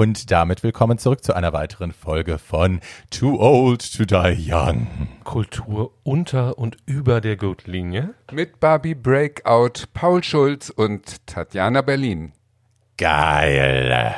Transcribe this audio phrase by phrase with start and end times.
[0.00, 4.86] Und damit willkommen zurück zu einer weiteren Folge von Too Old to Die Young.
[5.24, 8.14] Kultur unter und über der Gürtellinie.
[8.32, 12.32] Mit Barbie Breakout, Paul Schulz und Tatjana Berlin.
[12.96, 14.14] Geil.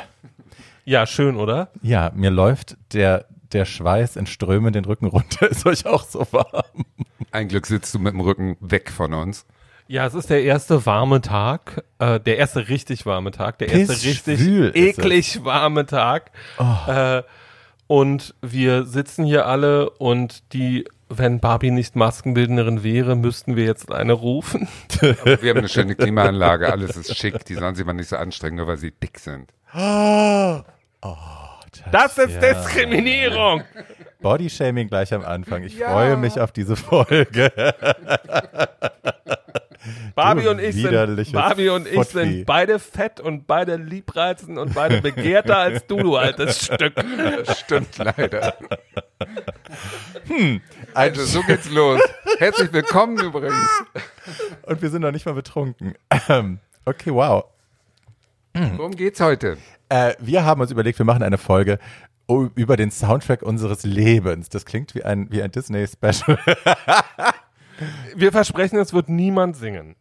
[0.85, 1.69] Ja, schön, oder?
[1.81, 5.47] Ja, mir läuft der, der Schweiß in Strömen den Rücken runter.
[5.51, 6.85] Ist euch auch so warm?
[7.31, 9.45] Ein Glück sitzt du mit dem Rücken weg von uns.
[9.93, 14.07] Ja, es ist der erste warme Tag, äh, der erste richtig warme Tag, der erste
[14.07, 14.39] richtig
[14.73, 16.31] eklig warme Tag.
[16.87, 17.21] Äh,
[17.85, 23.91] und wir sitzen hier alle und die, wenn Barbie nicht Maskenbildnerin wäre, müssten wir jetzt
[23.91, 24.67] eine rufen.
[24.99, 27.45] Wir haben eine schöne Klimaanlage, alles ist schick.
[27.45, 29.53] Die sollen sich mal nicht so anstrengen, nur weil sie dick sind.
[31.91, 33.61] Das ist Diskriminierung.
[34.23, 35.61] Bodyshaming gleich am Anfang.
[35.61, 37.51] Ich freue mich auf diese Folge.
[40.15, 45.01] Barbie und ich sind, Barbie und ich sind beide fett und beide liebreizend und beide
[45.01, 46.93] begehrter als du, du altes Stück.
[47.45, 48.55] Das stimmt leider.
[50.93, 51.99] Also, so geht's los.
[52.37, 53.55] Herzlich willkommen übrigens.
[54.63, 55.95] Und wir sind noch nicht mal betrunken.
[56.29, 57.45] Ähm, Okay, wow.
[58.53, 59.57] Worum geht's heute?
[59.89, 61.79] Äh, wir haben uns überlegt, wir machen eine Folge
[62.27, 64.49] o- über den Soundtrack unseres Lebens.
[64.49, 66.37] Das klingt wie ein, wie ein Disney-Special.
[68.15, 69.95] Wir versprechen, es wird niemand singen.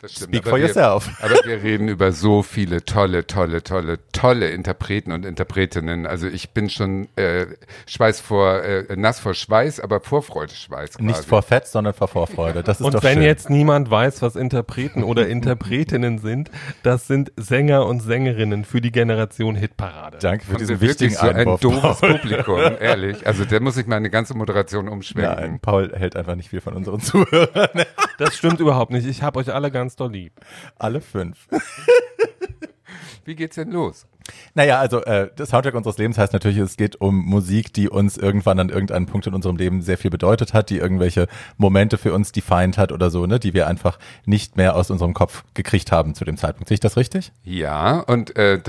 [0.00, 0.34] Das stimmt.
[0.34, 1.10] Speak for wir, yourself.
[1.22, 6.06] Aber wir reden über so viele tolle, tolle, tolle, tolle Interpreten und Interpretinnen.
[6.06, 7.46] Also ich bin schon äh,
[7.86, 11.04] Schweiß vor, äh, nass vor Schweiß, aber Vorfreude Schweiß quasi.
[11.04, 12.62] Nicht vor Fett, sondern vor Vorfreude.
[12.62, 13.22] Das ist Und doch wenn schön.
[13.22, 16.50] jetzt niemand weiß, was Interpreten oder Interpretinnen sind,
[16.82, 20.18] das sind Sänger und Sängerinnen für die Generation Hitparade.
[20.20, 22.18] Danke für Haben diesen wichtigen so ein doofes Paul.
[22.18, 23.26] Publikum, ehrlich.
[23.26, 25.34] Also der muss sich meine ganze Moderation umschwenken.
[25.36, 27.86] Nein, Paul hält einfach nicht viel von unseren Zuhörern.
[28.18, 29.06] Das stimmt überhaupt nicht.
[29.06, 30.32] Ich habe euch alle ganz doll lieb.
[30.78, 31.48] Alle fünf.
[33.24, 34.06] Wie geht's denn los?
[34.54, 38.16] Naja, also äh, das Soundtrack unseres Lebens heißt natürlich, es geht um Musik, die uns
[38.16, 42.12] irgendwann an irgendeinem Punkt in unserem Leben sehr viel bedeutet hat, die irgendwelche Momente für
[42.12, 45.92] uns defined hat oder so, ne, die wir einfach nicht mehr aus unserem Kopf gekriegt
[45.92, 46.68] haben zu dem Zeitpunkt.
[46.68, 47.32] Sehe ich das richtig?
[47.44, 48.60] Ja, und äh,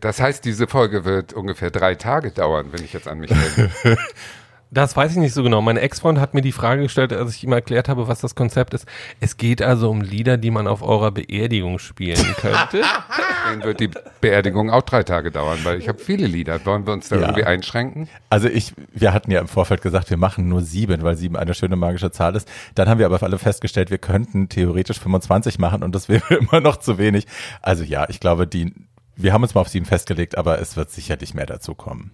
[0.00, 3.70] das heißt, diese Folge wird ungefähr drei Tage dauern, wenn ich jetzt an mich denke.
[4.74, 5.62] Das weiß ich nicht so genau.
[5.62, 8.74] Mein Ex-Freund hat mir die Frage gestellt, als ich ihm erklärt habe, was das Konzept
[8.74, 8.86] ist.
[9.20, 12.82] Es geht also um Lieder, die man auf eurer Beerdigung spielen könnte.
[13.46, 13.90] Dann wird die
[14.20, 16.64] Beerdigung auch drei Tage dauern, weil ich habe viele Lieder.
[16.66, 17.22] Wollen wir uns da Ja.
[17.22, 18.08] irgendwie einschränken?
[18.30, 21.54] Also ich, wir hatten ja im Vorfeld gesagt, wir machen nur sieben, weil sieben eine
[21.54, 22.48] schöne magische Zahl ist.
[22.74, 26.34] Dann haben wir aber auf alle festgestellt, wir könnten theoretisch 25 machen und das wäre
[26.34, 27.26] immer noch zu wenig.
[27.62, 28.74] Also ja, ich glaube, die,
[29.14, 32.10] wir haben uns mal auf sieben festgelegt, aber es wird sicherlich mehr dazu kommen.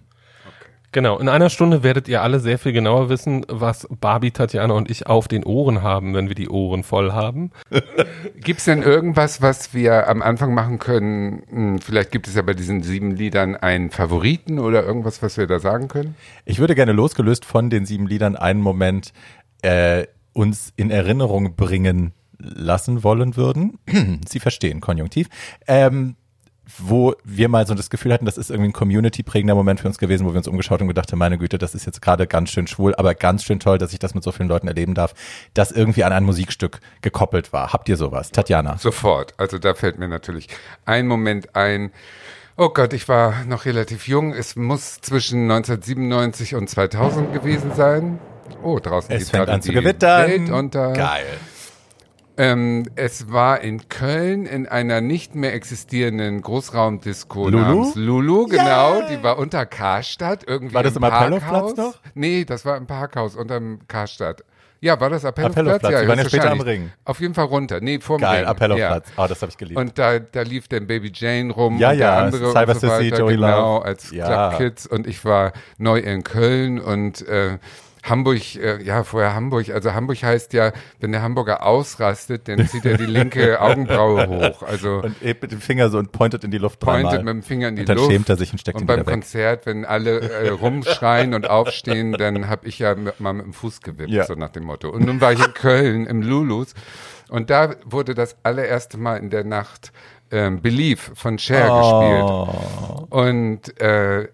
[0.93, 4.89] Genau, in einer Stunde werdet ihr alle sehr viel genauer wissen, was Barbie, Tatjana und
[4.89, 7.51] ich auf den Ohren haben, wenn wir die Ohren voll haben.
[8.35, 11.43] Gibt's denn irgendwas, was wir am Anfang machen können?
[11.49, 15.47] Hm, vielleicht gibt es ja bei diesen sieben Liedern einen Favoriten oder irgendwas, was wir
[15.47, 16.15] da sagen können?
[16.43, 19.13] Ich würde gerne losgelöst von den sieben Liedern einen Moment
[19.61, 23.77] äh, uns in Erinnerung bringen lassen wollen würden.
[24.27, 25.27] Sie verstehen, Konjunktiv.
[25.67, 26.15] Ähm,
[26.77, 29.97] wo wir mal so das Gefühl hatten, das ist irgendwie ein community-prägender Moment für uns
[29.97, 32.27] gewesen, wo wir uns umgeschaut haben und gedacht haben, meine Güte, das ist jetzt gerade
[32.27, 34.93] ganz schön schwul, aber ganz schön toll, dass ich das mit so vielen Leuten erleben
[34.93, 35.13] darf,
[35.53, 37.73] das irgendwie an ein Musikstück gekoppelt war.
[37.73, 38.31] Habt ihr sowas?
[38.31, 38.77] Tatjana?
[38.77, 39.33] Sofort.
[39.37, 40.47] Also da fällt mir natürlich
[40.85, 41.91] ein Moment ein.
[42.57, 44.33] Oh Gott, ich war noch relativ jung.
[44.33, 48.19] Es muss zwischen 1997 und 2000 gewesen sein.
[48.61, 50.29] Oh, draußen Es geht fängt gerade an zu die gewittern.
[50.29, 50.93] Welt unter.
[50.93, 51.25] Geil.
[52.37, 57.57] Ähm, es war in Köln in einer nicht mehr existierenden Großraumdisco Lulu?
[57.63, 59.01] namens Lulu, genau.
[59.09, 61.75] Die war unter Karstadt irgendwie War das im im Parkhaus.
[61.75, 61.95] noch?
[62.15, 64.43] Nee, das war im Parkhaus unterm Karstadt.
[64.83, 65.57] Ja, war das Appellhofplatz?
[65.75, 66.61] Appellhofplatz, die waren ja später am.
[66.61, 66.91] Ring.
[67.05, 67.79] Auf jeden Fall runter.
[67.81, 68.47] Nee, vorm Geil, Ring.
[68.47, 69.09] Appellhofplatz.
[69.15, 69.23] Ja.
[69.23, 69.79] Oh, das habe ich geliebt.
[69.79, 72.79] Und da, da lief dann Baby Jane rum Ja, und ja, der andere Cyber und
[72.81, 73.85] so Sissy, weiter, Joey genau, Love.
[73.85, 74.49] als Ja.
[74.49, 77.59] Club Kids und ich war neu in Köln und äh,
[78.03, 82.83] Hamburg, äh, ja, vorher Hamburg, also Hamburg heißt ja, wenn der Hamburger ausrastet, dann zieht
[82.85, 86.49] er die linke Augenbraue hoch, also und hebt mit dem Finger so und pointet in
[86.51, 87.23] die Luft pointet dreimal.
[87.23, 88.11] mit dem Finger in die Und dann Luft.
[88.11, 89.13] schämt er sich und steckt und ihn beim wieder weg.
[89.13, 93.53] Konzert, wenn alle äh, rumschreien und aufstehen, dann habe ich ja mit, mal mit dem
[93.53, 94.23] Fuß gewippt, Ja.
[94.25, 94.89] so nach dem Motto.
[94.89, 96.73] Und nun war ich in Köln im Lulus
[97.29, 99.91] und da wurde das allererste Mal in der Nacht
[100.31, 102.45] ähm, Believe von Cher Oh.
[102.47, 103.09] gespielt.
[103.11, 104.27] Und äh,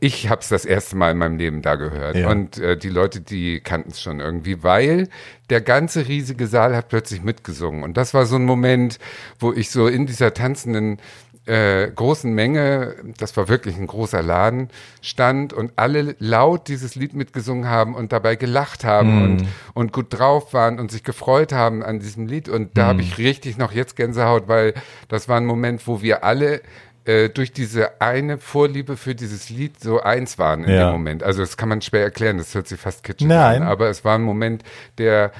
[0.00, 2.16] ich habe es das erste Mal in meinem Leben da gehört.
[2.16, 2.30] Ja.
[2.30, 5.08] Und äh, die Leute, die kannten es schon irgendwie, weil
[5.50, 7.82] der ganze riesige Saal hat plötzlich mitgesungen.
[7.82, 8.98] Und das war so ein Moment,
[9.38, 10.98] wo ich so in dieser tanzenden
[11.46, 14.70] äh, großen Menge, das war wirklich ein großer Laden,
[15.02, 20.06] stand und alle laut dieses Lied mitgesungen haben und dabei gelacht haben und, und gut
[20.08, 22.48] drauf waren und sich gefreut haben an diesem Lied.
[22.48, 24.72] Und da habe ich richtig noch jetzt Gänsehaut, weil
[25.08, 26.62] das war ein Moment, wo wir alle
[27.06, 30.86] äh, durch diese eine Vorliebe für dieses Lied so eins waren in Ja.
[30.88, 31.22] dem Moment.
[31.22, 33.62] Also das kann man schwer erklären, das hört sich fast kitschig Nein.
[33.62, 34.62] an, aber es war ein Moment,
[34.98, 35.32] der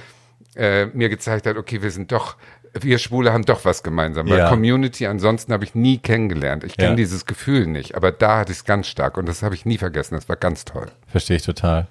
[0.55, 2.35] äh, mir gezeigt hat, okay, wir sind doch,
[2.79, 4.29] wir Schwule haben doch was gemeinsam.
[4.29, 4.49] Weil Ja.
[4.49, 6.63] Community ansonsten habe ich nie kennengelernt.
[6.63, 6.95] Ich kenne Ja.
[6.95, 9.77] dieses Gefühl nicht, aber da hatte ich es ganz stark und das habe ich nie
[9.77, 10.15] vergessen.
[10.15, 10.87] Das war ganz toll.
[11.07, 11.87] Verstehe ich total.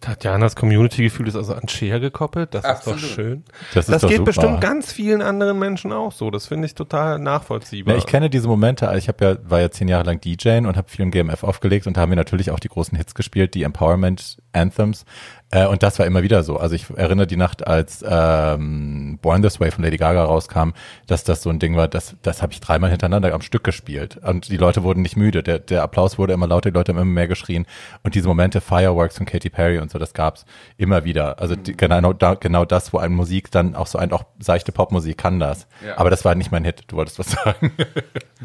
[0.00, 2.54] Tatjanas Community-Gefühl ist also an Cher gekoppelt.
[2.54, 3.00] Das Absolut.
[3.00, 3.44] ist doch schön.
[3.74, 4.30] Das ist das doch geht super.
[4.30, 6.30] bestimmt ganz vielen anderen Menschen auch so.
[6.30, 7.94] Das finde ich total nachvollziehbar.
[7.94, 10.58] Ja, ich kenne diese Momente, also ich habe ja, war ja zehn Jahre lang DJ
[10.58, 13.14] und habe viel im GMF aufgelegt und da haben wir natürlich auch die großen Hits
[13.14, 15.04] gespielt, die Empowerment Anthems.
[15.50, 16.58] Äh, und das war immer wieder so.
[16.58, 20.70] Also ich erinnere die Nacht, als ähm, Born This Way von Lady Gaga rauskam,
[21.06, 24.16] dass das so ein Ding war, das, das habe ich dreimal hintereinander am Stück gespielt.
[24.22, 25.42] Und die Leute wurden nicht müde.
[25.42, 27.66] Der, der Applaus wurde immer lauter, die Leute haben immer mehr geschrien.
[28.02, 30.44] Und diese Momente, Fireworks von Katy Perry und so, das gab's
[30.76, 31.40] immer wieder.
[31.40, 34.72] Also die, genau, da, genau das, wo eine Musik dann auch so ein, auch seichte
[34.72, 35.66] Popmusik kann das.
[35.84, 35.98] Ja.
[35.98, 36.84] Aber das war nicht mein Hit.
[36.86, 37.72] Du wolltest was sagen.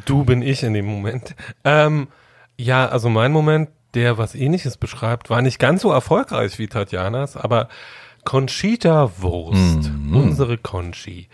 [0.05, 1.35] Du bin ich in dem Moment.
[1.63, 2.07] Ähm,
[2.57, 7.37] ja, also mein Moment, der was ähnliches beschreibt, war nicht ganz so erfolgreich wie Tatjanas,
[7.37, 7.69] aber
[8.23, 11.27] Conchita Wurst, unsere Conchi,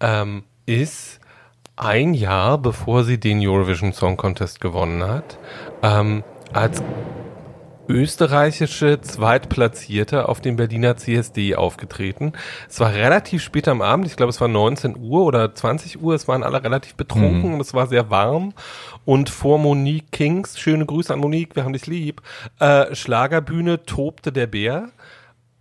[0.00, 1.20] ähm, ist
[1.76, 5.38] ein Jahr bevor sie den Eurovision Song Contest gewonnen hat,
[5.82, 6.22] ähm,
[6.52, 6.82] als
[7.88, 12.32] österreichische Zweitplatzierte auf dem Berliner CSD aufgetreten.
[12.68, 16.14] Es war relativ spät am Abend, ich glaube es war 19 Uhr oder 20 Uhr,
[16.14, 18.52] es waren alle relativ betrunken und es war sehr warm.
[19.04, 22.22] Und vor Monique Kings, schöne Grüße an Monique, wir haben dich lieb,
[22.58, 24.88] äh, Schlagerbühne tobte der Bär.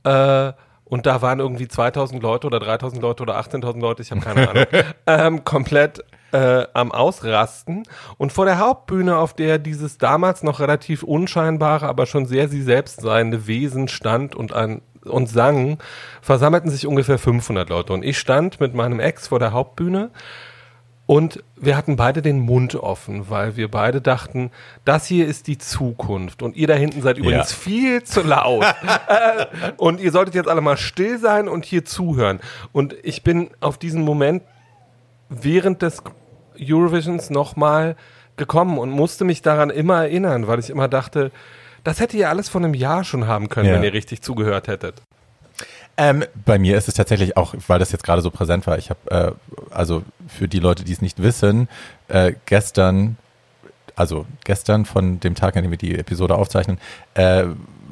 [0.03, 0.53] Äh,
[0.85, 4.49] und da waren irgendwie 2000 Leute oder 3000 Leute oder 18.000 Leute, ich habe keine
[4.49, 4.65] Ahnung,
[5.07, 7.83] ähm, komplett äh, am Ausrasten.
[8.17, 12.61] Und vor der Hauptbühne, auf der dieses damals noch relativ unscheinbare, aber schon sehr sie
[12.61, 15.79] selbst seiende Wesen stand und ein und sang,
[16.21, 17.91] versammelten sich ungefähr 500 Leute.
[17.91, 20.11] Und ich stand mit meinem Ex vor der Hauptbühne
[21.05, 24.51] und wir hatten beide den Mund offen, weil wir beide dachten,
[24.85, 26.41] das hier ist die Zukunft.
[26.41, 27.57] Und ihr da hinten seid übrigens Ja.
[27.57, 28.63] viel zu laut.
[29.07, 29.45] äh,
[29.75, 32.39] und ihr solltet jetzt alle mal still sein und hier zuhören.
[32.71, 34.43] Und ich bin auf diesen Moment
[35.27, 36.03] während des
[36.59, 37.95] Eurovisions nochmal
[38.37, 41.31] gekommen und musste mich daran immer erinnern, weil ich immer dachte,
[41.83, 43.75] das hätte ihr alles vor einem Jahr schon haben können, Ja.
[43.75, 45.01] wenn ihr richtig zugehört hättet.
[45.95, 48.77] Ähm, bei mir ist es tatsächlich auch, weil das jetzt gerade so präsent war.
[48.79, 49.31] Ich habe, äh,
[49.73, 51.67] also für die Leute, die es nicht wissen,
[52.07, 53.17] äh, gestern,
[53.95, 56.79] also gestern von dem Tag, an dem wir die Episode aufzeichnen,
[57.13, 57.43] äh,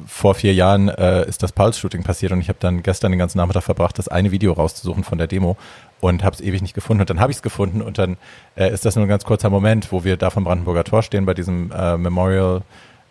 [0.08, 3.38] vor vier Jahren äh, ist das Pulse-Shooting passiert und ich habe dann gestern den ganzen
[3.38, 5.56] Nachmittag verbracht, das eine Video rauszusuchen von der Demo
[6.02, 8.16] und habe es ewig nicht gefunden und dann habe ich es gefunden und dann
[8.56, 11.24] äh, ist das nur ein ganz kurzer Moment, wo wir da vom Brandenburger Tor stehen
[11.24, 12.62] bei diesem äh, Memorial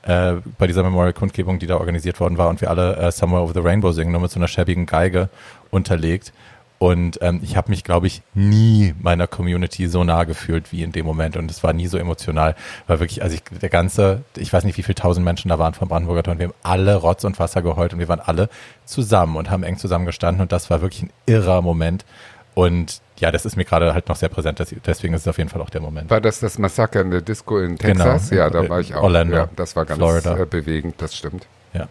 [0.04, 3.54] äh, bei dieser Memorial-Kundgebung, die da organisiert worden war und wir alle äh, Somewhere Over
[3.54, 5.30] the Rainbow singen, nur mit so einer schäbigen Geige
[5.70, 6.34] unterlegt.
[6.80, 10.92] Und ähm, ich habe mich, glaube ich, nie meiner Community so nah gefühlt wie in
[10.92, 11.38] dem Moment.
[11.38, 12.56] Und es war nie so emotional.
[12.88, 15.76] War wirklich, also ich, der ganze, ich weiß nicht, wie viele tausend Menschen da waren
[15.76, 18.50] vom Brandenburger Tor und wir haben alle Rotz und Wasser geheult und wir waren alle
[18.86, 22.04] zusammen und haben eng zusammen gestanden und das war wirklich ein irrer Moment.
[22.54, 25.50] Und ja, das ist mir gerade halt noch sehr präsent, deswegen ist es auf jeden
[25.50, 26.10] Fall auch der Moment.
[26.10, 28.30] War das das Massaker in der Disco in Texas?
[28.30, 28.42] Genau.
[28.42, 29.04] Ja, da war ich auch.
[29.04, 30.38] Orlando, ja, das war ganz Florida.
[30.38, 31.46] äh, bewegend, das stimmt.
[31.74, 31.88] Ja.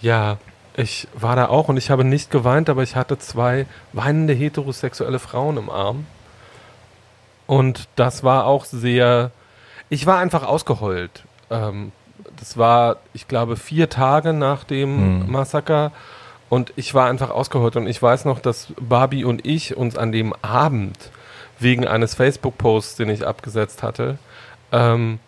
[0.00, 0.38] Ja,
[0.76, 5.18] ich war da auch und ich habe nicht geweint, aber ich hatte zwei weinende heterosexuelle
[5.18, 6.06] Frauen im Arm.
[7.46, 9.30] Und das war auch sehr.
[9.88, 11.24] Ich war einfach ausgeheult.
[11.50, 11.92] Ähm,
[12.38, 15.30] das war, ich glaube, vier Tage nach dem Hm.
[15.30, 15.92] Massaker.
[16.48, 17.76] Und ich war einfach ausgeheult.
[17.76, 21.10] Und ich weiß noch, dass Barbie und ich uns an dem Abend
[21.58, 24.18] wegen eines Facebook-Posts, den ich abgesetzt hatte,
[24.72, 25.18] ähm,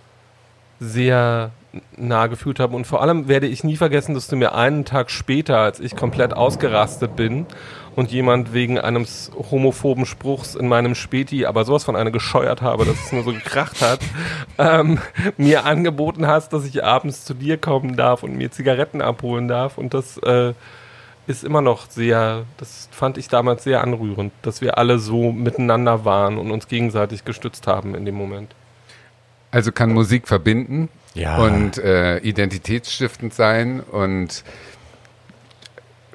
[0.81, 1.51] sehr
[1.97, 2.75] nah gefühlt haben.
[2.75, 5.97] Und vor allem werde ich nie vergessen, dass du mir einen Tag später, als ich
[5.97, 7.47] komplett ausgerastet bin
[7.95, 12.85] und jemand wegen eines homophoben Spruchs in meinem Späti, aber sowas von einer gescheuert habe,
[12.85, 14.01] dass es nur so gekracht hat,
[14.59, 14.99] ähm,
[15.37, 19.79] mir angeboten hast, dass ich abends zu dir kommen darf und mir Zigaretten abholen darf.
[19.79, 20.55] Und das äh,
[21.29, 26.05] ist immer noch sehr, das fand ich damals sehr anrührend, dass wir alle so miteinander
[26.05, 28.53] waren und uns gegenseitig gestützt haben in dem Moment.
[29.51, 31.39] Also kann Musik verbinden Ja.
[31.39, 34.43] und äh, identitätsstiftend sein und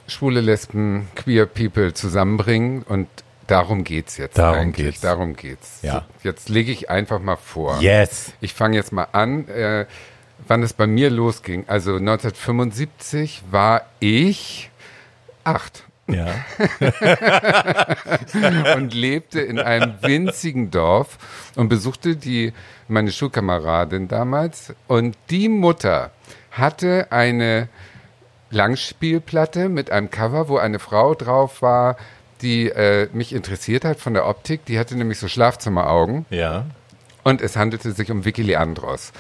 [0.07, 3.07] schwule Lesben, queer People zusammenbringen und
[3.47, 4.85] darum geht's jetzt Darum eigentlich.
[4.87, 5.01] geht's.
[5.01, 5.79] Darum geht's.
[5.81, 6.05] Ja.
[6.21, 7.79] So, jetzt lege ich einfach mal vor.
[7.81, 8.33] Yes.
[8.41, 9.85] Ich fange jetzt mal an, äh,
[10.47, 11.65] wann es bei mir losging.
[11.67, 14.69] Also 1975 war ich
[15.43, 16.27] acht Ja.
[18.75, 21.17] und lebte in einem winzigen Dorf
[21.55, 22.53] und besuchte die,
[22.87, 24.73] meine Schulkameradin damals.
[24.87, 26.11] Und die Mutter
[26.51, 27.69] hatte eine
[28.49, 31.97] Langspielplatte mit einem Cover, wo eine Frau drauf war,
[32.41, 34.65] die äh, mich interessiert hat von der Optik.
[34.65, 36.25] Die hatte nämlich so Schlafzimmeraugen.
[36.29, 36.65] Ja.
[37.23, 39.13] Und es handelte sich um Vicky Leandros.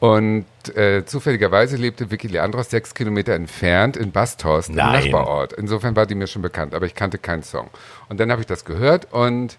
[0.00, 5.04] Und äh, zufälligerweise lebte Vicky Leandros sechs Kilometer entfernt in Basthorst, Nein.
[5.04, 5.52] im Nachbarort.
[5.52, 7.68] Insofern war die mir schon bekannt, aber ich kannte keinen Song.
[8.08, 9.58] Und dann habe ich das gehört und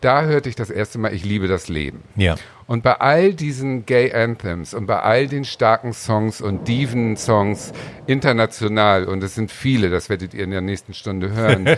[0.00, 2.04] da hörte ich das erste Mal, ich liebe das Leben.
[2.14, 2.36] Ja.
[2.66, 7.72] Und bei all diesen Gay Anthems und bei all den starken Songs und Diven-Songs
[8.06, 11.66] international, und es sind viele, das werdet ihr in der nächsten Stunde hören,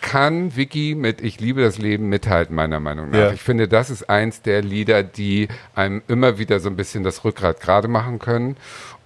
[0.00, 3.18] kann Vicky mit Ich liebe das Leben mithalten, meiner Meinung nach.
[3.18, 3.32] Ja.
[3.32, 7.24] Ich finde, das ist eins der Lieder, die einem immer wieder so ein bisschen das
[7.24, 8.56] Rückgrat gerade machen können.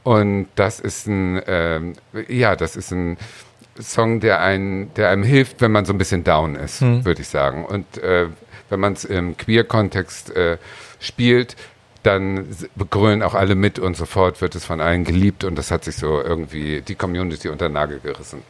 [0.02, 1.94] Und das ist ein, ähm,
[2.28, 3.16] ja, das ist ein
[3.80, 7.28] Song, der, einen, der einem hilft, wenn man so ein bisschen down ist, würde ich
[7.28, 7.64] sagen.
[7.64, 8.26] Und äh,
[8.68, 10.58] wenn man es im Queer-Kontext äh,
[11.00, 11.56] spielt,
[12.04, 12.46] dann
[12.90, 15.96] grölen auch alle mit und sofort wird es von allen geliebt und das hat sich
[15.96, 18.42] so irgendwie die Community unter den Nagel gerissen.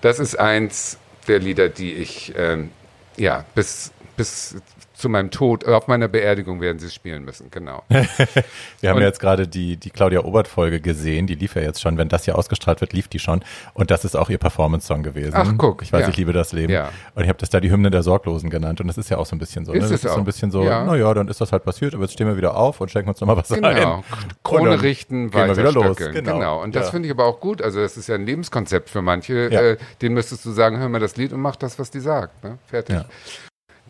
[0.00, 2.70] Das ist eins der Lieder, die ich ähm,
[3.16, 4.56] ja bis bis
[5.02, 7.82] zu meinem Tod, auf meiner Beerdigung werden sie spielen müssen, genau.
[7.88, 11.80] Wir haben Und- ja jetzt gerade die, die Claudia Obert-Folge gesehen, die lief ja jetzt
[11.82, 13.42] schon, wenn das hier ausgestrahlt wird, lief die schon.
[13.74, 15.32] Und das ist auch ihr Performance-Song gewesen.
[15.34, 16.08] Ach, guck, Ich weiß, ja.
[16.08, 16.72] ich liebe das Leben.
[16.72, 16.90] Ja.
[17.16, 18.80] Und ich habe das da die Hymne der Sorglosen genannt.
[18.80, 19.72] Und das ist ja auch so ein bisschen so.
[19.72, 19.84] Ist ne?
[19.86, 20.18] es Das ist so auch.
[20.18, 20.84] ein bisschen so, Ja.
[20.84, 23.20] naja, dann ist das halt passiert, aber jetzt stehen wir wieder auf und schenken uns
[23.20, 23.60] nochmal was ein.
[23.60, 23.96] Genau.
[23.96, 24.04] Und
[24.44, 25.96] Krone richten, gehen wir wieder los.
[25.96, 26.34] Genau.
[26.34, 26.62] Genau.
[26.62, 27.60] Und das finde ich aber auch gut.
[27.60, 29.50] Also das ist ja ein Lebenskonzept für manche.
[29.50, 32.44] Äh, denen müsstest du sagen, hör mal das Lied und mach das, was die sagt.
[32.44, 32.58] Ne?
[32.68, 32.96] Fertig.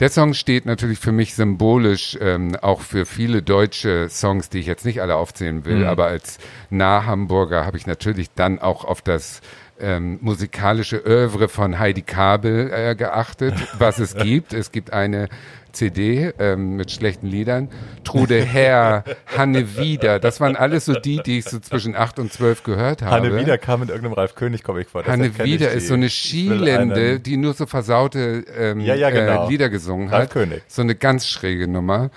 [0.00, 4.66] Der Song steht natürlich für mich symbolisch ähm, auch für viele deutsche Songs, die ich
[4.66, 5.86] jetzt nicht alle aufzählen will, Mhm.
[5.86, 6.38] aber als
[6.70, 9.42] Nah-Hamburger habe ich natürlich dann auch auf das
[9.78, 14.52] ähm, musikalische Oeuvre von Heidi Kabel äh, geachtet, was es gibt.
[14.54, 15.28] Es gibt eine
[15.72, 17.68] CD ähm, mit schlechten Liedern.
[18.04, 19.04] Trude Herr,
[19.36, 23.02] Hanne Wieder, das waren alles so die, die ich so zwischen acht und zwölf gehört
[23.02, 23.10] habe.
[23.28, 25.04] Hanne Wieder kam in irgendeinem Ralf König-Comic vor.
[25.04, 28.44] Hanne deshalb kenn ich Wieder ist so eine Ich Schielende, einen- die nur so versaute
[28.58, 29.46] ähm, Ja, ja, genau.
[29.46, 30.30] äh, Lieder gesungen Ralf hat.
[30.30, 30.62] König.
[30.68, 32.10] So eine ganz schräge Nummer.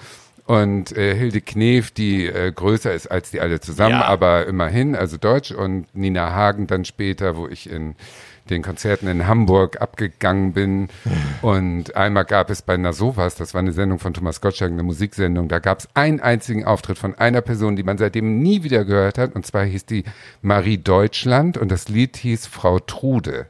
[0.47, 4.05] Und äh, Hilde Knef, die äh, größer ist als die alle zusammen, Ja.
[4.05, 5.51] aber immerhin, also Deutsch.
[5.51, 7.95] Und Nina Hagen dann später, wo ich in
[8.49, 10.89] den Konzerten in Hamburg abgegangen bin.
[11.41, 15.47] Und einmal gab es bei Nasovas, das war eine Sendung von Thomas Gottschalk, eine Musiksendung,
[15.47, 19.17] da gab es einen einzigen Auftritt von einer Person, die man seitdem nie wieder gehört
[19.17, 19.35] hat.
[19.35, 20.03] Und zwar hieß die
[20.41, 23.47] Marie Deutschland und das Lied hieß Frau Trude.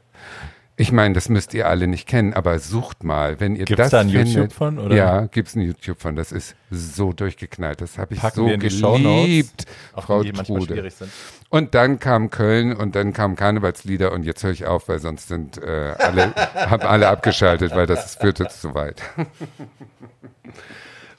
[0.78, 3.90] Ich meine, das müsst ihr alle nicht kennen, aber sucht mal, wenn ihr Gibt's das
[3.92, 4.34] da ein findet.
[4.34, 4.94] YouTube von, oder?
[4.94, 6.16] Ja, gibt's ein YouTube von.
[6.16, 7.80] Das ist so durchgeknallt.
[7.80, 10.74] Das habe ich Packen so die Shownotes, geliebt, auch Frau die manchmal Trude.
[10.74, 11.10] schwierig sind.
[11.48, 15.28] Und dann kam Köln und dann kamen Karnevalslieder und jetzt höre ich auf, weil sonst
[15.28, 19.02] sind äh, alle, haben alle abgeschaltet, weil das führte zu weit.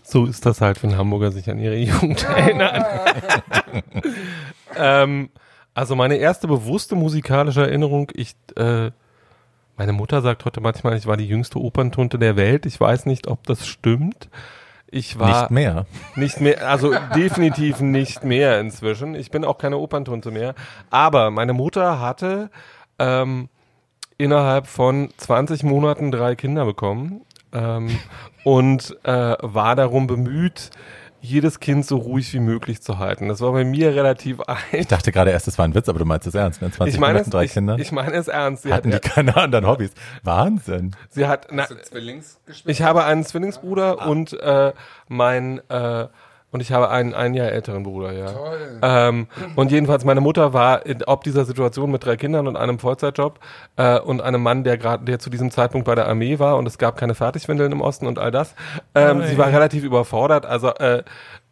[0.10, 2.82] So ist das halt, wenn Hamburger sich an ihre Jugend erinnern.
[4.78, 5.30] ähm,
[5.74, 8.92] also meine erste bewusste musikalische Erinnerung, ich, äh,
[9.76, 12.66] meine Mutter sagt heute manchmal, ich war die jüngste Operntunte der Welt.
[12.66, 14.30] Ich weiß nicht, ob das stimmt.
[14.90, 15.86] Ich war Nicht mehr.
[16.16, 19.16] nicht mehr, also definitiv nicht mehr inzwischen.
[19.16, 20.56] Ich bin auch keine Operntunte mehr.
[20.90, 22.50] Aber meine Mutter hatte
[22.98, 23.50] ähm,
[24.18, 27.22] innerhalb von 20 Monaten drei Kinder bekommen
[27.54, 28.00] ähm,
[28.44, 30.72] und äh, war darum bemüht,
[31.20, 33.28] jedes Kind so ruhig wie möglich zu halten.
[33.28, 34.58] Das war bei mir relativ ein.
[34.72, 36.62] Ich dachte gerade erst, das war ein Witz, aber du meinst es ernst.
[36.62, 36.72] Ne?
[36.72, 37.78] 20 Ich meine, es, drei ich, Kinder.
[37.80, 38.64] ich meine es ernst.
[38.64, 39.92] Sie hatten die hat, keine anderen Hobbys.
[40.24, 40.96] Wahnsinn.
[41.10, 41.68] sie hat, na?
[42.66, 44.06] Ich habe einen Zwillingsbruder Ah.
[44.06, 44.74] und äh,
[45.08, 46.08] mein äh,
[46.52, 48.32] und ich habe einen ein Jahr älteren Bruder, ja.
[48.32, 48.80] Toll.
[48.82, 52.80] Ähm, und jedenfalls meine Mutter war in, ob dieser Situation mit drei Kindern und einem
[52.80, 53.40] Vollzeitjob
[53.76, 56.66] äh, und einem Mann, der gerade, der zu diesem Zeitpunkt bei der Armee war und
[56.66, 58.56] es gab keine Fertigwindeln im Osten und all das.
[58.96, 61.04] Ähm, sie war relativ überfordert, also äh,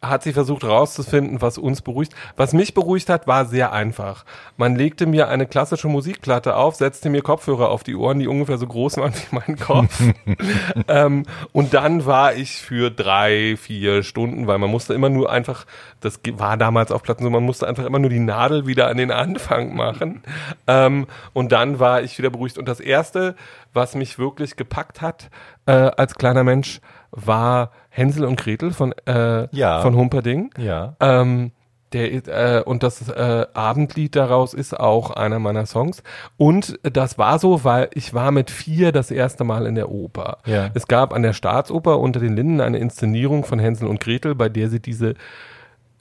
[0.10, 2.14] hat sie versucht rauszufinden, was uns beruhigt.
[2.36, 4.26] Was mich beruhigt hat, war sehr einfach.
[4.58, 8.58] Man legte mir eine klassische Musikplatte auf, setzte mir Kopfhörer auf die Ohren, die ungefähr
[8.58, 10.02] so groß waren wie mein Kopf.
[10.88, 15.66] ähm, und dann war ich für drei, vier Stunden, weil man musste immer nur einfach,
[16.02, 18.98] das war damals auf Platten so, man musste einfach immer nur die Nadel wieder an
[18.98, 20.24] den Anfang machen.
[20.68, 22.58] Ähm, und dann war ich wieder beruhigt.
[22.58, 23.36] Und das erste,
[23.74, 25.30] was mich wirklich gepackt hat
[25.66, 26.80] äh, als kleiner Mensch,
[27.16, 29.82] war Hänsel und Gretel von, äh, Ja.
[29.82, 30.52] von Humperding.
[30.58, 30.96] Ja.
[31.00, 31.52] Ähm,
[31.94, 36.04] der, äh, und das äh, Abendlied daraus ist auch einer meiner Songs.
[36.36, 40.40] Und das war so, weil ich war mit vier das erste Mal in der Oper.
[40.46, 40.72] Ja.
[40.74, 44.50] Es gab an der Staatsoper unter den Linden eine Inszenierung von Hänsel und Gretel, bei
[44.50, 45.14] der sie diese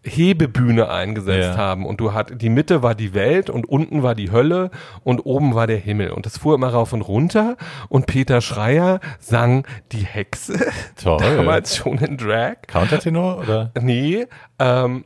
[0.04, 1.56] Hebebühne eingesetzt Ja.
[1.56, 4.70] haben und du hat die Mitte war die Welt und unten war die Hölle
[5.02, 7.56] und oben war der Himmel und das fuhr immer rauf und runter
[7.88, 10.58] und Peter Schreier sang die Hexe
[11.02, 11.18] Toll.
[11.20, 13.70] damals schon in Drag Countertenor oder?
[13.80, 14.26] Nee,
[14.58, 15.04] ähm,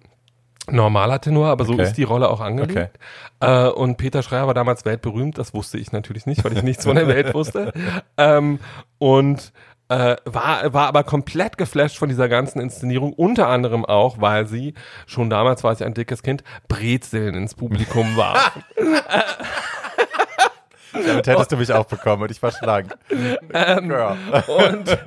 [0.70, 1.84] normaler Tenor, aber so Okay.
[1.84, 2.98] ist die Rolle auch angelegt.
[3.40, 6.84] Äh, und Peter Schreier war damals weltberühmt, das wusste ich natürlich nicht, weil ich nichts
[6.84, 7.72] von der Welt wusste.
[8.18, 8.58] Ähm,
[8.98, 9.52] und
[9.90, 14.74] Äh, war, war aber komplett geflasht von dieser ganzen Inszenierung, unter anderem auch, weil sie,
[15.06, 18.52] schon damals war sie ein dickes Kind, Brezeln ins Publikum warf.
[20.92, 22.96] Damit hättest du mich auch bekommen und ich war schlank.
[23.52, 23.92] Ähm,
[24.46, 24.98] und,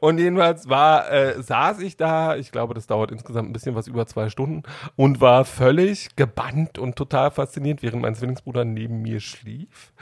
[0.00, 3.86] und jedenfalls war, äh, saß ich da, ich glaube, das dauert insgesamt ein bisschen was
[3.86, 4.62] über zwei Stunden
[4.96, 9.92] und war völlig gebannt und total fasziniert, während mein Zwillingsbruder neben mir schlief.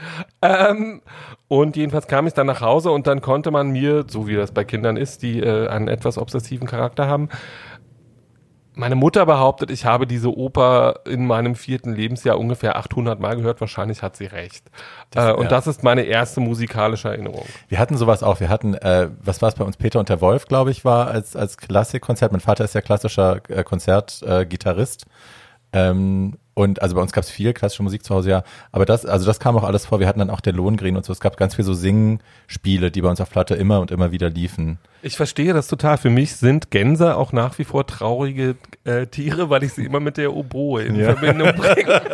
[0.42, 1.02] Ähm,
[1.49, 4.52] und jedenfalls kam ich dann nach Hause und dann konnte man mir, so wie das
[4.52, 7.28] bei Kindern ist, die äh, einen etwas obsessiven Charakter haben,
[8.76, 13.61] meine Mutter behauptet, ich habe diese Oper in meinem vierten Lebensjahr ungefähr 800 Mal gehört.
[13.61, 14.71] Wahrscheinlich hat sie recht.
[15.11, 15.49] Das- äh, und ja.
[15.49, 17.47] das ist meine erste musikalische Erinnerung.
[17.68, 18.38] Wir hatten sowas auch.
[18.38, 19.78] Wir hatten, äh, was war es bei uns?
[19.78, 22.33] Peter und der Wolf, glaube ich, war als, als Klassikkonzert.
[22.33, 24.23] Mein Vater ist ja klassischer äh, Konzertgitarrist.
[24.42, 25.06] Äh, Gitarrist.
[25.73, 28.42] ähm, und also bei uns gab es viel klassische Musik zu Hause, ja.
[28.72, 30.00] Aber das, also das kam auch alles vor.
[30.00, 31.12] Wir hatten dann auch der Lohengrin und so.
[31.12, 34.30] Es gab ganz viel so Singspiele, die bei uns auf Platte immer und immer wieder
[34.30, 34.78] liefen.
[35.02, 35.98] Ich verstehe das total.
[35.98, 40.00] Für mich sind Gänse auch nach wie vor traurige äh, Tiere, weil ich sie immer
[40.00, 41.14] mit der Oboe in Ja.
[41.14, 42.00] Verbindung bringe.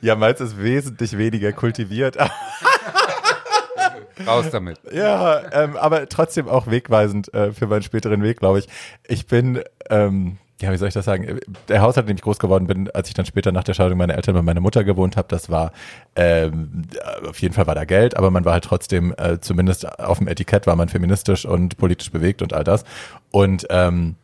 [0.00, 2.16] Ja, meins ist wesentlich weniger kultiviert.
[4.26, 4.78] Raus damit.
[4.92, 8.68] Ja, ähm, aber trotzdem auch wegweisend äh, für meinen späteren Weg, glaube ich.
[9.08, 11.38] Ich bin, ähm, ja, wie soll ich das sagen?
[11.68, 13.98] Der Haushalt, in dem ich groß geworden bin, als ich dann später nach der Scheidung
[13.98, 15.72] meiner Eltern bei meiner Mutter gewohnt habe, das war,
[16.16, 16.82] ähm,
[17.28, 20.28] auf jeden Fall war da Geld, aber man war halt trotzdem, äh, zumindest auf dem
[20.28, 22.84] Etikett war man feministisch und politisch bewegt und all das.
[23.30, 24.16] Und ähm,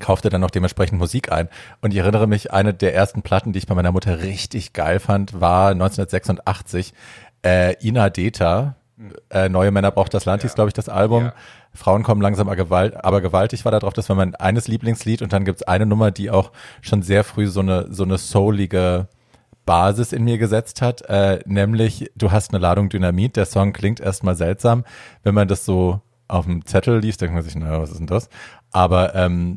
[0.00, 1.48] kaufte dann noch dementsprechend Musik ein.
[1.80, 5.00] Und ich erinnere mich, eine der ersten Platten, die ich bei meiner Mutter richtig geil
[5.00, 6.92] fand, war 1986
[7.44, 8.76] äh, Ina Deta.
[9.30, 11.26] Äh, Neue Männer braucht das Land, hieß, glaube ich, das Album.
[11.26, 11.34] Ja.
[11.74, 13.94] Frauen kommen langsam aber, gewalt, aber gewaltig war da drauf.
[13.94, 15.22] Das war mein eines Lieblingslied.
[15.22, 19.08] Und dann gibt's eine Nummer, die auch schon sehr früh so eine, so eine soulige
[19.64, 23.36] Basis in mir gesetzt hat, äh, nämlich du hast eine Ladung Dynamit.
[23.36, 24.84] Der Song klingt erstmal seltsam,
[25.22, 28.06] wenn man das so auf dem Zettel liest, denkt man sich, naja, was ist denn
[28.06, 28.28] das?
[28.70, 29.56] Aber ähm,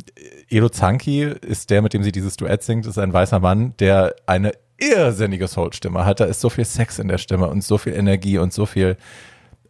[0.49, 4.15] Elo Zanki ist der, mit dem sie dieses Duett singt, ist ein weißer Mann, der
[4.25, 6.19] eine irrsinnige Soul-Stimme hat.
[6.19, 8.97] Da ist so viel Sex in der Stimme und so viel Energie und so viel,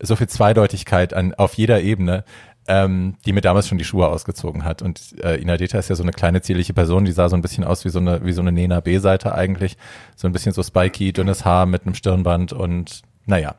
[0.05, 2.23] so viel Zweideutigkeit an, auf jeder Ebene,
[2.67, 4.81] ähm, die mir damals schon die Schuhe ausgezogen hat.
[4.81, 7.41] Und äh, Ina Deta ist ja so eine kleine zierliche Person, die sah so ein
[7.41, 9.77] bisschen aus wie so eine, wie so eine Nena B-Seite eigentlich.
[10.15, 13.55] So ein bisschen so spiky, dünnes Haar mit einem Stirnband und naja.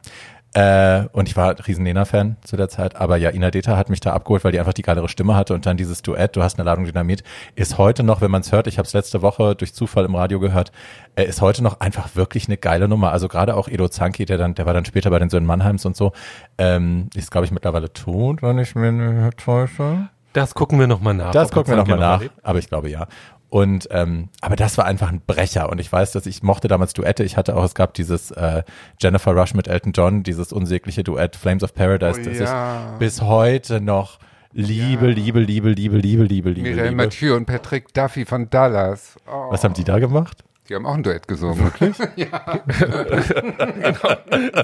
[0.57, 2.97] Äh, und ich war riesen Nena-Fan zu der Zeit.
[2.97, 5.53] Aber ja, Ina Deta hat mich da abgeholt, weil die einfach die geilere Stimme hatte.
[5.53, 7.25] Und dann dieses Duett, du hast eine Ladung Dynamit,
[7.57, 10.15] ist heute noch, wenn man es hört, ich habe es letzte Woche durch Zufall im
[10.15, 10.73] Radio gehört,
[11.15, 13.13] äh, ist heute noch einfach wirklich eine geile Nummer.
[13.13, 15.85] Also gerade auch Edo Zanki, der dann, der war dann später bei den Söhnen Mannheims
[15.85, 16.13] und so,
[16.57, 20.09] ähm, ist, glaube ich, mittlerweile tot, wenn ich mich nicht täusche.
[20.33, 21.33] Das gucken wir nochmal nach.
[21.33, 23.07] Das gucken wir nochmal noch nach, aber ich glaube ja.
[23.49, 26.95] Und ähm, aber das war einfach ein Brecher und ich weiß, dass ich mochte damals
[26.95, 27.23] Duette.
[27.23, 28.65] Ich hatte auch, es gab dieses äh,
[29.01, 32.93] Jennifer Rush mit Elton John, dieses unsägliche Duett Flames of Paradise, Oh das ja.
[32.93, 34.19] ich bis heute noch
[34.53, 37.05] liebe, liebe, liebe, liebe, liebe, liebe, liebe, Mireille liebe.
[37.05, 39.17] Mathieu und Patrick Duffy von Dallas.
[39.27, 40.43] Oh, Was haben die da gemacht?
[40.69, 41.73] die haben auch ein Duett gesungen.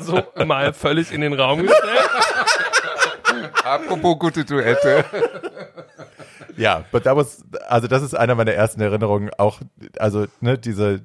[0.00, 2.10] So mal völlig in den Raum gestellt.
[3.64, 5.04] Apropos gute Duette.
[6.62, 9.60] Ja, but that was, also das ist einer meiner ersten Erinnerungen, auch,
[9.98, 11.00] also, ne, diese,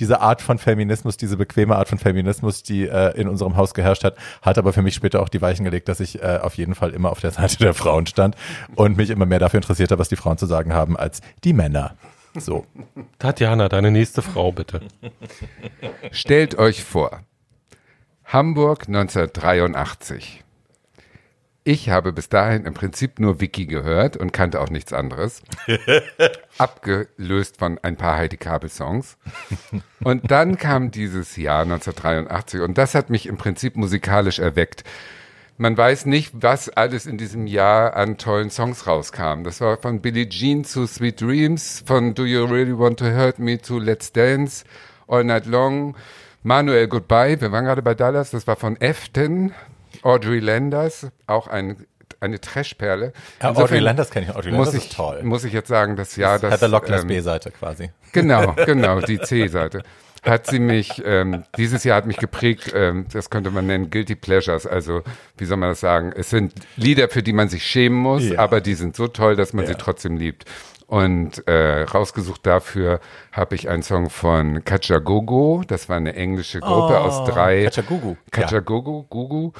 [0.00, 4.04] diese Art von Feminismus, diese bequeme Art von Feminismus, die äh, in unserem Haus geherrscht
[4.04, 6.74] hat, hat aber für mich später auch die Weichen gelegt, dass ich äh, auf jeden
[6.74, 8.36] Fall immer auf der Seite der Frauen stand
[8.74, 11.94] und mich immer mehr dafür interessierte, was die Frauen zu sagen haben, als die Männer.
[12.34, 12.66] So.
[13.18, 14.82] Tatjana, deine nächste Frau, bitte.
[16.10, 17.22] Stellt euch vor,
[18.26, 20.44] Hamburg 1983.
[21.70, 25.42] Ich habe bis dahin im Prinzip nur Wiki gehört und kannte auch nichts anderes.
[26.56, 29.18] Abgelöst von ein paar Heidi Kabel-Songs.
[30.02, 34.82] Und dann kam dieses Jahr 1983 und das hat mich im Prinzip musikalisch erweckt.
[35.58, 39.44] Man weiß nicht, was alles in diesem Jahr an tollen Songs rauskam.
[39.44, 43.38] Das war von Billie Jean zu Sweet Dreams, von Do You Really Want to Hurt
[43.40, 44.64] Me zu Let's Dance,
[45.06, 45.96] All Night Long,
[46.42, 49.52] Manuel Goodbye, wir waren gerade bei Dallas, das war von Efton,
[50.02, 51.86] Audrey Landers, auch ein,
[52.20, 53.12] eine Trashperle.
[53.40, 54.34] Ja, Insofern Audrey Landers kenne ich.
[54.36, 55.22] Audrey muss Landers ich, ist toll.
[55.22, 56.52] Muss ich jetzt sagen, das Jahr, das...
[56.52, 57.90] Heather Lockleys ähm, B-Seite quasi.
[58.12, 59.82] Genau, genau, die C-Seite.
[60.24, 64.16] Hat sie mich, ähm, dieses Jahr hat mich geprägt, ähm, das könnte man nennen, Guilty
[64.16, 64.66] Pleasures.
[64.66, 65.02] Also,
[65.36, 66.12] wie soll man das sagen?
[66.14, 68.40] Es sind Lieder, für die man sich schämen muss, Ja.
[68.40, 69.70] aber die sind so toll, dass man Ja.
[69.70, 70.44] sie trotzdem liebt.
[70.88, 75.62] Und äh, rausgesucht dafür habe ich einen Song von Kachagogo.
[75.66, 77.64] Das war eine englische Gruppe Oh, aus drei.
[77.64, 78.16] Kachagugu.
[78.30, 79.52] Kachagogo, Gugu.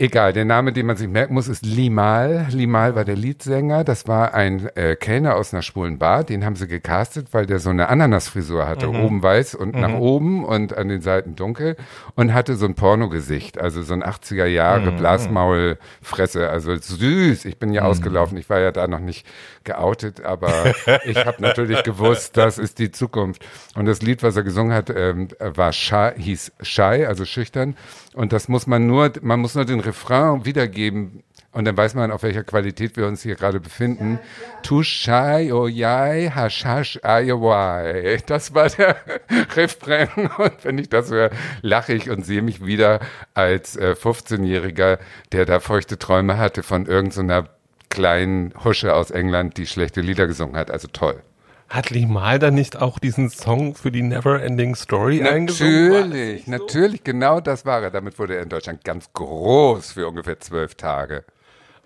[0.00, 2.46] Egal, der Name, den man sich merken muss, ist Limal.
[2.52, 3.82] Limal war der Leadsänger.
[3.82, 6.22] Das war ein äh, Kellner aus einer schwulen Bar.
[6.22, 8.88] Den haben sie gecastet, weil der so eine Ananasfrisur hatte.
[8.90, 11.74] Oben weiß und nach oben und an den Seiten dunkel.
[12.14, 13.58] Und hatte so ein Pornogesicht.
[13.58, 16.48] Also so ein 80er Jahre Blasmaulfresse.
[16.48, 17.44] Also süß.
[17.44, 18.38] Ich bin ja ausgelaufen.
[18.38, 19.26] Ich war ja da noch nicht
[19.64, 20.24] geoutet.
[20.24, 20.74] Aber
[21.06, 23.44] ich habe natürlich gewusst, das ist die Zukunft.
[23.74, 27.74] Und das Lied, was er gesungen hat, ähm, war Shy, hieß Shy, also schüchtern.
[28.14, 31.24] Und das muss man nur, man muss nur den Refrain wiedergeben.
[31.50, 34.20] Und dann weiß man, auf welcher Qualität wir uns hier gerade befinden.
[34.62, 38.18] Tu shy, oh yai, hash hash, ayawai.
[38.26, 38.96] Das war der
[39.56, 40.08] Refrain.
[40.36, 41.30] Und wenn ich das höre,
[41.62, 43.00] lache ich und sehe mich wieder
[43.34, 44.98] als äh, 15-Jähriger,
[45.32, 47.48] der da feuchte Träume hatte von irgendeiner
[47.88, 50.70] kleinen Husche aus England, die schlechte Lieder gesungen hat.
[50.70, 51.22] Also toll.
[51.68, 55.90] Hat Limal dann nicht auch diesen Song für die Neverending Story eingesungen?
[55.90, 56.50] War das Natürlich, so?
[56.50, 57.90] natürlich, genau das war er.
[57.90, 61.24] Damit wurde er in Deutschland ganz groß für ungefähr zwölf Tage.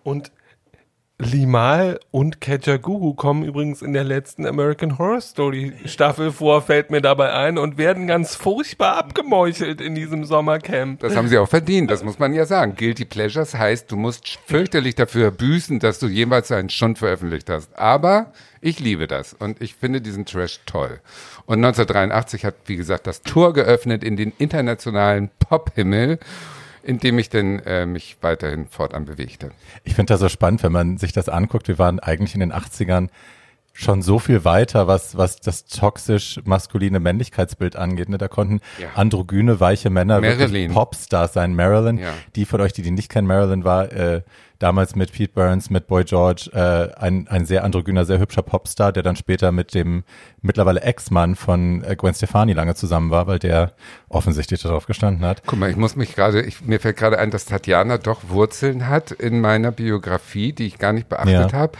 [0.04, 0.30] Und
[1.18, 7.00] Limal und Kajagoogoo kommen übrigens in der letzten American Horror Story Staffel vor, fällt mir
[7.00, 11.00] dabei ein, und werden ganz furchtbar abgemeuchelt in diesem Sommercamp.
[11.00, 12.74] Das haben sie auch verdient, das muss man ja sagen.
[12.76, 17.76] Guilty Pleasures heißt, du musst fürchterlich dafür büßen, dass du jemals einen Stund veröffentlicht hast.
[17.76, 18.32] Aber
[18.62, 21.00] ich liebe das und ich finde diesen Trash toll.
[21.46, 26.18] Und 1983 hat, wie gesagt, das Tor geöffnet in den internationalen Pop-Himmel,
[26.84, 29.50] in dem ich denn äh, mich weiterhin fortan bewegte.
[29.84, 31.68] Ich finde das so spannend, wenn man sich das anguckt.
[31.68, 33.08] Wir waren eigentlich in den 80ern
[33.74, 38.08] schon so viel weiter, was, was das toxisch-maskuline Männlichkeitsbild angeht.
[38.08, 38.18] Ne?
[38.18, 38.88] Da konnten Ja.
[38.94, 40.72] androgyne, weiche Männer wirklich Marilyn.
[40.72, 41.54] Popstars sein.
[41.54, 42.10] Marilyn, Ja.
[42.36, 44.22] die von euch, die die nicht kennen, Marilyn war äh,
[44.58, 48.92] damals mit Pete Burns, mit Boy George, äh, ein, ein sehr androgyner, sehr hübscher Popstar,
[48.92, 50.04] der dann später mit dem
[50.40, 53.72] mittlerweile Ex-Mann von äh, Gwen Stefani lange zusammen war, weil der
[54.08, 55.42] offensichtlich darauf gestanden hat.
[55.46, 59.10] Guck mal, ich muss mich gerade, mir fällt gerade ein, dass Tatjana doch Wurzeln hat
[59.10, 61.52] in meiner Biografie, die ich gar nicht beachtet Ja.
[61.52, 61.72] habe.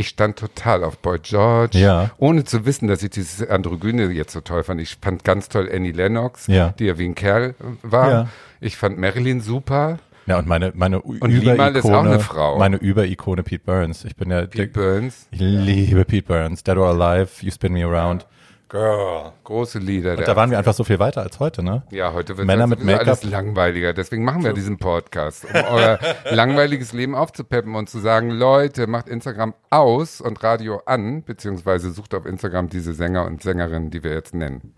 [0.00, 2.10] Ich stand total auf Boy George, Ja.
[2.16, 4.80] ohne zu wissen, dass ich dieses Androgyne jetzt so toll fand.
[4.80, 6.70] Ich fand ganz toll Annie Lennox, Ja.
[6.78, 8.10] die ja wie ein Kerl war.
[8.10, 8.28] Ja.
[8.62, 9.98] Ich fand Marilyn super.
[10.24, 12.58] Ja, und meine, meine Und Limal ist auch eine Frau.
[12.58, 14.06] Meine Überikone Pete Burns.
[14.06, 16.62] Ich bin ja, Pete Burns, ich liebe Pete Burns.
[16.64, 18.26] Dead or Alive, You Spin Me Around.
[18.70, 19.32] Girl.
[19.42, 20.16] große Lieder.
[20.16, 21.82] Und da waren wir einfach so viel weiter als heute, ne?
[21.90, 23.06] Ja, heute wird Männer mit Make-up.
[23.06, 23.92] alles langweiliger.
[23.92, 25.98] Deswegen machen wir diesen Podcast, um euer
[26.30, 32.14] langweiliges Leben aufzupeppen und zu sagen, Leute, macht Instagram aus und Radio an, beziehungsweise sucht
[32.14, 34.74] auf Instagram diese Sänger und Sängerinnen, die wir jetzt nennen.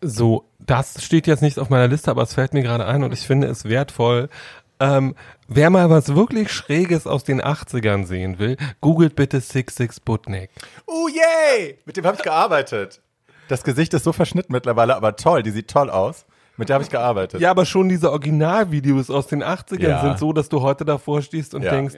[0.00, 3.12] So, das steht jetzt nicht auf meiner Liste, aber es fällt mir gerade ein und
[3.12, 4.30] ich finde es wertvoll.
[4.78, 5.14] Ähm,
[5.48, 10.50] wer mal was wirklich Schräges aus den 80ern sehen will, googelt bitte 66 Sputnik.
[10.86, 11.78] Oh yay!
[11.86, 13.00] Mit dem habe ich gearbeitet.
[13.48, 15.42] Das Gesicht ist so verschnitten mittlerweile, aber toll.
[15.42, 16.26] Die sieht toll aus.
[16.58, 17.40] Mit der habe ich gearbeitet.
[17.40, 20.00] Ja, aber schon diese Originalvideos aus den 80ern Ja.
[20.00, 21.70] sind so, dass du heute davor stehst und Ja.
[21.70, 21.94] denkst,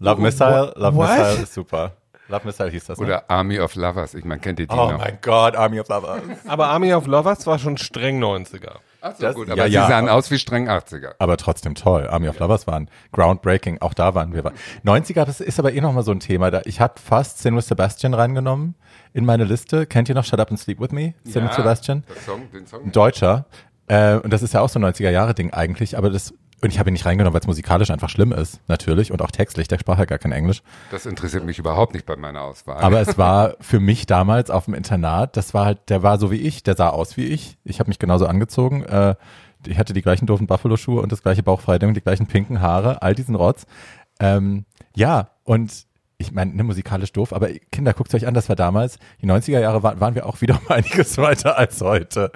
[0.00, 1.08] Love Missile, Love What?
[1.18, 1.92] Missile ist super.
[2.28, 2.98] Love Missile hieß das.
[2.98, 3.06] Ne?
[3.06, 4.14] Oder Army of Lovers.
[4.14, 4.98] Ich meine, kennt ihr die Oh noch?
[4.98, 6.22] mein Gott, Army of Lovers.
[6.46, 8.76] aber Army of Lovers war schon streng 90er.
[9.00, 11.12] Ach so, Das- gut, ja, aber ja, sie sahen aber- aus wie streng 80er.
[11.18, 12.08] Aber trotzdem toll.
[12.08, 13.78] Army of Lovers waren groundbreaking.
[13.80, 14.42] Auch da waren wir.
[14.84, 16.50] 90er, das ist aber eh nochmal so ein Thema.
[16.50, 18.74] Da, ich habe fast Sin with Sebastian reingenommen
[19.14, 19.86] in meine Liste.
[19.86, 21.14] Kennt ihr noch Shut Up and Sleep with Me?
[21.24, 22.02] Sin with Sebastian?
[22.26, 22.84] Song, den Song.
[22.84, 23.46] Ein Deutscher.
[23.86, 25.96] Äh, und das ist ja auch so ein 90er-Jahre-Ding eigentlich.
[25.96, 28.60] Aber das, und ich habe ihn nicht reingenommen, weil es musikalisch einfach schlimm ist.
[28.66, 29.12] Natürlich.
[29.12, 29.68] Und auch textlich.
[29.68, 30.62] Der sprach ja gar kein Englisch.
[30.90, 32.78] Das interessiert mich überhaupt nicht bei meiner Auswahl.
[32.82, 36.30] Aber es war für mich damals auf dem Internat, das war halt, der war so
[36.30, 37.58] wie ich, der sah aus wie ich.
[37.64, 38.82] Ich habe mich genauso angezogen.
[38.84, 39.14] Äh,
[39.66, 43.02] ich hatte die gleichen doofen Buffalo-Schuhe und das gleiche Bauchfreiding und die gleichen pinken Haare,
[43.02, 43.66] all diesen Rotz.
[44.20, 48.56] Ähm, ja, und ich meine, ne, musikalisch doof, aber Kinder, guckt euch an, das war
[48.56, 52.32] damals, die 90er Jahre waren, waren wir auch wieder um einiges weiter als heute.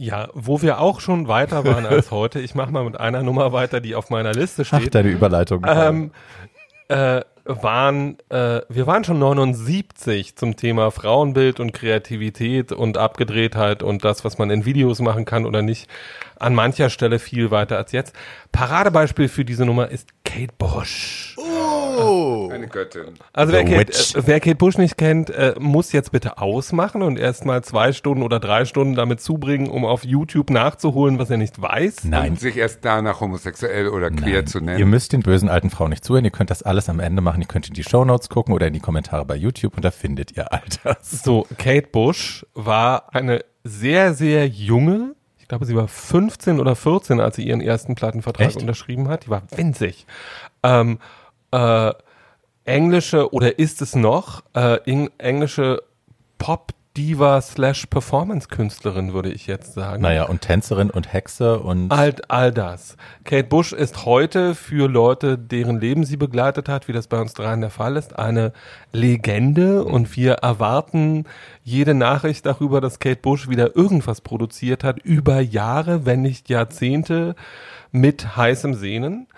[0.00, 2.38] Ja, wo wir auch schon weiter waren als heute.
[2.38, 4.94] Ich mache mal mit einer Nummer weiter, die auf meiner Liste Ach, steht.
[4.94, 5.66] deine Überleitung.
[5.68, 6.12] ähm,
[6.86, 14.04] äh, waren, äh, wir waren schon 79 zum Thema Frauenbild und Kreativität und Abgedrehtheit und
[14.04, 15.88] das, was man in Videos machen kann oder nicht,
[16.38, 18.14] an mancher Stelle viel weiter als jetzt.
[18.52, 21.34] Paradebeispiel für diese Nummer ist Kate Bush.
[21.38, 22.50] oh.
[22.52, 23.14] Eine Göttin.
[23.32, 27.18] Also wer Kate, äh, wer Kate Bush nicht kennt, äh, muss jetzt bitte ausmachen und
[27.18, 31.38] erst mal zwei Stunden oder drei Stunden damit zubringen, um auf YouTube nachzuholen, was er
[31.38, 32.04] nicht weiß.
[32.04, 34.90] Nein, Und sich erst danach homosexuell oder queer zu Ihr nennen.
[34.90, 36.26] müsst den bösen alten Frauen nicht zuhören.
[36.26, 37.40] Ihr könnt das alles am Ende machen.
[37.40, 40.36] Ihr könnt in die Shownotes gucken oder in die Kommentare bei YouTube und da findet
[40.36, 41.22] ihr all das.
[41.24, 45.14] So, Kate Bush war eine sehr, sehr junge,
[45.48, 48.58] ich glaube, sie war 15 oder 14, als sie ihren ersten Plattenvertrag Echt?
[48.58, 49.24] unterschrieben hat.
[49.24, 50.04] Die war winzig.
[50.62, 50.98] Ähm,
[51.52, 51.90] äh,
[52.66, 55.82] englische, oder ist es noch, äh, eng- englische
[56.36, 60.02] Pop- Diva slash Performance-Künstlerin, würde ich jetzt sagen.
[60.02, 61.92] Naja, und Tänzerin und Hexe und.
[61.92, 62.96] All, all das.
[63.22, 67.34] Kate Bush ist heute für Leute, deren Leben sie begleitet hat, wie das bei uns
[67.34, 68.52] dreien der Fall ist, eine
[68.90, 71.24] Legende und wir erwarten
[71.62, 77.36] jede Nachricht darüber, dass Kate Bush wieder irgendwas produziert hat, über Jahre, wenn nicht Jahrzehnte
[77.92, 79.28] mit heißem Sehnen.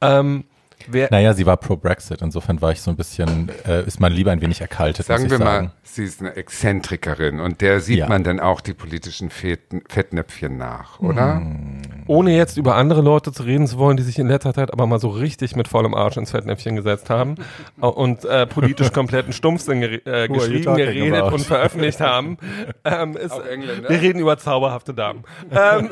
[0.00, 0.44] Ähm,
[0.88, 4.12] Wer naja, sie war pro Brexit, insofern war ich so ein bisschen, äh, ist man
[4.12, 5.06] lieber ein wenig erkaltet.
[5.06, 5.44] Sagen wir sagen.
[5.44, 8.08] mal, sie ist eine Exzentrikerin und der sieht ja.
[8.08, 11.36] man dann auch die politischen Fettnäpfchen nach, oder?
[11.36, 11.82] Mm.
[12.06, 14.86] Ohne jetzt über andere Leute zu reden zu wollen, die sich in letzter Zeit aber
[14.86, 17.36] mal so richtig mit vollem Arsch ins Fettnäpfchen gesetzt haben
[17.80, 21.34] und äh, politisch kompletten Stumpfsinn äh, geschrieben, geredet about?
[21.34, 22.36] und veröffentlicht haben.
[22.82, 25.24] Ähm, ist, wir reden über zauberhafte Damen.
[25.50, 25.90] ähm,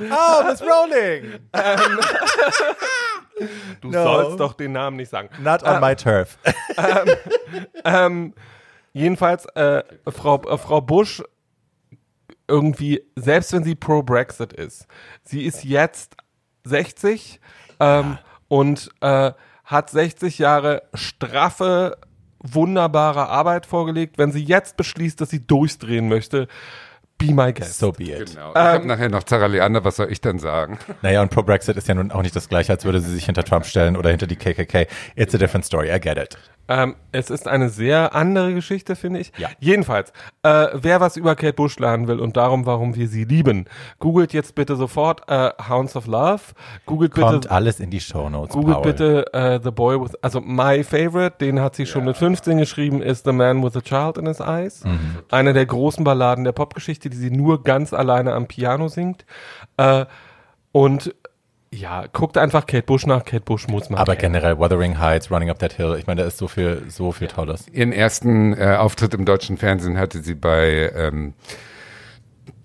[0.00, 1.40] oh, Miss Rowling!
[1.52, 1.98] Ähm,
[3.80, 4.02] Du no.
[4.02, 5.28] sollst doch den Namen nicht sagen.
[5.42, 6.38] Not on ähm, my turf.
[6.76, 7.16] Ähm,
[7.84, 8.34] ähm,
[8.92, 11.22] jedenfalls, äh, Frau, äh, Frau Bush
[12.48, 14.86] irgendwie, selbst wenn sie pro Brexit ist,
[15.22, 16.16] sie ist jetzt
[16.64, 17.40] 60
[17.80, 18.18] ähm,
[18.48, 19.32] und äh,
[19.64, 21.96] hat 60 Jahre straffe,
[22.38, 24.18] wunderbare Arbeit vorgelegt.
[24.18, 26.48] Wenn sie jetzt beschließt, dass sie durchdrehen möchte,
[27.18, 27.78] Be my guest.
[27.78, 28.32] So be it.
[28.32, 28.50] Genau.
[28.50, 30.78] Ich ähm, habe nachher noch Zara Leander, was soll ich dann sagen?
[31.02, 33.44] Naja, und Pro-Brexit ist ja nun auch nicht das gleiche, als würde sie sich hinter
[33.44, 34.86] Trump stellen oder hinter die KKK.
[35.14, 36.36] It's a different story, I get it.
[36.66, 39.32] Ähm, es ist eine sehr andere Geschichte, finde ich.
[39.36, 39.48] Ja.
[39.60, 43.66] Jedenfalls, äh, wer was über Kate Bush lernen will und darum, warum wir sie lieben,
[43.98, 46.40] googelt jetzt bitte sofort äh, Hounds of Love.
[46.86, 48.54] Googelt Kommt bitte, alles in die Show Notes.
[48.54, 48.82] Googelt Paul.
[48.82, 51.86] bitte äh, The Boy with, also My Favorite, den hat sie ja.
[51.86, 54.84] schon mit 15 geschrieben, ist The Man with a Child in His Eyes.
[54.84, 55.18] Mhm.
[55.30, 59.24] Eine der großen Balladen der Popgeschichte, die sie nur ganz alleine am Piano singt.
[59.76, 60.06] Äh,
[60.72, 61.14] und
[61.74, 63.24] ja, guckt einfach Kate Bush nach.
[63.24, 63.98] Kate Bush muss man.
[63.98, 64.34] Aber kennen.
[64.34, 65.96] generell Wuthering Heights, Running Up That Hill.
[65.98, 67.66] Ich meine, da ist so viel, so viel Tolles.
[67.68, 71.34] Ihren ersten äh, Auftritt im deutschen Fernsehen hatte sie bei ähm,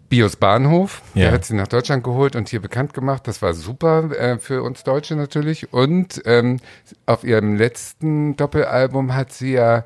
[0.09, 1.01] Bios Bahnhof.
[1.13, 1.25] Ja.
[1.25, 3.27] Der hat sie nach Deutschland geholt und hier bekannt gemacht.
[3.27, 5.73] Das war super äh, für uns Deutsche natürlich.
[5.73, 6.59] Und ähm,
[7.05, 9.85] auf ihrem letzten Doppelalbum hat sie ja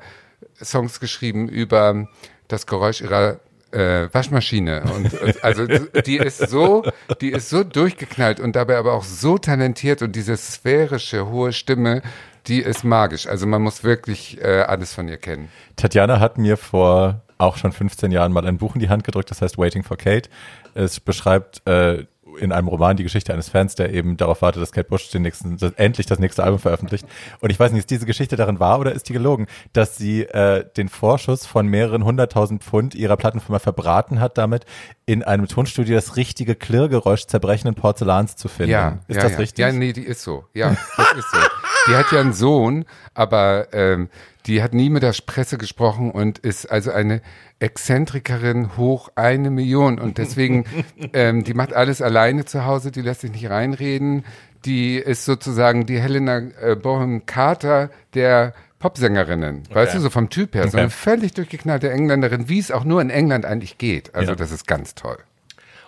[0.62, 2.08] Songs geschrieben über
[2.48, 3.38] das Geräusch ihrer
[3.74, 4.84] äh, Waschmaschine.
[4.94, 6.84] Und also die ist so,
[7.20, 12.02] die ist so durchgeknallt und dabei aber auch so talentiert und diese sphärische hohe Stimme,
[12.46, 13.26] die ist magisch.
[13.26, 15.48] Also man muss wirklich äh, alles von ihr kennen.
[15.76, 19.30] Tatjana hat mir vor auch schon 15 Jahren mal ein Buch in die Hand gedrückt,
[19.30, 20.28] das heißt Waiting for Kate.
[20.74, 22.04] Es beschreibt äh,
[22.36, 25.22] in einem Roman die Geschichte eines Fans, der eben darauf wartet, dass Kate Bush den
[25.22, 27.06] nächsten, das, endlich das nächste Album veröffentlicht.
[27.40, 30.22] Und ich weiß nicht, ist diese Geschichte darin wahr oder ist die gelogen, dass sie
[30.22, 34.64] äh, den Vorschuss von mehreren hunderttausend Pfund ihrer Plattenfirma verbraten hat, damit
[35.06, 38.72] in einem Tonstudio das richtige Klirrgeräusch zerbrechenden Porzellans zu finden.
[38.72, 39.38] Ja, ist ja, das ja.
[39.38, 39.58] richtig?
[39.58, 40.44] Ja, nee, die ist so.
[40.54, 41.38] Ja, das ist so.
[41.88, 44.08] Die hat ja einen Sohn, aber ähm,
[44.46, 47.20] die hat nie mit der Presse gesprochen und ist also eine
[47.60, 49.98] Exzentrikerin hoch eine Million.
[49.98, 50.64] Und deswegen,
[51.12, 54.24] ähm, die macht alles alleine zu Hause, die lässt sich nicht reinreden.
[54.64, 59.74] Die ist sozusagen die Helena äh, Bonham Carter der Popsängerinnen, okay.
[59.74, 60.70] weißt du, so vom Typ her, okay.
[60.72, 64.14] so eine völlig durchgeknallte Engländerin, wie es auch nur in England eigentlich geht.
[64.14, 64.36] Also ja.
[64.36, 65.16] das ist ganz toll.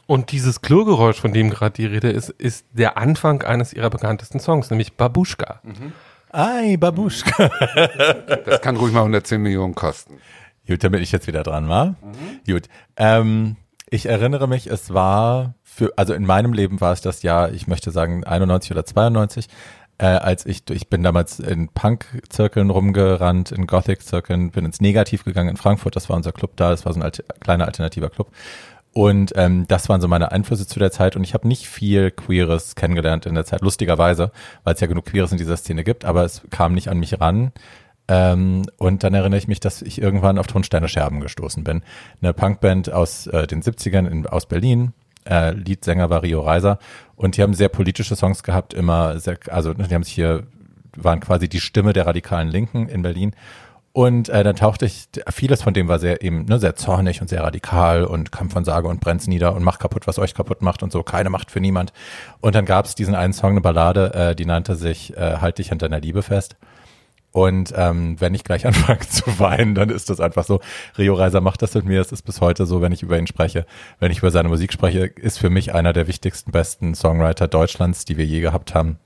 [0.07, 4.39] Und dieses Klurgeräusch, von dem gerade die Rede ist, ist der Anfang eines ihrer bekanntesten
[4.39, 5.61] Songs, nämlich Babuschka.
[5.65, 5.93] Mhm.
[6.31, 7.49] Ei, Babuschka.
[8.45, 10.19] das kann ruhig mal 110 Millionen kosten.
[10.67, 11.87] Gut, damit ich jetzt wieder dran war.
[11.87, 12.41] Mhm.
[12.47, 12.69] Gut.
[12.97, 13.57] Ähm,
[13.89, 17.67] ich erinnere mich, es war für, also in meinem Leben war es das Jahr, ich
[17.67, 19.49] möchte sagen 91 oder 92,
[19.99, 25.51] äh, als ich, ich bin damals in Punk-Zirkeln rumgerannt, in Gothic-Zirkeln, bin ins Negativ gegangen
[25.51, 28.31] in Frankfurt, das war unser Club da, das war so ein alt, kleiner alternativer Club.
[28.97, 32.11] Und ähm, das waren so meine Einflüsse zu der Zeit und ich habe nicht viel
[32.11, 34.33] Queeres kennengelernt in der Zeit, lustigerweise,
[34.65, 37.21] weil es ja genug Queeres in dieser Szene gibt, aber es kam nicht an mich
[37.21, 37.53] ran.
[38.09, 41.83] Ähm, und dann erinnere ich mich, dass ich irgendwann auf Tonsteine Scherben gestoßen bin.
[42.23, 44.95] Eine Punkband aus äh, den 70ern in, aus Berlin.
[45.29, 46.79] Äh, Leadsänger war Rio Reiser.
[47.17, 50.45] Und die haben sehr politische Songs gehabt, immer sehr, also die haben sich hier,
[50.97, 53.35] waren quasi die Stimme der radikalen Linken in Berlin.
[53.97, 57.29] Und äh, dann tauchte ich, vieles von dem war sehr eben, ne, sehr zornig und
[57.29, 60.61] sehr radikal und kam von Sage und brennt's nieder und macht kaputt, was euch kaputt
[60.61, 61.95] macht und so, keine Macht für niemand.
[62.43, 65.57] Und dann gab es diesen einen Song, eine Ballade, äh, die nannte sich äh, Halt
[65.57, 66.57] dich hinter deiner Liebe fest.
[67.33, 70.61] Und ähm, wenn ich gleich anfange zu weinen, dann ist das einfach so.
[70.99, 72.03] Rio Reiser macht das mit mir.
[72.03, 73.65] Es ist bis heute so, wenn ich über ihn spreche,
[73.99, 78.05] wenn ich über seine Musik spreche, ist für mich einer der wichtigsten, besten Songwriter Deutschlands,
[78.05, 78.99] die wir je gehabt haben.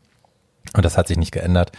[0.75, 1.71] Und das hat sich nicht geändert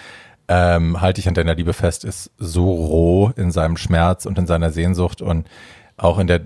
[0.53, 4.47] ähm, halte ich an deiner Liebe fest, ist so roh in seinem Schmerz und in
[4.47, 5.47] seiner Sehnsucht und
[5.95, 6.41] auch in der,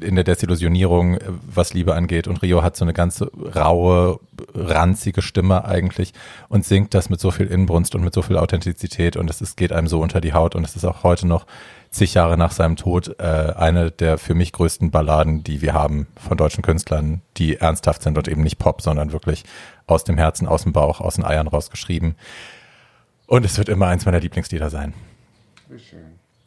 [0.00, 1.18] in der Desillusionierung,
[1.52, 2.26] was Liebe angeht.
[2.26, 3.22] Und Rio hat so eine ganz
[3.54, 4.18] raue,
[4.54, 6.14] ranzige Stimme eigentlich
[6.48, 9.58] und singt das mit so viel Inbrunst und mit so viel Authentizität und es ist,
[9.58, 11.44] geht einem so unter die Haut und es ist auch heute noch
[11.90, 16.06] zig Jahre nach seinem Tod äh, eine der für mich größten Balladen, die wir haben
[16.16, 19.44] von deutschen Künstlern, die ernsthaft sind und eben nicht Pop, sondern wirklich
[19.86, 22.14] aus dem Herzen, aus dem Bauch, aus den Eiern rausgeschrieben.
[23.30, 24.92] Und es wird immer eins meiner Lieblingslieder sein.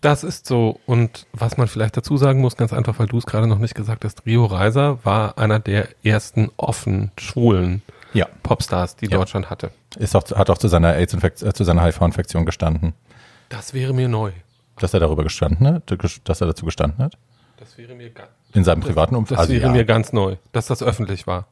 [0.01, 0.81] Das ist so.
[0.85, 3.73] Und was man vielleicht dazu sagen muss, ganz einfach, weil du es gerade noch nicht
[3.73, 8.27] gesagt hast, Rio Reiser war einer der ersten offen schwulen ja.
[8.43, 9.17] Popstars, die ja.
[9.17, 9.71] Deutschland hatte.
[9.97, 12.91] Ist auch, hat auch zu seiner AIDS äh, zu seiner HIV-Infektion gestanden.
[13.47, 14.33] Das wäre mir neu.
[14.77, 15.83] Dass er darüber gestanden hat,
[16.25, 17.17] dass er dazu gestanden hat?
[17.55, 19.39] Das wäre mir ganz in seinem privaten Umfeld.
[19.39, 19.71] Das also, wäre ja.
[19.71, 21.47] mir ganz neu, dass das öffentlich war.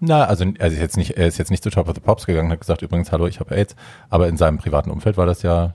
[0.00, 2.26] Na, also er ist jetzt nicht, er ist jetzt nicht zu Top of the Pops
[2.26, 3.76] gegangen, hat gesagt, übrigens, hallo, ich habe AIDS,
[4.08, 5.74] aber in seinem privaten Umfeld war das ja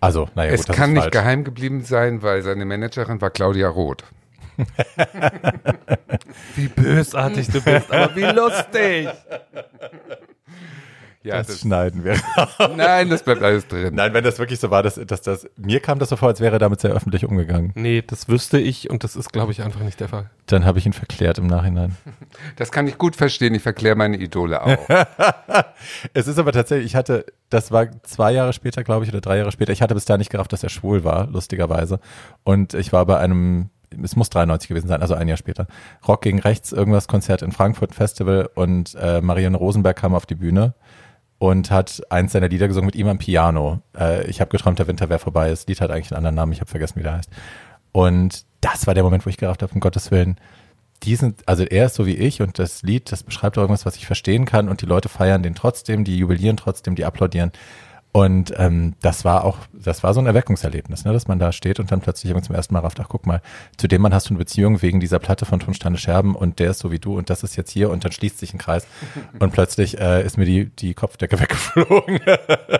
[0.00, 1.12] also, naja, es gut, kann nicht falsch.
[1.12, 4.04] geheim geblieben sein, weil seine Managerin war Claudia Roth.
[6.54, 9.08] wie bösartig du bist, aber wie lustig.
[11.26, 12.16] Ja, das, das, schneiden wir.
[12.76, 13.96] Nein, das bleibt alles drin.
[13.96, 16.40] Nein, wenn das wirklich so war, dass, dass das, mir kam das so vor, als
[16.40, 17.72] wäre er damit sehr öffentlich umgegangen.
[17.74, 20.30] Nee, das wüsste ich und das ist, glaube ich, einfach nicht der Fall.
[20.46, 21.96] Dann habe ich ihn verklärt im Nachhinein.
[22.56, 24.78] Das kann ich gut verstehen, ich verkläre meine Idole auch.
[26.14, 29.38] es ist aber tatsächlich, ich hatte, das war zwei Jahre später, glaube ich, oder drei
[29.38, 31.98] Jahre später, ich hatte bis da nicht gerafft, dass er schwul war, lustigerweise.
[32.44, 33.70] Und ich war bei einem
[34.02, 35.66] es muss 93 gewesen sein, also ein Jahr später.
[36.06, 40.34] Rock gegen Rechts, irgendwas Konzert in Frankfurt Festival und äh, Marianne Rosenberg kam auf die
[40.34, 40.74] Bühne
[41.38, 43.80] und hat eins seiner Lieder gesungen mit ihm am Piano.
[43.96, 45.50] Äh, ich habe geträumt, der Winter wäre vorbei.
[45.50, 47.30] Das Lied hat eigentlich einen anderen Namen, ich habe vergessen, wie der heißt.
[47.92, 50.36] Und das war der Moment, wo ich gerafft habe, um Gottes Willen,
[51.02, 53.96] die sind, also er ist so wie ich und das Lied, das beschreibt irgendwas, was
[53.96, 57.52] ich verstehen kann und die Leute feiern den trotzdem, die jubilieren trotzdem, die applaudieren.
[58.16, 61.78] Und ähm, das war auch, das war so ein Erweckungserlebnis, ne, dass man da steht
[61.80, 63.42] und dann plötzlich zum ersten Mal rafft, ach guck mal,
[63.76, 66.70] zu dem Mann hast du eine Beziehung wegen dieser Platte von Tonsteine Scherben und der
[66.70, 68.86] ist so wie du und das ist jetzt hier und dann schließt sich ein Kreis
[69.38, 72.20] und plötzlich äh, ist mir die, die Kopfdecke weggeflogen.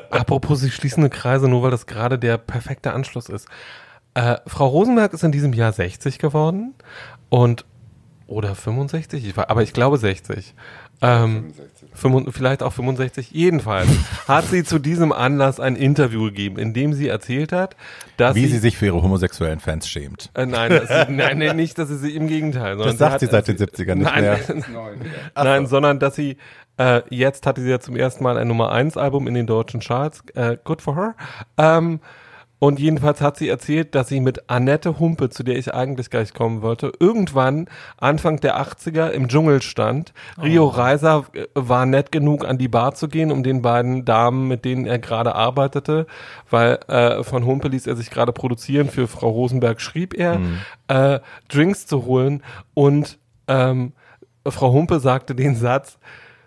[0.08, 3.46] Apropos, sie schließende Kreise, nur weil das gerade der perfekte Anschluss ist.
[4.14, 6.72] Äh, Frau Rosenberg ist in diesem Jahr 60 geworden
[7.28, 7.66] und
[8.26, 10.54] oder 65, ich war, aber ich glaube 60.
[11.02, 11.75] Ähm, 65.
[11.96, 13.30] vielleicht auch 65.
[13.32, 13.88] Jedenfalls
[14.28, 17.76] hat sie zu diesem Anlass ein Interview gegeben, in dem sie erzählt hat,
[18.16, 20.30] dass wie sie, sie sich für ihre homosexuellen Fans schämt.
[20.34, 22.76] Äh, nein, das, nein, nein, nicht, dass sie sich im Gegenteil.
[22.76, 24.38] Das sagt sie, seit den 70ern nicht nein, mehr.
[25.34, 26.36] nein, sondern dass sie
[26.78, 29.80] äh, jetzt hatte sie ja zum ersten Mal ein Nummer 1 Album in den deutschen
[29.80, 30.22] Charts.
[30.34, 31.14] Äh, good for her.
[31.56, 32.00] Ähm,
[32.66, 36.34] und jedenfalls hat sie erzählt, dass sie mit Annette Humpe, zu der ich eigentlich gleich
[36.34, 40.12] kommen wollte, irgendwann Anfang der 80er im Dschungel stand.
[40.36, 40.42] Oh.
[40.42, 44.48] Rio Reiser äh, war nett genug, an die Bar zu gehen, um den beiden Damen,
[44.48, 46.08] mit denen er gerade arbeitete,
[46.50, 50.58] weil äh, von Humpe ließ er sich gerade produzieren, für Frau Rosenberg schrieb er, mhm.
[50.88, 52.42] äh, Drinks zu holen.
[52.74, 53.92] Und ähm,
[54.44, 56.00] Frau Humpe sagte den Satz,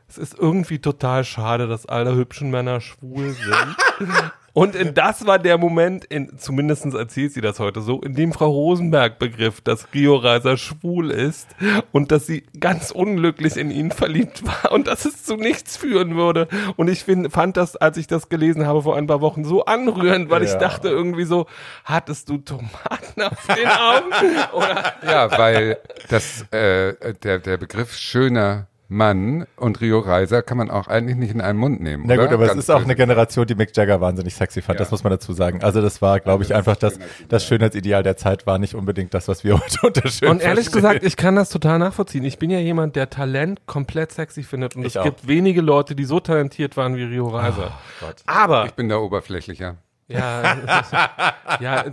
[0.10, 4.10] es ist irgendwie total schade, dass alle hübschen Männer schwul sind.
[4.54, 8.50] Und das war der Moment, in, zumindest erzählt sie das heute so, in dem Frau
[8.50, 11.48] Rosenberg begriff, dass Rio Reiser schwul ist
[11.92, 16.16] und dass sie ganz unglücklich in ihn verliebt war und dass es zu nichts führen
[16.16, 16.48] würde.
[16.76, 19.66] Und ich find, fand das, als ich das gelesen habe vor ein paar Wochen, so
[19.66, 20.50] anrührend, weil ja.
[20.50, 21.46] ich dachte irgendwie so,
[21.86, 24.54] hattest du Tomaten auf den Augen?
[24.54, 24.94] Oder?
[25.10, 25.78] Ja, weil
[26.10, 31.32] das, äh, der, der Begriff schöner Mann und Rio Reiser kann man auch eigentlich nicht
[31.32, 32.06] in einen Mund nehmen.
[32.08, 34.80] Na gut, aber Ganz es ist auch eine Generation, die Mick Jagger wahnsinnig sexy fand,
[34.80, 34.84] ja.
[34.84, 35.64] das muss man dazu sagen.
[35.64, 36.98] Also das war, glaube ich, einfach das,
[37.28, 40.70] das Schönheitsideal der Zeit war nicht unbedingt das, was wir heute unter schön Und ehrlich
[40.70, 40.82] verstehen.
[40.82, 42.26] gesagt, ich kann das total nachvollziehen.
[42.26, 45.04] Ich bin ja jemand, der Talent komplett sexy findet und ich es auch.
[45.04, 47.72] gibt wenige Leute, die so talentiert waren wie Rio Reiser.
[48.02, 49.78] Oh, aber ich bin da oberflächlicher.
[50.08, 50.58] Ja,
[51.60, 51.86] ja,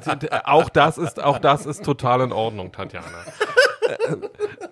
[0.45, 3.07] auch das ist, auch das ist total in Ordnung, Tatjana.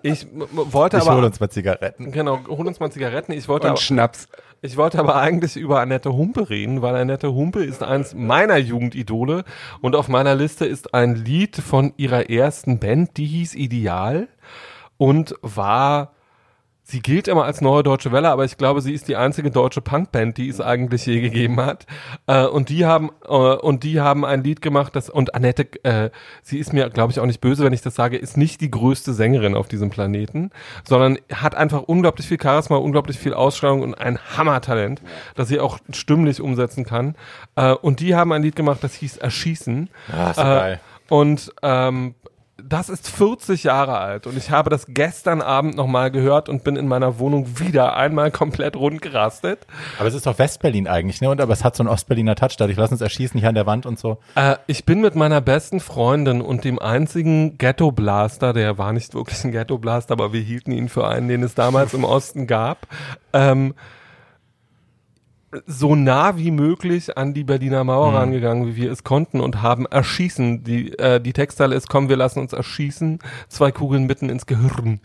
[0.01, 1.15] Ich wollte ich aber.
[1.17, 2.11] Hol uns mal Zigaretten.
[2.11, 3.31] Genau, hol uns mal Zigaretten.
[3.31, 4.27] Ich wollte Und aber, Schnaps.
[4.61, 9.43] Ich wollte aber eigentlich über Annette Humpe reden, weil Annette Humpe ist eins meiner Jugendidole
[9.81, 14.27] und auf meiner Liste ist ein Lied von ihrer ersten Band, die hieß Ideal
[14.97, 16.14] und war
[16.87, 19.81] Sie gilt immer als neue deutsche Welle, aber ich glaube, sie ist die einzige deutsche
[19.81, 21.87] Punkband, die es eigentlich je gegeben hat.
[22.27, 26.11] Äh, und die haben äh, und die haben ein Lied gemacht, das und Annette, äh,
[26.43, 28.69] sie ist mir, glaube ich, auch nicht böse, wenn ich das sage, ist nicht die
[28.69, 30.51] größte Sängerin auf diesem Planeten,
[30.87, 35.01] sondern hat einfach unglaublich viel Charisma, unglaublich viel Ausstrahlung und ein Hammertalent,
[35.33, 37.15] das sie auch stimmlich umsetzen kann.
[37.55, 39.89] Äh, und die haben ein Lied gemacht, das hieß Erschießen.
[40.11, 40.79] Ah, so geil.
[41.09, 42.15] Und ähm,
[42.57, 46.77] das ist 40 Jahre alt und ich habe das gestern Abend nochmal gehört und bin
[46.77, 49.67] in meiner Wohnung wieder einmal komplett rundgerastet.
[49.99, 51.29] Aber es ist doch Westberlin eigentlich, ne?
[51.29, 53.65] Und aber es hat so einen Ostberliner Touch, dadurch lassen uns erschießen hier an der
[53.65, 54.19] Wand und so.
[54.35, 59.43] Äh, ich bin mit meiner besten Freundin und dem einzigen Ghetto-Blaster, der war nicht wirklich
[59.43, 62.87] ein Ghetto-Blaster, aber wir hielten ihn für einen, den es damals im Osten gab,
[63.33, 63.73] ähm,
[65.65, 68.17] so nah wie möglich an die Berliner Mauer Mhm.
[68.17, 70.63] rangegangen, wie wir es konnten und haben erschießen.
[70.63, 74.99] Die, äh, die Textzeile ist, komm, wir lassen uns erschießen, zwei Kugeln mitten ins Gehirn.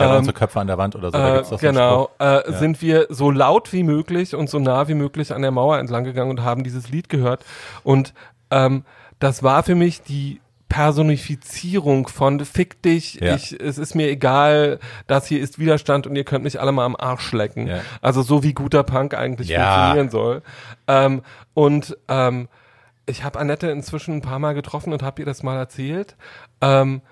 [0.00, 1.18] Ja, Ähm, unsere Köpfe an der Wand oder so.
[1.18, 4.94] da äh, so genau, äh, sind wir so laut wie möglich und so nah wie
[4.94, 7.44] möglich an der Mauer entlang gegangen und haben dieses Lied gehört.
[7.82, 8.14] Und
[8.50, 8.84] ähm,
[9.20, 10.40] das war für mich die
[10.74, 13.36] Personifizierung von Fick dich, Ja.
[13.36, 16.84] ich, es ist mir egal, das hier ist Widerstand und ihr könnt mich alle mal
[16.84, 17.68] am Arsch lecken.
[17.68, 17.80] Ja.
[18.00, 19.72] Also so wie guter Punk eigentlich Ja.
[19.72, 20.42] funktionieren soll.
[20.88, 21.22] Ähm,
[21.54, 22.48] und ähm,
[23.06, 26.16] ich habe Annette inzwischen ein paar Mal getroffen und habe ihr das mal erzählt.
[26.60, 27.02] Ähm,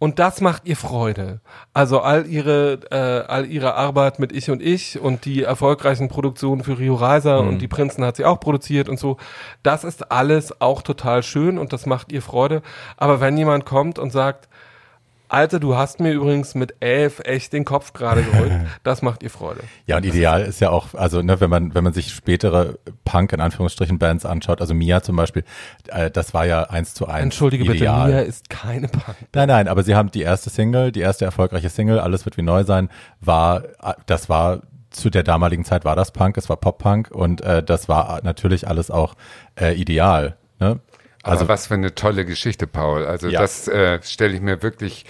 [0.00, 1.42] und das macht ihr Freude.
[1.74, 6.64] Also all ihre, äh, all ihre Arbeit mit Ich und Ich und die erfolgreichen Produktionen
[6.64, 9.18] für Rio Reiser und die Prinzen hat sie auch produziert und so.
[9.62, 12.62] Das ist alles auch total schön und das macht ihr Freude.
[12.96, 14.48] Aber wenn jemand kommt und sagt,
[15.30, 19.30] Alter, du hast mir übrigens mit elf echt den Kopf gerade gerückt, das macht ihr
[19.30, 19.60] Freude.
[19.86, 23.32] Ja, und ideal ist ja auch, also ne, wenn man, wenn man sich spätere Punk
[23.32, 25.44] in Anführungsstrichen Bands anschaut, also Mia zum Beispiel,
[25.86, 27.22] äh, das war ja eins zu eins.
[27.22, 28.06] Entschuldige ideal.
[28.06, 29.16] bitte, Mia ist keine Punk.
[29.32, 32.42] Nein, nein, aber sie haben die erste Single, die erste erfolgreiche Single, alles wird wie
[32.42, 32.88] neu sein,
[33.20, 37.40] war, äh, das war zu der damaligen Zeit war das Punk, es war Pop-Punk und
[37.42, 39.14] äh, das war natürlich alles auch
[39.54, 40.36] äh, ideal.
[40.58, 40.80] Ne?
[41.22, 43.04] Also was für eine tolle Geschichte, Paul.
[43.06, 43.40] Also Ja.
[43.40, 45.04] das äh, stelle ich mir wirklich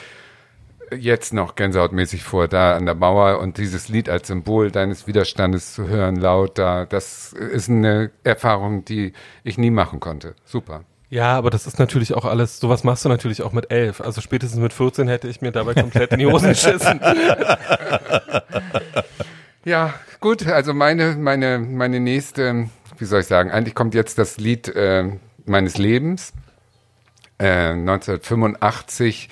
[0.97, 5.73] jetzt noch gänsehautmäßig vor, da an der Mauer und dieses Lied als Symbol deines Widerstandes
[5.73, 6.85] zu hören, laut da.
[6.85, 9.13] Das ist eine Erfahrung, die
[9.45, 10.35] ich nie machen konnte.
[10.45, 10.83] Super.
[11.09, 14.01] Ja, aber das ist natürlich auch alles, sowas machst du natürlich auch mit elf.
[14.01, 17.01] Also spätestens mit 14 hätte ich mir dabei komplett in die Hosen geschissen.
[19.65, 24.39] Ja, gut, also meine, meine, meine nächste, wie soll ich sagen, eigentlich kommt jetzt das
[24.39, 25.05] Lied äh,
[25.51, 26.33] meines Lebens.
[27.39, 29.29] Äh, 1985,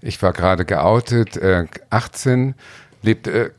[0.00, 2.54] ich war gerade geoutet, äh, 18,
[3.02, 3.50] lebte äh,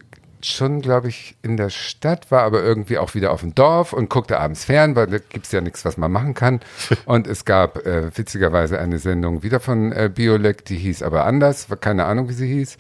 [0.42, 4.10] schon, glaube ich, in der Stadt, war aber irgendwie auch wieder auf dem Dorf und
[4.10, 6.62] guckte abends fern, weil da gibt's ja nichts, was man machen kann.
[7.06, 11.68] Und es gab äh, witzigerweise eine Sendung wieder von äh, Biolek, die hieß aber anders,
[11.82, 12.78] keine Ahnung, wie sie hieß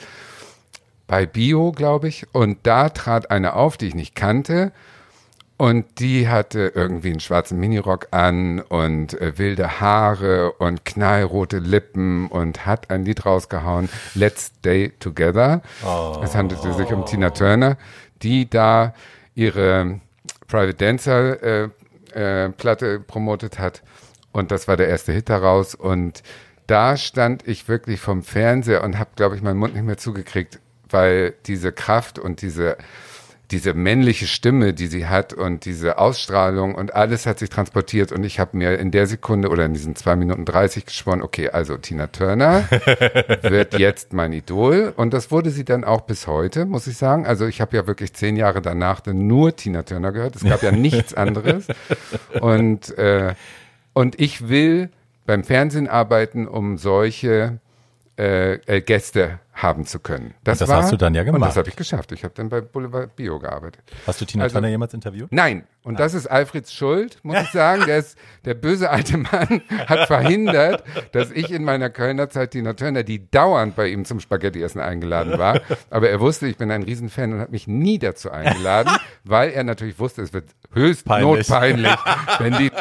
[1.09, 2.27] bei Bio, glaube ich.
[2.33, 4.71] Und da trat eine auf, die ich nicht kannte.
[5.59, 12.29] Und die hatte irgendwie einen schwarzen Minirock an und äh, wilde Haare und knallrote Lippen
[12.29, 15.61] und hat ein Lied rausgehauen, Let's Stay Together.
[16.23, 17.75] Es handelte sich um Tina Turner,
[18.21, 18.93] die da
[19.35, 19.99] ihre
[20.47, 21.69] Private Dancer äh,
[22.13, 23.83] äh, Platte promotet hat.
[24.31, 25.75] Und das war der erste Hit daraus.
[25.75, 26.23] Und
[26.67, 30.61] da stand ich wirklich vom Fernseher und habe, glaube ich, meinen Mund nicht mehr zugekriegt,
[30.89, 32.77] weil diese Kraft und diese
[33.51, 38.23] diese männliche Stimme, die sie hat und diese Ausstrahlung und alles hat sich transportiert und
[38.23, 41.77] ich habe mir in der Sekunde oder in diesen zwei Minuten 30 geschworen, okay, also
[41.77, 42.69] Tina Turner
[43.41, 47.25] wird jetzt mein Idol und das wurde sie dann auch bis heute, muss ich sagen.
[47.25, 50.35] Also ich habe ja wirklich zehn Jahre danach dann nur Tina Turner gehört.
[50.35, 51.65] Es gab ja nichts anderes
[52.39, 53.33] und äh,
[53.93, 54.89] und ich will
[55.25, 57.59] beim Fernsehen arbeiten, um solche
[58.19, 60.33] äh, äh, Gäste haben zu können.
[60.43, 61.49] Das, das war, hast du dann ja Und gemacht.
[61.49, 62.11] das habe ich geschafft.
[62.11, 63.83] Ich habe dann bei Boulevard Bio gearbeitet.
[64.07, 65.31] Hast du Tina Also- Turner jemals interviewt?
[65.31, 67.83] Nein, und das ist Alfreds Schuld, muss ich sagen.
[67.85, 72.73] Der, ist, der böse alte Mann hat verhindert, dass ich in meiner Kölner Zeit Tina
[72.73, 76.83] Turner, die dauernd bei ihm zum Spaghetti-Essen eingeladen war, aber er wusste, ich bin ein
[76.83, 78.91] Riesenfan und hat mich nie dazu eingeladen,
[79.23, 81.47] weil er natürlich wusste, es wird höchst Peinlich.
[81.49, 81.95] notpeinlich,
[82.39, 82.71] wenn die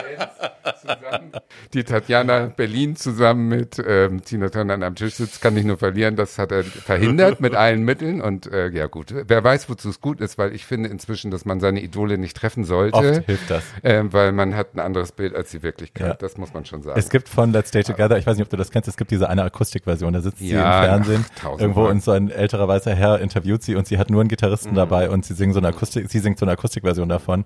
[0.80, 1.32] zusammen,
[1.74, 5.78] die Tatjana Berlin zusammen mit ähm, Tina Turner an einem Tisch sitzt, kann ich nur
[5.78, 6.16] verlieren.
[6.16, 10.00] Das hat er verhindert mit allen Mitteln und äh, ja gut, wer weiß, wozu es
[10.00, 12.97] gut ist, weil ich finde inzwischen, dass man seine Idole nicht treffen sollte.
[12.98, 13.64] Oft hilft das.
[13.82, 16.06] Ähm, weil man hat ein anderes Bild als die Wirklichkeit.
[16.08, 16.14] Ja.
[16.14, 16.98] Das muss man schon sagen.
[16.98, 19.10] Es gibt von Let's Stay Together, ich weiß nicht, ob du das kennst, es gibt
[19.10, 22.68] diese eine Akustikversion, da sitzt sie im Ja, Fernsehen ach, irgendwo und so ein älterer
[22.68, 24.30] weißer Herr interviewt sie und sie hat nur einen Mhm.
[24.30, 27.44] Gitarristen dabei und sie singen so eine Akustik, sie singt so eine Akustikversion davon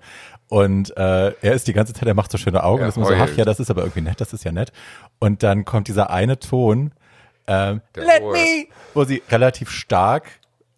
[0.49, 3.05] und äh, er ist die ganze Zeit, er macht so schöne Augen, Er das ist
[3.07, 3.37] so, ach heult.
[3.37, 4.71] ja, das ist aber irgendwie nett, das ist ja nett
[5.19, 6.91] und dann kommt dieser eine Ton,
[7.47, 8.31] ähm, Let hohe.
[8.33, 10.25] me, wo sie relativ stark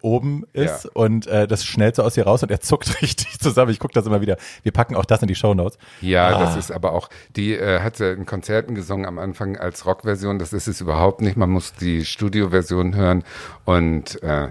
[0.02, 0.90] oben ist Ja.
[0.94, 3.70] und äh, das schnellt so aus ihr raus und er zuckt richtig zusammen.
[3.70, 4.36] Ich gucke das immer wieder.
[4.62, 5.78] Wir packen auch das in die Shownotes.
[6.00, 6.40] Ja, Ah.
[6.40, 10.38] das ist aber auch, die äh, hat sie in Konzerten gesungen am Anfang als Rockversion.
[10.38, 11.36] Das ist es überhaupt nicht.
[11.36, 13.24] Man muss die Studioversion hören
[13.64, 14.48] und äh,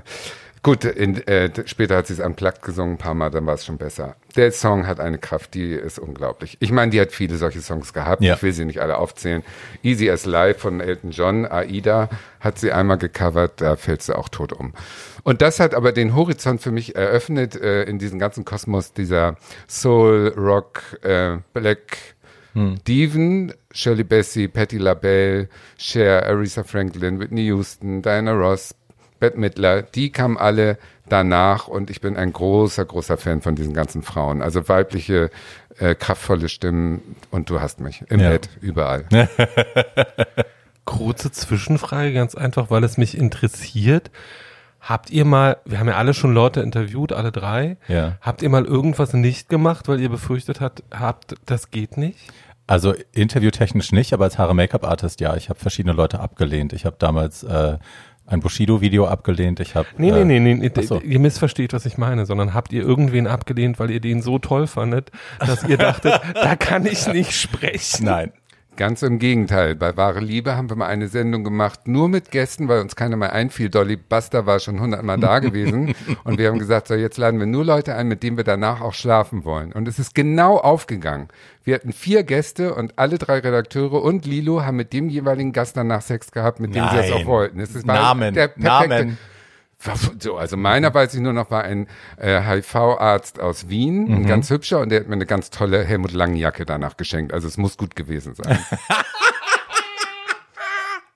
[0.65, 3.63] Gut, in, äh, später hat sie es unplugged gesungen, ein paar Mal, dann war es
[3.63, 4.15] schon besser.
[4.35, 6.57] Der Song hat eine Kraft, die ist unglaublich.
[6.59, 8.23] Ich meine, die hat viele solche Songs gehabt.
[8.23, 8.33] Ja.
[8.33, 9.43] Ich will sie nicht alle aufzählen.
[9.83, 12.09] Easy as Life von Elton John, Aida
[12.39, 14.73] hat sie einmal gecovert, da fällt sie auch tot um.
[15.21, 19.35] Und das hat aber den Horizont für mich eröffnet äh, in diesen ganzen Kosmos dieser
[19.67, 22.15] Soul, Rock, äh, Black,
[22.55, 25.47] Diven, Shirley Bassey, Patti LaBelle,
[25.77, 28.73] Cher, Aretha Franklin, Whitney Houston, Diana Ross,
[29.25, 30.77] Bette Midler, die kamen alle
[31.09, 34.43] danach und ich bin ein großer, großer Fan von diesen ganzen Frauen.
[34.43, 35.31] Also weibliche,
[35.79, 38.29] äh, kraftvolle Stimmen und du hast mich im Ja.
[38.29, 39.05] Bett, überall.
[40.85, 44.11] Kurze Zwischenfrage, ganz einfach, weil es mich interessiert.
[44.79, 47.77] Habt ihr mal, wir haben ja alle schon Leute interviewt, alle drei.
[47.87, 48.17] Ja.
[48.21, 52.19] Habt ihr mal irgendwas nicht gemacht, weil ihr befürchtet habt, habt, das geht nicht?
[52.67, 55.35] Also interviewtechnisch nicht, aber als Haare-Make-up-Artist ja.
[55.35, 56.71] Ich habe verschiedene Leute abgelehnt.
[56.73, 57.77] Ich habe damals äh,
[58.27, 59.59] ein Bushido-Video abgelehnt.
[59.59, 60.99] Ich habe Nee, äh, nee, nee, nee, ach so.
[60.99, 64.67] ihr missversteht, was ich meine, sondern habt ihr irgendwen abgelehnt, weil ihr den so toll
[64.67, 68.05] fandet, dass ihr dachtet, da kann ich nicht sprechen.
[68.05, 68.31] Nein.
[68.77, 69.73] Ganz im Gegenteil.
[69.75, 73.15] Bei Wahre Liebe haben wir mal eine Sendung gemacht, nur mit Gästen, weil uns keiner
[73.15, 73.69] mehr einfiel.
[73.69, 75.95] Dolly Buster war schon hundertmal da gewesen.
[76.25, 78.81] Und wir haben gesagt, so jetzt laden wir nur Leute ein, mit denen wir danach
[78.81, 79.71] auch schlafen wollen.
[79.71, 81.29] Und es ist genau aufgegangen.
[81.63, 85.77] Wir hatten vier Gäste und alle drei Redakteure und Lilo haben mit dem jeweiligen Gast
[85.77, 87.61] danach Sex gehabt, mit dem sie es auch wollten.
[87.61, 89.17] Es ist- Namen, der perfekte, Namen.
[90.19, 94.49] So, also meiner weiß ich nur noch, war ein äh, HIV-Arzt aus Wien, ein ganz
[94.49, 97.33] hübscher, und der hat mir eine ganz tolle Helmut Langenjacke danach geschenkt.
[97.33, 98.57] Also es muss gut gewesen sein.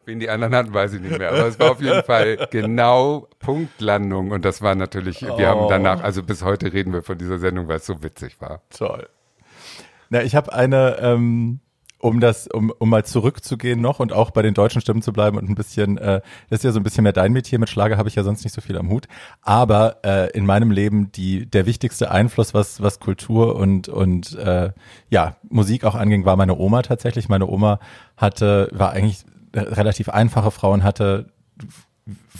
[0.05, 1.30] Wen die anderen hatten, weiß ich nicht mehr.
[1.30, 4.32] Aber es war auf jeden Fall genau Punktlandung.
[4.32, 7.68] Und das war natürlich, wir haben danach, also bis heute reden wir von dieser Sendung,
[7.68, 8.64] weil es so witzig war.
[8.76, 9.07] Toll.
[10.10, 11.60] Na, ich habe eine, ähm,
[12.00, 15.38] um das, um, um mal zurückzugehen noch und auch bei den deutschen Stimmen zu bleiben
[15.38, 17.97] und ein bisschen, äh, das ist ja so ein bisschen mehr dein Metier, mit Schlager
[17.97, 19.08] habe ich ja sonst nicht so viel am Hut.
[19.41, 24.72] Aber äh, in meinem Leben die der wichtigste Einfluss, was, was Kultur und, und äh,
[25.10, 27.30] ja, Musik auch anging, war meine Oma tatsächlich.
[27.30, 27.80] Meine Oma
[28.16, 31.28] hatte, war eigentlich eine relativ einfache Frau und hatte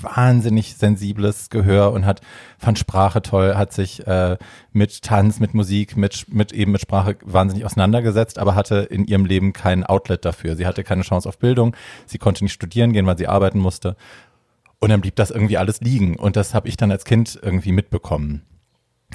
[0.02, 2.22] wahnsinnig sensibles Gehör und hat
[2.58, 4.38] fand Sprache toll, hat sich äh,
[4.72, 9.26] mit Tanz, mit Musik, mit mit eben mit Sprache wahnsinnig auseinandergesetzt, aber hatte in ihrem
[9.26, 10.56] Leben kein Outlet dafür.
[10.56, 13.96] Sie hatte keine Chance auf Bildung, sie konnte nicht studieren gehen, weil sie arbeiten musste.
[14.80, 17.74] Und dann blieb das irgendwie alles liegen und das habe ich dann als Kind irgendwie
[17.74, 18.44] mitbekommen.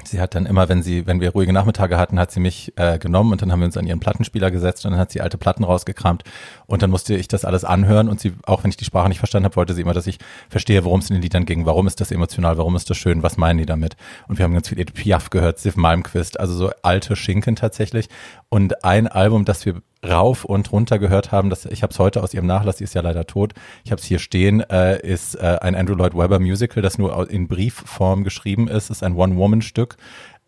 [0.03, 2.99] Sie hat dann immer, wenn sie, wenn wir ruhige Nachmittage hatten, hat sie mich äh,
[2.99, 5.37] genommen und dann haben wir uns an ihren Plattenspieler gesetzt und dann hat sie alte
[5.37, 6.23] Platten rausgekramt
[6.67, 9.19] und dann musste ich das alles anhören und sie, auch wenn ich die Sprache nicht
[9.19, 11.87] verstanden habe, wollte sie immer, dass ich verstehe, worum es in den Liedern ging, warum
[11.87, 13.95] ist das emotional, warum ist das schön, was meinen die damit?
[14.27, 18.09] Und wir haben ganz viel Edith Piaf gehört, Siv Malmquist, also so alte Schinken tatsächlich.
[18.49, 22.21] Und ein Album, das wir rauf und runter gehört haben, das, ich habe es heute
[22.21, 23.53] aus ihrem Nachlass, sie ist ja leider tot,
[23.83, 27.29] ich habe es hier stehen, äh, ist äh, ein Andrew Lloyd Webber Musical, das nur
[27.29, 29.97] in Briefform geschrieben ist, ist ein One-Woman-Stück.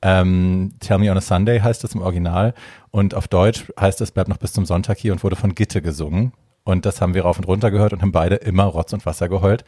[0.03, 2.53] Ähm, Tell Me on a Sunday heißt es im Original
[2.97, 5.83] und auf Deutsch heißt es Bleib noch bis zum Sonntag hier und wurde von Gitte
[5.83, 6.33] gesungen.
[6.63, 9.29] Und das haben wir rauf und runter gehört und haben beide immer Rotz und Wasser
[9.29, 9.63] geheult,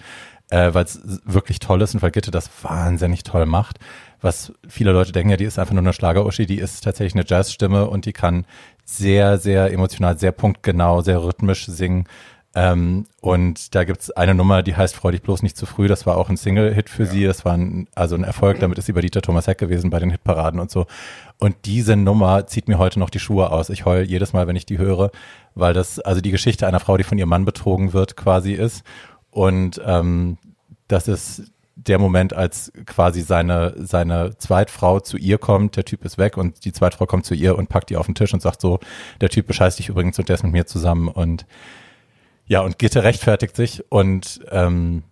[0.49, 3.77] äh, weil es wirklich toll ist und weil Gitte das wahnsinnig toll macht.
[4.19, 7.23] Was viele Leute denken, ja, die ist einfach nur eine Schlager-Uschi, die ist tatsächlich eine
[7.25, 8.45] Jazzstimme und die kann
[8.83, 12.05] sehr, sehr emotional, sehr punktgenau, sehr rhythmisch singen.
[12.55, 15.87] Ähm, und da gibt's eine Nummer, die heißt Freu dich bloß nicht zu früh.
[15.87, 17.25] Das war auch ein Single-Hit für sie.
[17.25, 18.59] Das war ein, also ein Erfolg.
[18.59, 20.87] Damit ist sie bei Dieter Thomas Heck gewesen bei den Hitparaden und so.
[21.37, 23.69] Und diese Nummer zieht mir heute noch die Schuhe aus.
[23.69, 25.11] Ich heul jedes Mal, wenn ich die höre,
[25.53, 28.83] weil das also die Geschichte einer Frau, die von ihrem Mann betrogen wird, quasi ist.
[29.29, 30.37] Und ähm,
[30.87, 36.17] das ist der Moment, als quasi seine, seine Zweitfrau zu ihr kommt, der Typ ist
[36.17, 38.59] weg und die Zweitfrau kommt zu ihr und packt die auf den Tisch und sagt
[38.59, 38.79] so,
[39.21, 41.45] der Typ bescheißt dich übrigens und der ist mit mir zusammen und
[42.49, 45.03] ja, und Gitte rechtfertigt sich und ähm,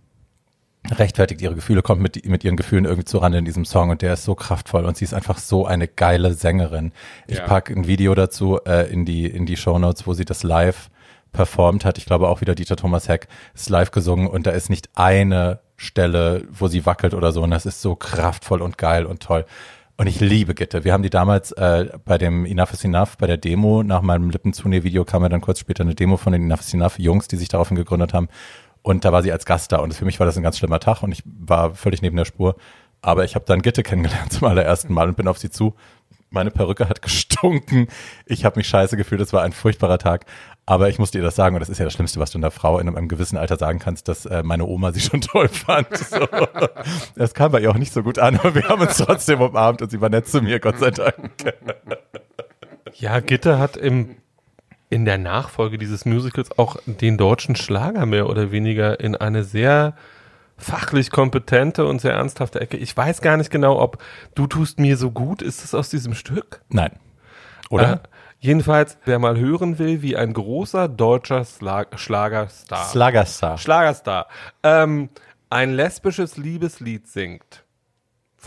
[0.90, 4.02] rechtfertigt ihre Gefühle, kommt mit, mit ihren Gefühlen irgendwie zu Rande in diesem Song und
[4.02, 6.92] der ist so kraftvoll und sie ist einfach so eine geile Sängerin.
[7.28, 7.46] Ich Ja.
[7.46, 10.90] pack ein Video dazu äh, in die in die Shownotes, wo sie das live
[11.32, 11.98] performt hat.
[11.98, 15.60] Ich glaube auch wieder Dieter Thomas Heck ist live gesungen und da ist nicht eine
[15.76, 19.46] Stelle, wo sie wackelt oder so und das ist so kraftvoll und geil und toll.
[20.00, 20.84] Und ich liebe Gitte.
[20.84, 24.30] Wir haben die damals äh, bei dem Enough is Enough, bei der Demo, nach meinem
[24.30, 27.36] Lippenzune-Video kam ja dann kurz später eine Demo von den Enough is Enough Jungs, die
[27.36, 28.30] sich daraufhin gegründet haben.
[28.84, 29.78] Und da war sie als Gast da.
[29.78, 32.26] Und für mich war das ein ganz schlimmer Tag und ich war völlig neben der
[32.26, 32.58] Spur.
[33.02, 35.74] Aber ich habe dann Gitte kennengelernt zum allerersten Mal und bin auf sie zu.
[36.30, 37.88] Meine Perücke hat gestunken.
[38.25, 39.21] Ich habe mich scheiße gefühlt.
[39.21, 40.25] Es war ein furchtbarer Tag.
[40.65, 42.51] Aber ich musste ihr das sagen, und das ist ja das Schlimmste, was du einer
[42.51, 45.95] Frau in einem gewissen Alter sagen kannst, dass äh, meine Oma sie schon toll fand.
[45.95, 46.28] So.
[47.15, 49.82] Das kam bei ihr auch nicht so gut an, aber wir haben uns trotzdem umarmt
[49.82, 51.32] und sie war nett zu mir, Gott sei Dank.
[52.95, 54.17] Ja, Gitte hat im,
[54.89, 59.95] in der Nachfolge dieses Musicals auch den deutschen Schlager mehr oder weniger in eine sehr
[60.58, 62.78] fachlich kompetente und sehr ernsthafte Ecke.
[62.78, 64.03] Ich weiß gar nicht genau, ob
[64.36, 66.62] Du tust mir so gut, ist es aus diesem Stück?
[66.70, 66.91] Nein.
[67.70, 67.93] Oder?
[67.93, 67.97] Äh,
[68.39, 73.58] jedenfalls, wer mal hören will, wie ein großer deutscher Schlag Schlagerstar, Slagerstar.
[73.58, 74.28] Schlagerstar,
[74.64, 75.10] ähm,
[75.49, 77.64] ein lesbisches Liebeslied singt,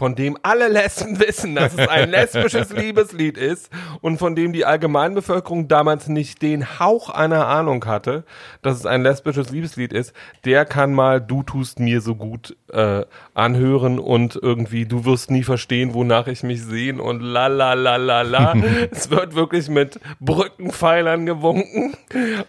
[0.00, 3.68] von dem alle Lesben wissen, dass es ein lesbisches Liebeslied ist
[4.00, 8.24] und von dem die Allgemeinbevölkerung damals nicht den Hauch einer Ahnung hatte,
[8.62, 10.14] dass es ein lesbisches Liebeslied ist,
[10.46, 15.42] der kann mal Du tust mir so gut äh, anhören und irgendwie Du wirst nie
[15.42, 18.54] verstehen, wonach ich mich sehen und la la la la la.
[18.90, 21.94] es wird wirklich mit Brückenpfeilern gewunken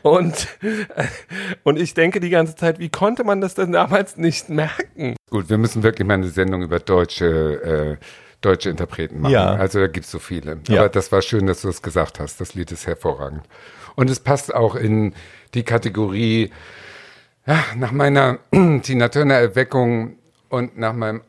[0.04, 1.04] und, äh,
[1.64, 5.18] und ich denke die ganze Zeit, wie konnte man das denn damals nicht merken?
[5.32, 8.06] Gut, wir müssen wirklich mal eine Sendung über deutsche, äh,
[8.42, 9.32] deutsche Interpreten machen.
[9.32, 9.56] Ja.
[9.56, 10.60] Also da gibt's so viele.
[10.68, 10.82] Ja.
[10.82, 12.42] Aber das war schön, dass du es gesagt hast.
[12.42, 13.42] Das Lied ist hervorragend.
[13.96, 15.14] Und es passt auch in
[15.54, 16.52] die Kategorie,
[17.76, 18.40] nach meiner
[18.84, 20.18] Tina Turner Erweckung
[20.50, 21.22] und nach meinem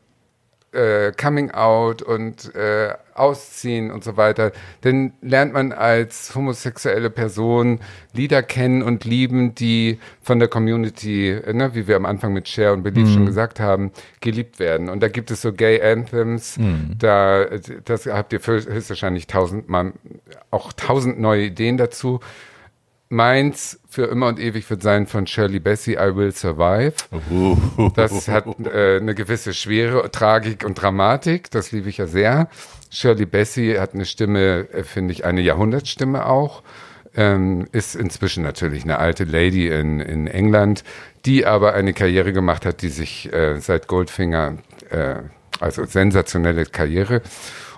[0.73, 7.81] äh, Coming Out und äh, Ausziehen und so weiter, dann lernt man als homosexuelle Person
[8.15, 12.49] Lieder kennen und lieben, die von der Community, äh, ne, wie wir am Anfang mit
[12.49, 14.89] Cher und Belief schon gesagt haben, geliebt werden.
[14.89, 16.59] Und da gibt es so Gay Anthems,
[16.99, 19.93] da, äh, das habt ihr höchstwahrscheinlich tausendmal,
[20.51, 22.21] auch tausend neue Ideen dazu.
[23.13, 26.95] Meins für immer und ewig wird sein von Shirley Bassey, I Will Survive.
[27.95, 31.51] Das hat äh, eine gewisse Schwere, Tragik und Dramatik.
[31.51, 32.49] Das liebe ich ja sehr.
[32.89, 36.63] Shirley Bassey hat eine Stimme, äh, finde ich, eine Jahrhundertstimme auch.
[37.15, 40.83] Ähm, ist inzwischen natürlich eine alte Lady in, in England,
[41.27, 44.57] die aber eine Karriere gemacht hat, die sich äh, seit Goldfinger,
[44.89, 45.17] äh,
[45.61, 47.21] also sensationelle Karriere.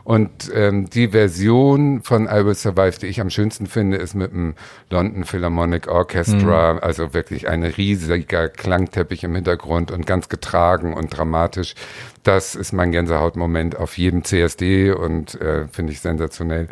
[0.05, 4.33] Und ähm, die Version von I Will Survive, die ich am schönsten finde, ist mit
[4.33, 4.55] dem
[4.91, 11.75] London Philharmonic Orchestra, also wirklich ein riesiger Klangteppich im Hintergrund und ganz getragen und dramatisch.
[12.23, 16.69] Das ist mein Gänsehautmoment auf jedem CSD und äh, finde ich sensationell.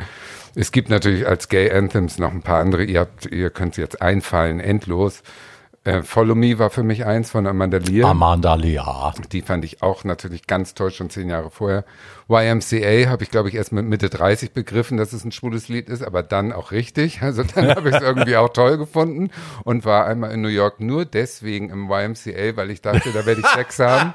[0.55, 2.85] Es gibt natürlich als Gay Anthems noch ein paar andere.
[2.85, 5.22] Ihr habt, ihr könnt jetzt einfallen, endlos.
[5.85, 8.09] Äh, Follow Me war für mich eins von Amanda Lear.
[8.09, 9.14] Amanda Lear.
[9.33, 11.85] Die fand ich auch natürlich ganz toll, schon zehn Jahre vorher.
[12.28, 15.89] YMCA habe ich, glaube ich, erst mit Mitte 30 begriffen, dass es ein schwules Lied
[15.89, 17.20] ist, aber dann auch richtig.
[17.33, 19.30] Also dann habe ich es irgendwie auch toll gefunden
[19.64, 23.41] und war einmal in New York nur deswegen im YMCA, weil ich dachte, da werde
[23.41, 24.12] ich Sex haben.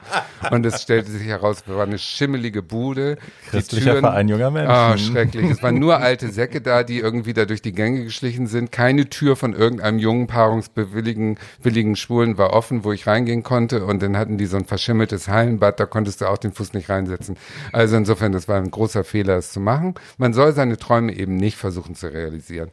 [0.51, 3.17] Und es stellte sich heraus, es war eine schimmelige Bude.
[3.49, 4.71] Christlicher Türen- Verein junger Menschen.
[4.71, 5.49] Ah, schrecklich.
[5.49, 8.71] Es waren nur alte Säcke da, die irgendwie da durch die Gänge geschlichen sind.
[8.71, 13.85] Keine Tür von irgendeinem jungen, paarungsbewilligen willigen Schwulen war offen, wo ich reingehen konnte.
[13.85, 16.89] Und dann hatten die so ein verschimmeltes Hallenbad, da konntest du auch den Fuß nicht
[16.89, 17.37] reinsetzen.
[17.71, 19.95] Also insofern, das war ein großer Fehler, es zu machen.
[20.17, 22.71] Man soll seine Träume eben nicht versuchen zu realisieren.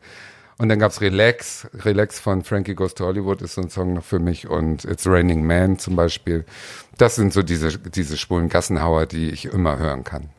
[0.59, 1.66] Und dann gab's Relax.
[1.85, 4.49] Relax von Frankie Goes to Hollywood ist so ein Song noch für mich.
[4.49, 6.45] Und It's Raining Man zum Beispiel.
[6.97, 10.30] Das sind so diese, diese schwulen Gassenhauer, die ich immer hören kann.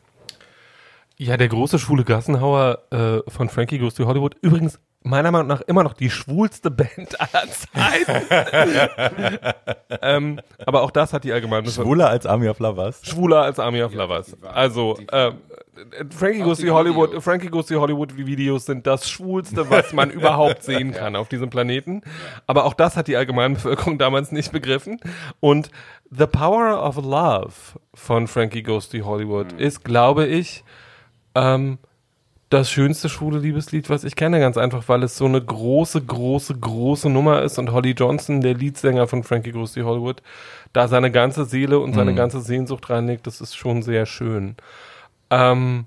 [1.18, 4.36] Ja, der große schwule Gassenhauer äh, von Frankie Goes to Hollywood.
[4.40, 8.26] Übrigens, meiner Meinung nach immer noch die schwulste Band aller Zeiten.
[10.02, 13.00] ähm, aber auch das hat die allgemeine Schwuler als Army of Lovers.
[13.04, 14.36] schwuler als Army of Lovers.
[14.42, 15.34] also, ähm,
[16.16, 17.24] Frankie Goes to Hollywood, Videos.
[17.24, 21.50] Frankie Goes to Hollywood Videos sind das schwulste, was man überhaupt sehen kann auf diesem
[21.50, 22.00] Planeten.
[22.46, 24.98] Aber auch das hat die Allgemeinbevölkerung damals nicht begriffen.
[25.40, 25.70] Und
[26.10, 27.52] The Power of Love
[27.92, 29.58] von Frankie Goes to Hollywood Mhm.
[29.58, 30.64] ist, glaube ich,
[31.34, 31.78] ähm,
[32.48, 36.54] das schönste schwule Liebeslied, was ich kenne, ganz einfach, weil es so eine große, große,
[36.54, 40.22] große Nummer ist und Holly Johnson, der Leadsänger von Frankie Goes to Hollywood,
[40.72, 44.54] da seine ganze Seele und seine ganze Sehnsucht reinlegt, das ist schon sehr schön.
[45.30, 45.86] Ähm,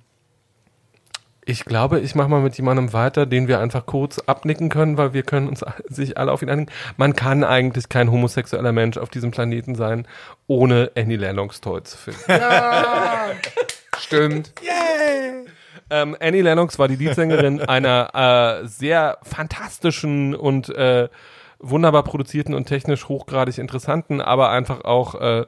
[1.46, 5.14] ich glaube, ich mache mal mit jemandem weiter, den wir einfach kurz abnicken können, weil
[5.14, 6.72] wir können uns sich alle auf ihn einigen.
[6.98, 10.08] Man kann eigentlich kein homosexueller Mensch auf diesem Planeten sein,
[10.48, 12.22] ohne Annie Lennox toll zu finden.
[12.28, 13.32] Ja,
[13.98, 14.52] stimmt.
[15.90, 21.10] Ähm, Annie Lennox war die Leadsängerin einer äh, sehr fantastischen und äh,
[21.60, 25.46] wunderbar produzierten und technisch hochgradig interessanten, aber einfach auch äh,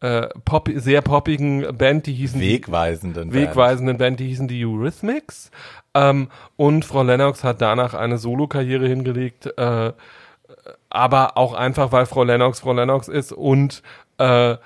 [0.00, 3.32] äh, pop sehr poppigen Band, die hießen Wegweisenden.
[3.32, 5.50] wegweisenden Band, die hießen die Eurythmics.
[5.94, 9.92] Ähm, und Frau Lennox hat danach eine Solokarriere hingelegt, äh,
[10.88, 13.82] aber auch einfach, weil Frau Lennox Frau Lennox ist und
[14.18, 14.56] äh,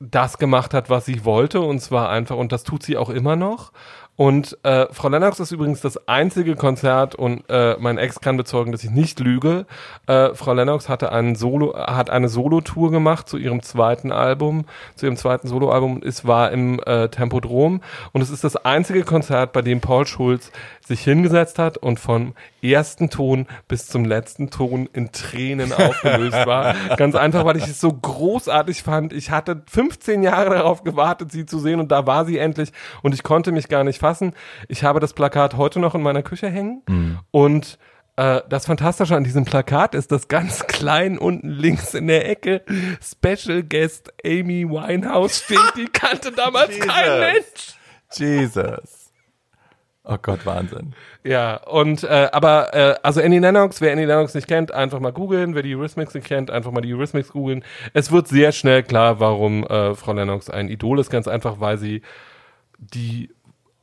[0.00, 3.36] das gemacht hat, was sie wollte, und zwar einfach, und das tut sie auch immer
[3.36, 3.72] noch.
[4.18, 8.72] Und äh, Frau Lennox ist übrigens das einzige Konzert und äh, mein Ex kann bezeugen,
[8.72, 9.64] dass ich nicht lüge.
[10.08, 14.64] Äh, Frau Lennox hatte einen Solo, hat eine Solo-Tour gemacht zu ihrem zweiten Album,
[14.96, 16.02] zu ihrem zweiten Soloalbum.
[16.04, 20.50] Es war im äh, Tempodrom und es ist das einzige Konzert, bei dem Paul Schulz
[20.88, 26.74] sich hingesetzt hat und vom ersten Ton bis zum letzten Ton in Tränen aufgelöst war.
[26.96, 29.12] Ganz einfach, weil ich es so großartig fand.
[29.12, 32.72] Ich hatte 15 Jahre darauf gewartet, sie zu sehen und da war sie endlich
[33.02, 34.32] und ich konnte mich gar nicht fassen.
[34.66, 37.18] Ich habe das Plakat heute noch in meiner Küche hängen Mhm.
[37.30, 37.78] und
[38.16, 42.62] äh, das Fantastische an diesem Plakat ist, dass ganz klein unten links in der Ecke
[43.00, 45.58] Special Guest Amy Winehouse steht.
[45.76, 47.76] Die kannte damals kein Mensch.
[48.14, 48.97] Jesus.
[50.10, 50.94] Oh Gott, Wahnsinn.
[51.22, 55.12] Ja, und äh, aber äh, also Annie Lennox, wer Annie Lennox nicht kennt, einfach mal
[55.12, 55.54] googeln.
[55.54, 57.62] Wer die Eurythmics nicht kennt, einfach mal die Eurythmics googeln.
[57.92, 61.10] Es wird sehr schnell klar, warum äh, Frau Lennox ein Idol ist.
[61.10, 62.00] Ganz einfach, weil sie
[62.78, 63.28] die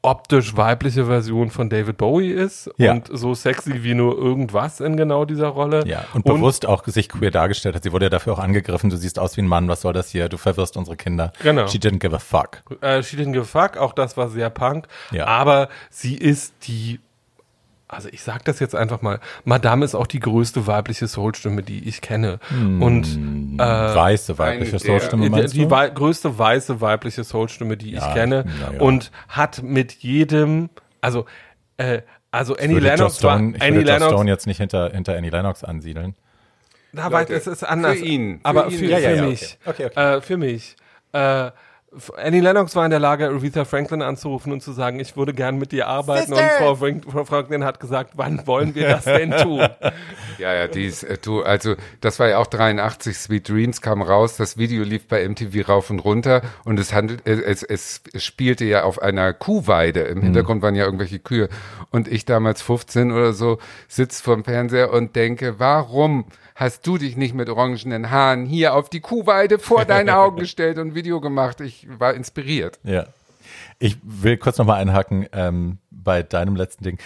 [0.06, 2.92] optisch weibliche Version von David Bowie ist Ja.
[2.94, 5.86] und so sexy wie nur irgendwas in genau dieser Rolle.
[5.88, 7.84] Ja, und bewusst auch sich queer dargestellt hat.
[7.84, 8.90] Sie wurde ja dafür auch angegriffen.
[8.90, 9.68] Du siehst aus wie ein Mann.
[9.68, 10.30] Was soll das hier?
[10.30, 11.34] Du verwirrst unsere Kinder.
[11.44, 11.68] Genau.
[11.68, 12.62] She didn't give a fuck.
[12.82, 14.88] Äh, She didn't give a fuck, auch das war sehr punk.
[15.12, 15.26] Ja.
[15.28, 17.00] Aber sie ist die,
[17.96, 21.88] also ich sag das jetzt einfach mal, Madame ist auch die größte weibliche Soulstimme, die
[21.88, 22.40] ich kenne.
[22.52, 23.06] Und
[23.58, 25.72] äh, Weiße weibliche eine der- Soulstimme, die, meinst die du?
[25.72, 28.46] wei größte weiße weibliche Soulstimme, die Ja, ich kenne.
[28.74, 28.80] ja.
[28.82, 30.70] Und hat mit jedem,
[31.02, 31.26] also,
[31.78, 34.58] äh, also Annie würde Lennox Joss war, Stone, ich Annie würde Lennox, Stone jetzt nicht
[34.58, 36.16] hinter, hinter Annie Lennox ansiedeln.
[36.92, 37.98] Na, weil Leute, es ist anders.
[37.98, 38.78] für ihn, für aber ihn.
[38.80, 39.58] für, Ja, ja, für mich.
[39.66, 39.86] okay.
[39.88, 40.76] Okay, Äh, für mich.
[41.14, 41.54] Äh, F-
[42.18, 45.58] Annie Lennox war in der Lage, Aretha Franklin anzurufen und zu sagen, ich würde gern
[45.58, 46.34] mit dir arbeiten.
[46.34, 49.68] Und Frau, Frank Frau Franklin hat gesagt, wann wollen wir das denn tun?
[50.38, 54.02] Ja, ja, die ist, äh, du, also das war ja auch 83, Sweet Dreams kam
[54.02, 58.02] raus, das Video lief bei MTV rauf und runter und es handelt, äh, es, es,
[58.18, 61.48] spielte ja auf einer Kuhweide, im Hintergrund waren ja irgendwelche Kühe
[61.90, 66.26] und ich damals 15 oder so sitz vorm Fernseher und denke, warum
[66.56, 70.78] hast du dich nicht mit orangenen Haaren hier auf die Kuhweide vor deine Augen gestellt
[70.78, 71.62] und ein Video gemacht?
[71.62, 72.80] Ich war inspiriert.
[72.84, 73.06] Ja.
[73.78, 76.98] Ich will kurz nochmal einhaken ähm, bei deinem letzten Ding.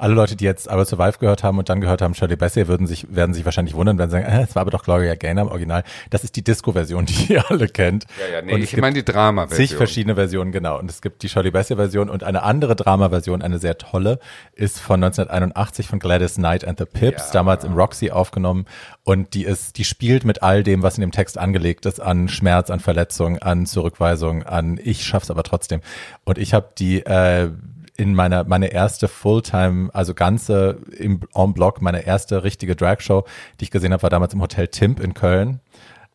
[0.00, 2.86] Alle Leute, die jetzt aber Survive gehört haben und dann gehört haben Shirley Bassey, würden
[2.86, 5.48] sich, werden sich wahrscheinlich wundern, werden sagen, äh, es war aber doch Gloria Gaynor im
[5.50, 5.84] Original.
[6.08, 8.06] Das ist die Disco-Version, die ihr alle kennt.
[8.18, 9.66] Ja, ja, nee, und ich meine die Drama-Version.
[9.68, 10.78] zig verschiedene Versionen, genau.
[10.78, 14.18] Und es gibt die Shirley Bassey-Version und eine andere Drama-Version, eine sehr tolle,
[14.54, 17.32] ist von 1981 von Gladys Knight and the Pips, Ja.
[17.34, 18.64] damals im Roxy aufgenommen.
[19.04, 22.28] Und die ist, die spielt mit all dem, was in dem Text angelegt ist, an
[22.30, 25.80] Schmerz, an Verletzung, an Zurückweisung, an ich schaff's aber trotzdem.
[26.24, 27.50] Und ich habe die äh,
[28.00, 33.24] in meiner meine erste Fulltime, also ganze im en bloc, meine erste richtige Dragshow,
[33.60, 35.60] die ich gesehen habe, war damals im Hotel Timp in Köln.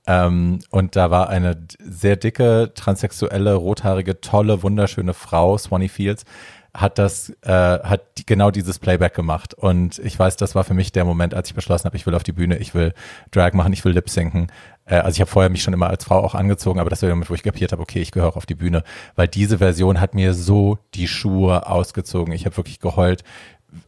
[0.08, 6.26] Ähm, und da war eine sehr dicke, transsexuelle, rothaarige, tolle, wunderschöne Frau, Swanee Fields,
[6.74, 9.54] hat das, äh, hat die, genau dieses Playback gemacht.
[9.54, 12.16] Und ich weiß, das war für mich der Moment, als ich beschlossen habe, ich will
[12.16, 12.94] auf die Bühne, ich will
[13.30, 14.48] Drag machen, ich will Lip sinken.
[14.86, 17.08] Äh, also ich habe vorher mich schon immer als Frau auch angezogen, aber das war
[17.08, 18.84] der Moment, wo ich kapiert habe, okay, ich gehöre auf die Bühne.
[19.16, 22.34] Weil diese Version hat mir so die Schuhe ausgezogen.
[22.34, 23.24] Ich habe wirklich geheult.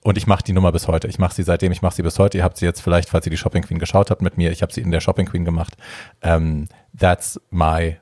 [0.04, 1.08] Und ich mache die Nummer bis heute.
[1.08, 2.38] Ich mache sie seitdem, ich mache sie bis heute.
[2.38, 4.62] Ihr habt sie jetzt vielleicht, falls ihr die Shopping Queen geschaut habt mit mir, ich
[4.62, 5.78] habe sie in der Shopping Queen gemacht.
[6.22, 6.68] Ähm,
[6.98, 7.98] that's my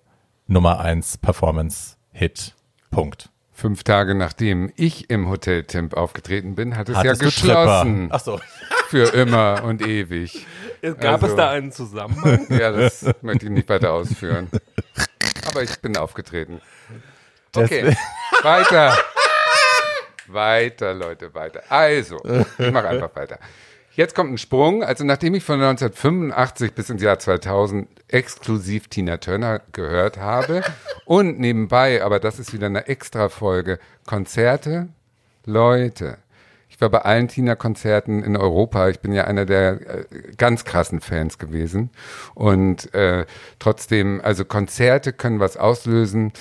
[0.47, 2.55] Nummer eins Performance Hit.
[2.89, 3.29] Punkt.
[3.57, 8.09] Fünf Tage nachdem ich im Hotel Timp aufgetreten bin, hat es Hattest ja geschlossen.
[8.11, 8.39] Ach so.
[8.89, 10.45] Für immer und ewig.
[10.99, 12.45] Gab Also- es da einen Zusammenhang?
[12.49, 14.49] Ja, das möchte ich nicht weiter ausführen.
[15.47, 16.59] Aber ich bin aufgetreten.
[17.55, 17.95] Okay,
[18.43, 18.97] weiter.
[20.27, 21.63] Weiter, Leute, weiter.
[21.69, 22.17] Also,
[22.57, 23.39] ich mache einfach weiter.
[23.95, 24.83] Jetzt kommt ein Sprung.
[24.83, 30.63] Also, nachdem ich von 1985 bis ins Jahr 2000 exklusiv Tina Turner gehört habe
[31.05, 34.89] und nebenbei, aber das ist wieder eine Extra-Folge, Konzerte,
[35.45, 36.17] Leute.
[36.67, 38.89] Ich war bei allen Tina-Konzerten in Europa.
[38.89, 41.89] Ich bin ja einer der äh, ganz krassen Fans gewesen.
[42.33, 43.25] Und äh,
[43.59, 46.33] trotzdem, also Konzerte können was auslösen.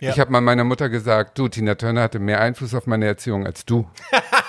[0.00, 0.10] Ja.
[0.10, 3.44] Ich habe mal meiner Mutter gesagt, du, Tina Turner hatte mehr Einfluss auf meine Erziehung
[3.44, 3.86] als du.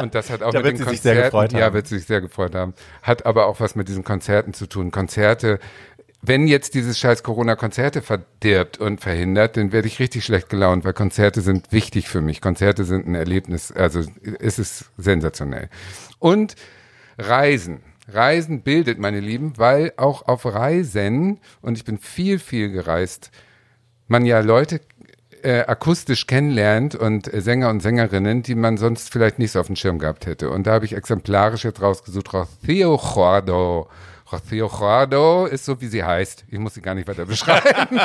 [0.00, 1.74] Und das hat auch Da mit wird den sie sich sehr Konzerten, gefreut ja, haben.
[1.74, 2.74] wird sie sich sehr gefreut haben.
[3.02, 4.90] Hat aber auch was mit diesen Konzerten zu tun.
[4.90, 5.58] Konzerte,
[6.22, 10.84] wenn jetzt dieses scheiß Corona Konzerte verdirbt und verhindert, dann werde ich richtig schlecht gelaunt,
[10.84, 12.40] weil Konzerte sind wichtig für mich.
[12.40, 14.02] Konzerte sind ein Erlebnis, also
[14.40, 15.68] es ist sensationell.
[16.18, 16.56] Und
[17.18, 17.82] Reisen.
[18.08, 23.30] Reisen bildet, meine Lieben, weil auch auf Reisen, und ich bin viel, viel gereist,
[24.06, 24.80] man ja Leute
[25.46, 29.68] äh, akustisch kennenlernt und äh, Sänger und Sängerinnen, die man sonst vielleicht nicht so auf
[29.68, 30.50] dem Schirm gehabt hätte.
[30.50, 33.88] Und da habe ich exemplarisch jetzt rausgesucht, Rocío Jurado.
[34.28, 36.46] Rocío Jurado ist so, wie sie heißt.
[36.50, 38.00] Ich muss sie gar nicht weiter beschreiben.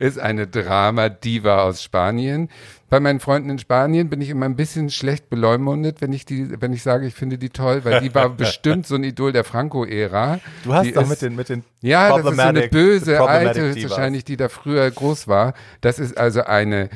[0.00, 2.48] ist eine Drama-Diva aus Spanien,
[2.88, 6.60] Bei meinen Freunden in Spanien bin ich immer ein bisschen schlecht beleumundet, wenn ich die,
[6.60, 9.42] wenn ich sage, ich finde die toll, weil die war bestimmt so ein Idol der
[9.42, 10.38] Franco-Ära.
[10.62, 13.20] Du hast Die doch ist- mit den, mit den ja, das ist so eine böse
[13.20, 13.90] alte, Divas.
[13.90, 15.54] wahrscheinlich, die da früher groß war.
[15.80, 16.88] Das ist also eine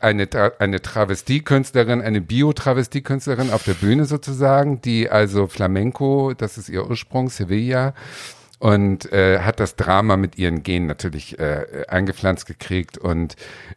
[0.00, 6.68] eine Tra eine Travestiekünstlerin, eine Bio-Travestiekünstlerin auf der Bühne sozusagen, die also Flamenco, das ist
[6.68, 7.94] ihr Ursprung, Sevilla
[8.62, 13.34] und äh, hat das Drama mit ihren Genen natürlich äh, eingepflanzt gekriegt und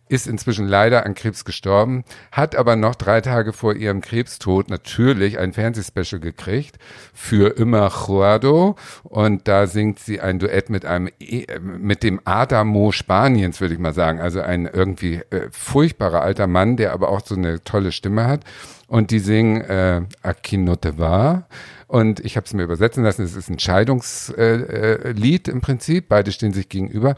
[0.09, 5.39] ist inzwischen leider an Krebs gestorben, hat aber noch drei Tage vor ihrem Krebstod natürlich
[5.39, 6.77] ein Fernsehspecial gekriegt
[7.15, 12.91] für Immer Juado und da singt sie ein Duett mit einem äh, mit dem Adamo
[12.91, 17.25] Spaniens, würde ich mal sagen, also ein irgendwie äh, furchtbarer alter Mann, der aber auch
[17.25, 18.41] so eine tolle Stimme hat.
[18.87, 21.47] Und die singen äh, Aquí no te va
[21.95, 23.23] und ich habe es mir übersetzen lassen.
[23.23, 26.09] Es ist ein Scheidungslied äh, äh, im Prinzip.
[26.09, 27.15] Beide stehen sich gegenüber.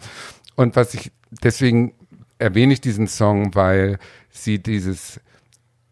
[0.55, 1.11] Und was ich
[1.43, 1.95] deswegen
[2.37, 3.97] erwähne ich diesen Song, weil
[4.29, 5.19] sie dieses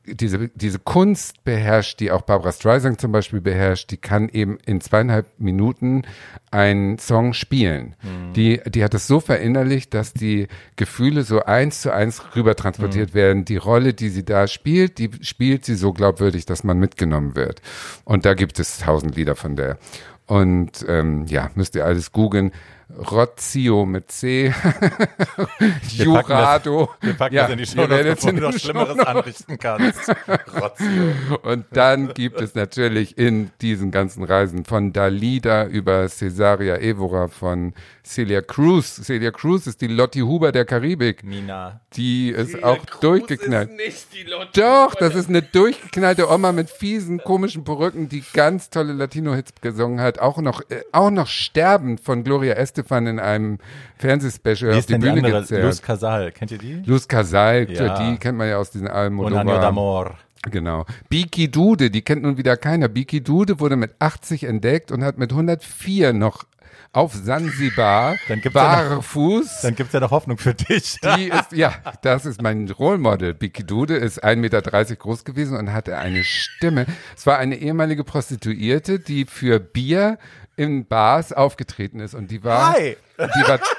[0.07, 4.81] diese, diese Kunst beherrscht, die auch Barbara Streisand zum Beispiel beherrscht, die kann eben in
[4.81, 6.03] zweieinhalb Minuten
[6.51, 7.95] einen Song spielen.
[8.35, 13.13] Die, die hat es so verinnerlicht, dass die Gefühle so eins zu eins rüber transportiert
[13.13, 13.45] werden.
[13.45, 17.61] Die Rolle, die sie da spielt, die spielt sie so glaubwürdig, dass man mitgenommen wird.
[18.03, 19.77] Und da gibt es tausend Lieder von der.
[20.27, 22.51] Und ähm, ja, müsst ihr alles googeln.
[22.89, 24.53] Rozio mit C.
[25.89, 26.89] Jurado.
[27.01, 30.09] Wir packen Ja, das in die Show, in du noch Schlimmeres anrichten kannst.
[30.59, 31.39] Rotzio.
[31.41, 37.73] Und dann gibt es natürlich in diesen ganzen Reisen von Dalida über Cesaria Evora von
[38.05, 39.01] Celia Cruz.
[39.03, 41.23] Celia Cruz ist die Lotti Huber der Karibik.
[41.23, 41.81] Nina.
[41.95, 43.69] Die ist auch durchgeknallt.
[43.71, 44.61] Ist nicht die Lotte.
[44.61, 49.99] Doch, das ist eine durchgeknallte Oma mit fiesen, komischen Perücken, die ganz tolle Latino-Hits gesungen
[49.99, 50.19] hat.
[50.19, 53.57] Auch noch, äh, auch noch sterbend von Gloria Estefan in einem
[53.97, 55.41] Fernsehspecial Wie auf ist die denn die Bühne andere?
[55.41, 55.63] gezerrt.
[55.63, 56.31] Luz Casal.
[56.31, 56.83] Kennt ihr die?
[56.85, 57.97] Luz Casal, Ja.
[58.11, 59.19] die kennt man ja aus diesen Alben.
[59.19, 60.11] Un año d'amor.
[60.51, 60.85] Genau.
[61.09, 62.87] Biki Dude, die kennt nun wieder keiner.
[62.87, 66.43] Biki Dude wurde mit 80 entdeckt und hat mit 104 noch
[66.95, 69.61] auf Sansibar Dann gibt's ja noch- barfuß.
[69.61, 70.97] Dann gibt's ja noch Hoffnung für dich.
[71.17, 73.33] Die ist, ja, das ist mein Role Model.
[73.33, 76.85] Biki Dude ist 1,30 Meter groß gewesen und hatte eine Stimme.
[77.15, 80.17] Es war eine ehemalige Prostituierte, die für Bier
[80.55, 82.95] in Bars aufgetreten ist und die war, Hi.
[83.17, 83.59] die war,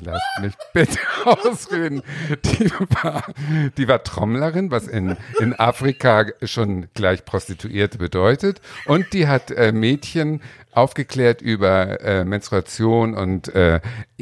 [0.00, 2.02] Lasst mich bitte ausreden.
[2.44, 2.70] Die
[3.02, 3.22] war,
[3.78, 8.60] die war Trommlerin, was in, in Afrika schon gleich Prostituierte bedeutet.
[8.86, 10.42] Und die hat äh, Mädchen
[10.74, 13.80] aufgeklärt über äh, Menstruation und äh,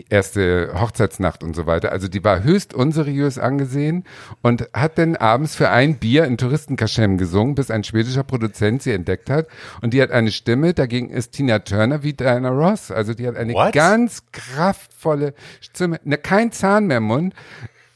[0.09, 1.93] erste Hochzeitsnacht und so weiter.
[1.93, 4.05] Also die war höchst unseriös angesehen
[4.43, 8.93] und hat dann abends für ein Bier in Touristenkaschem gesungen, bis ein schwedischer Produzent sie
[8.93, 9.49] entdeckt hat.
[9.81, 12.91] Und die hat eine Stimme, dagegen ist Tina Turner wie Diana Ross.
[12.91, 13.73] Also die hat eine What?
[13.73, 17.35] ganz kraftvolle Stimme, ne, kein Zahn mehr im Mund.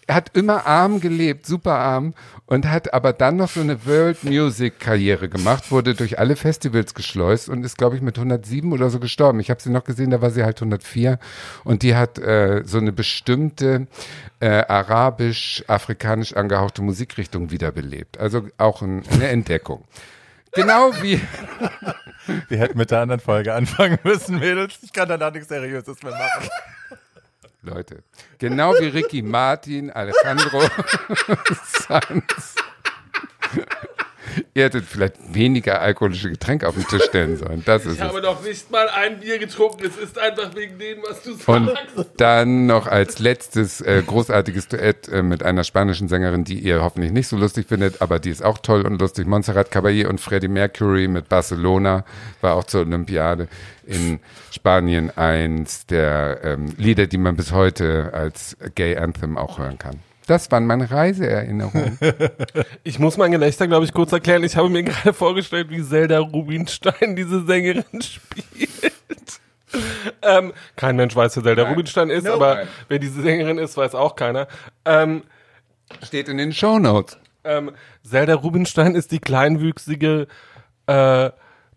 [0.08, 2.14] Er hat immer arm gelebt, super arm
[2.46, 6.94] und hat aber dann noch so eine World Music Karriere gemacht, wurde durch alle Festivals
[6.94, 9.40] geschleust und ist, glaube ich, mit 107 oder so gestorben.
[9.40, 11.18] Ich habe sie noch gesehen, da war sie halt 104
[11.64, 13.88] und die hat äh, so eine bestimmte
[14.38, 18.18] äh, arabisch-afrikanisch angehauchte Musikrichtung wiederbelebt.
[18.18, 19.84] Also auch ein, eine Entdeckung.
[20.52, 21.20] Genau wie
[22.48, 24.78] Wir hätten mit der anderen Folge anfangen müssen, Mädels.
[24.82, 26.48] Ich kann danach nichts Seriöses mehr machen.
[27.62, 28.02] Leute.
[28.38, 30.60] Genau wie Ricky Martin, Alejandro
[31.88, 32.54] Sanz.
[34.54, 37.62] Ihr hättet vielleicht weniger alkoholische Getränke auf den Tisch stellen sollen.
[37.64, 38.24] Das ist Ich habe es.
[38.24, 39.84] doch nicht mal ein Bier getrunken.
[39.86, 42.10] Es ist einfach wegen dem, was du Und sagst.
[42.18, 47.12] dann noch als letztes äh, großartiges Duett äh, mit einer spanischen Sängerin, die ihr hoffentlich
[47.12, 49.26] nicht so lustig findet, aber die ist auch toll und lustig.
[49.26, 52.04] Montserrat Caballé und Freddie Mercury mit Barcelona
[52.40, 53.48] war auch zur Olympiade
[53.86, 54.18] in
[54.50, 60.00] Spanien eins der ähm, Lieder, die man bis heute als Gay Anthem auch hören kann.
[60.26, 61.98] Das waren meine Reiseerinnerungen.
[62.84, 64.44] Ich muss mein Gelächter, glaube ich, kurz erklären.
[64.44, 69.40] Ich habe mir gerade vorgestellt, wie Zelda Rubinstein diese Sängerin spielt.
[70.22, 71.72] ähm, kein Mensch weiß, wer Zelda Nein.
[71.72, 72.68] Rubinstein ist, No aber one.
[72.88, 74.46] wer diese Sängerin ist, weiß auch keiner.
[74.84, 75.22] Ähm,
[76.04, 77.18] Steht in den Shownotes.
[77.44, 77.72] ähm,
[78.04, 80.26] Zelda Rubinstein ist die kleinwüchsige
[80.86, 81.30] äh,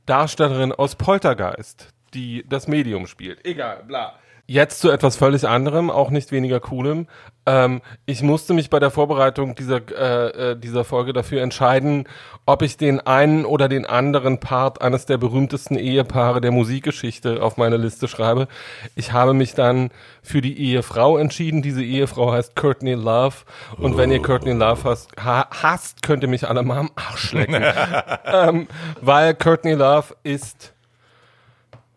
[0.05, 3.43] Darstellerin aus Poltergeist, die das Medium spielt.
[3.45, 4.13] Egal, bla.
[4.49, 7.05] Jetzt zu etwas völlig anderem, auch nicht weniger coolem.
[7.45, 12.07] Ähm, ich musste mich bei der Vorbereitung dieser, äh, äh, dieser Folge dafür entscheiden,
[12.47, 17.57] ob ich den einen oder den anderen Part eines der berühmtesten Ehepaare der Musikgeschichte auf
[17.57, 18.47] meine Liste schreibe.
[18.95, 19.91] Ich habe mich dann
[20.23, 21.61] für die Ehefrau entschieden.
[21.61, 23.35] Diese Ehefrau heißt Courtney Love.
[23.77, 27.33] Und wenn ihr Courtney Love hasst, ha hasst könnt ihr mich alle mal am Arsch
[27.33, 27.63] lecken.
[28.25, 28.67] ähm,
[28.99, 30.73] weil Courtney Love ist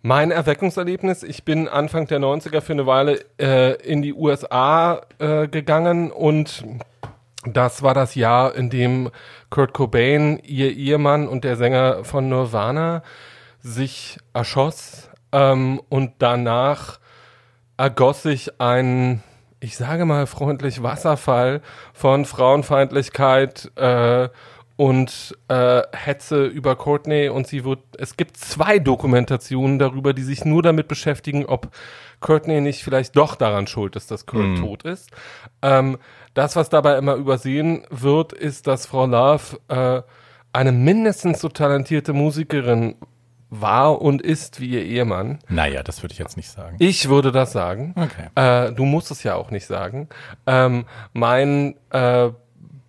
[0.03, 5.47] mein Erweckungserlebnis, ich bin Anfang der 90er für eine Weile äh, in die USA äh,
[5.47, 6.65] gegangen und
[7.45, 9.11] das war das Jahr, in dem
[9.51, 13.03] Kurt Cobain, ihr Ehemann und der Sänger von Nirvana,
[13.61, 16.99] sich erschoss ähm, und danach
[17.77, 19.23] ergoss sich ein,
[19.61, 24.29] ich sage mal freundlich, Wasserfall von Frauenfeindlichkeit äh,
[24.77, 30.45] und äh, Hetze über Courtney und sie wird, es gibt zwei Dokumentationen darüber, die sich
[30.45, 31.69] nur damit beschäftigen, ob
[32.21, 34.57] Courtney nicht vielleicht doch daran schuld ist, dass Kurt Mhm.
[34.57, 35.11] tot ist.
[35.61, 35.99] Ähm,
[36.35, 40.03] das, was dabei immer übersehen wird, ist, dass Frau Love äh,
[40.53, 42.95] eine mindestens so talentierte Musikerin
[43.55, 45.39] war und ist wie ihr Ehemann.
[45.49, 46.77] Naja, das würde ich jetzt nicht sagen.
[46.79, 47.95] Ich würde das sagen.
[47.97, 48.29] Okay.
[48.35, 50.09] Äh, du musst es ja auch nicht sagen.
[50.47, 52.31] Ähm, mein äh,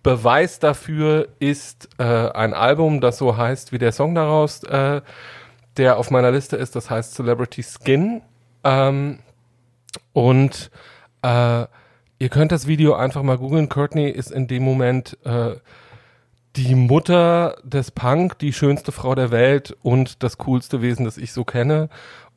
[0.04, 5.00] Beweis dafür ist äh, ein Album, das so heißt wie der Song daraus, äh,
[5.78, 6.76] der auf meiner Liste ist.
[6.76, 8.20] Das heißt Celebrity Skin.
[8.62, 9.20] Ähm,
[10.12, 10.70] und
[11.22, 11.66] äh,
[12.18, 13.70] ihr könnt das Video einfach mal googeln.
[13.70, 15.56] Courtney ist in dem Moment äh,
[16.56, 21.32] die Mutter des Punk, die schönste Frau der Welt und das coolste Wesen, das ich
[21.32, 21.88] so kenne.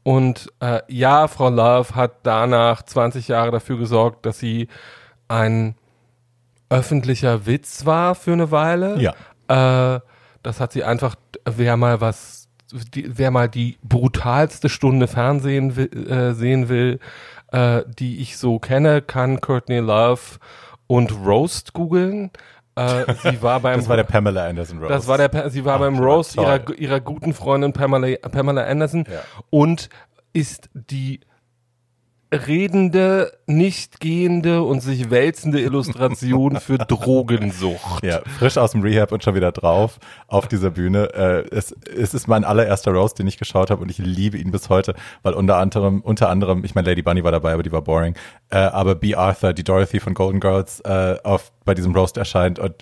[0.04, 4.70] Und äh, ja, Frau Love hat danach 20 Jahre dafür gesorgt, dass sie
[5.28, 5.76] ein
[6.70, 9.00] öffentlicher Witz war für eine Weile.
[9.00, 9.96] Ja.
[9.96, 10.00] Äh,
[10.44, 11.16] das hat sie einfach,
[11.46, 12.48] wer mal was,
[12.94, 17.00] die, wer mal die brutalste Stunde Fernsehen will, äh, sehen will,
[17.52, 20.22] äh, die ich so kenne, kann Courtney Love
[20.88, 22.32] und Roast googeln.
[22.76, 24.90] Äh, sie war beim Das war der Pamela Anderson Rose.
[24.94, 29.06] das war der, sie war Ach, beim Roast ihrer, ihrer guten Freundin Pamela, Pamela Anderson
[29.12, 29.22] Ja.
[29.50, 29.90] und
[30.34, 31.22] ist die
[32.32, 38.04] redende, nicht gehende und sich wälzende Illustration für Drogensucht.
[38.04, 41.14] Ja, frisch aus dem Rehab und schon wieder drauf auf dieser Bühne.
[41.14, 44.52] Äh, es, es ist mein allererster Roast, den ich geschaut habe und ich liebe ihn
[44.52, 47.72] bis heute, weil unter anderem, unter anderem, ich meine, Lady Bunny war dabei, aber die
[47.72, 48.16] war boring,
[48.50, 49.16] äh, aber B.
[49.16, 52.76] Arthur, die Dorothy von Golden Girls, äh, auf, bei diesem Roast erscheint und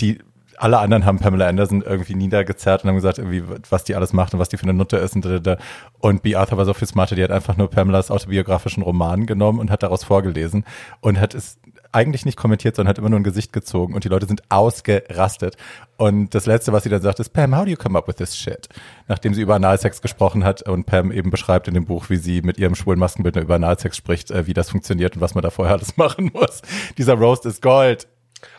[0.00, 0.18] die
[0.58, 4.34] alle anderen haben Pamela Anderson irgendwie niedergezerrt und haben gesagt, irgendwie, was die alles macht
[4.34, 5.56] und was die für eine Nutte ist und da.
[6.00, 6.36] Und B.
[6.36, 9.82] Arthur war so viel smarter, die hat einfach nur Pamelas autobiografischen Roman genommen und hat
[9.82, 10.64] daraus vorgelesen
[11.00, 11.58] und hat es
[11.92, 15.56] eigentlich nicht kommentiert, sondern hat immer nur ein Gesicht gezogen und die Leute sind ausgerastet.
[15.96, 18.16] Und das Letzte, was sie dann sagt, ist, Pam, how do you come up with
[18.16, 18.68] this shit?
[19.08, 22.42] Nachdem sie über Analsex gesprochen hat und Pam eben beschreibt in dem Buch, wie sie
[22.42, 25.50] mit ihrem schwulen Maskenbildner über Analsex spricht, äh, wie das funktioniert und was man da
[25.50, 26.62] vorher alles machen muss.
[26.96, 28.06] Dieser Roast ist Gold.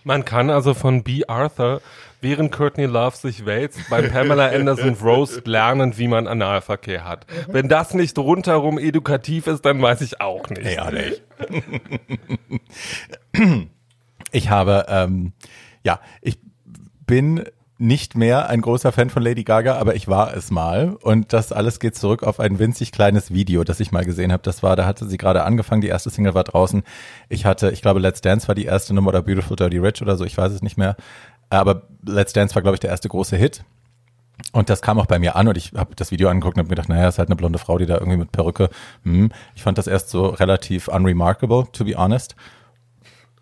[0.03, 1.23] Man kann also von B.
[1.27, 1.81] Arthur,
[2.21, 7.25] während Courtney Love sich wälzt, beim Pamela Anderson Roast lernen, wie man Analverkehr hat.
[7.47, 10.75] Wenn das nicht rundherum edukativ ist, dann weiß ich auch nicht.
[10.75, 11.21] Ja, nicht.
[14.31, 15.33] ich habe, ähm,
[15.83, 16.39] ja, ich
[17.05, 17.45] bin
[17.79, 20.97] nicht mehr ein großer Fan von Lady Gaga, aber ich war es mal.
[21.01, 24.43] Und das alles geht zurück auf ein winzig kleines Video, das ich mal gesehen habe.
[24.43, 26.83] Das war, da hatte sie gerade angefangen, die erste Single war draußen.
[27.29, 30.17] Ich hatte, ich glaube, Let's Dance war die erste Nummer oder Beautiful Dirty Rich oder
[30.17, 30.97] so, ich weiß es nicht mehr.
[31.49, 33.63] Aber Let's Dance war, glaube ich, der erste große Hit.
[34.51, 36.69] Und das kam auch bei mir an und ich habe das Video angeguckt und habe
[36.69, 38.69] mir gedacht, naja, ist halt eine blonde Frau, die da irgendwie mit Perücke.
[39.03, 39.31] Hm.
[39.55, 42.35] Ich fand das erst so relativ unremarkable, to be honest.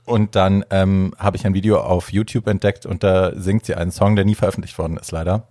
[0.07, 3.91] Und dann ähm, habe ich ein Video auf YouTube entdeckt und da singt sie einen
[3.91, 5.49] Song, der nie veröffentlicht worden ist, leider.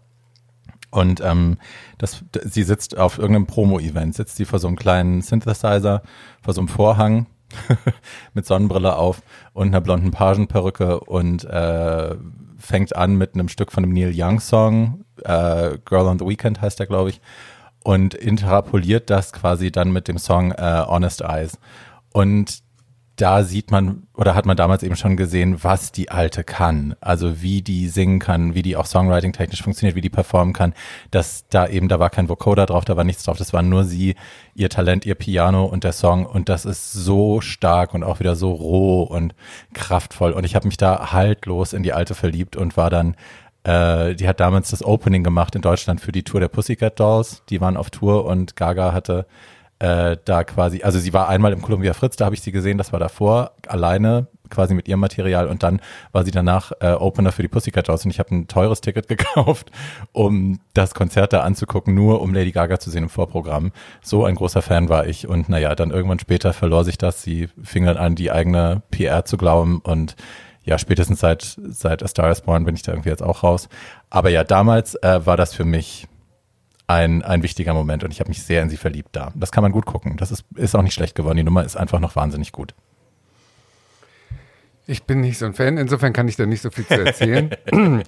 [0.91, 1.59] Und ähm,
[1.99, 6.01] das, sie sitzt auf irgendeinem Promo-Event, sitzt sie vor so einem kleinen Synthesizer,
[6.41, 7.27] vor so einem Vorhang
[8.33, 9.21] mit Sonnenbrille auf
[9.53, 12.17] und einer blonden Pagenperücke und äh,
[12.57, 16.63] fängt an mit einem Stück von einem Neil Young Song, äh, Girl on the Weekend
[16.63, 17.21] heißt der, glaube ich,
[17.85, 21.59] und interpoliert das quasi dann mit dem Song äh, Honest Eyes.
[22.15, 22.65] Und
[23.17, 26.95] da sieht man oder hat man damals eben schon gesehen, was die Alte kann.
[27.01, 30.75] Also wie die singen kann, wie die auch Songwriting technisch funktioniert, wie die performen kann.
[31.11, 33.39] Dass da eben, da war kein Vocoder drauf, da war nichts drauf.
[33.39, 34.17] Das war nur sie,
[34.55, 36.27] ihr Talent, ihr Piano und der Song.
[36.27, 39.35] Und das ist so stark und auch wieder so roh und
[39.73, 40.33] kraftvoll.
[40.33, 43.17] Und ich habe mich da haltlos in die Alte verliebt und war dann
[43.65, 47.43] äh, die hat damals das Opening gemacht in Deutschland für die Tour der Pussycat Dolls.
[47.49, 49.27] Die waren auf Tour und Gaga hatte
[49.79, 52.79] äh, da quasi, also sie war einmal im Columbia Fritz, da habe ich sie gesehen,
[52.79, 55.81] das war davor, alleine, quasi mit ihrem Material und dann
[56.13, 59.09] war sie danach äh, Opener für die Pussycat Dolls und ich habe ein teures Ticket
[59.09, 59.71] gekauft,
[60.13, 63.73] um das Konzert da anzugucken, nur um Lady Gaga zu sehen im Vorprogramm.
[64.03, 67.49] So ein großer Fan war ich und naja, dann irgendwann später verlor sich das, sie
[67.63, 70.17] fing dann an, die eigene PR zu glauben und
[70.65, 73.69] ja, spätestens seit, seit A Star is Born bin ich da irgendwie jetzt auch raus.
[74.11, 76.09] Aber ja, damals äh, war das für mich
[76.87, 79.33] ein, ein wichtiger Moment und ich habe mich sehr in sie verliebt da.
[79.35, 80.17] Das kann man gut gucken.
[80.17, 81.37] Das ist, ist auch nicht schlecht geworden.
[81.37, 82.75] Die Nummer ist einfach noch wahnsinnig gut.
[84.87, 87.51] Ich bin nicht so ein Fan, insofern kann ich da nicht so viel zu erzählen.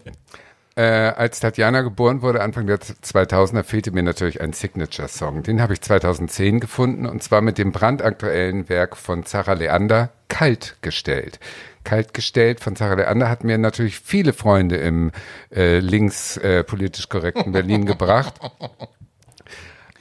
[0.76, 5.42] äh, als Tatjana geboren wurde, Anfang der 2000er, fehlte mir natürlich ein Signature-Song.
[5.42, 10.76] Den habe ich 2010 gefunden und zwar mit dem brandaktuellen Werk von Zara Leander, Kalt
[10.80, 11.40] gestellt.
[11.88, 15.10] Kalt gestellt von Zara Leander hat mir natürlich viele Freunde im
[15.50, 18.34] äh, links äh, politisch korrekten Berlin gebracht.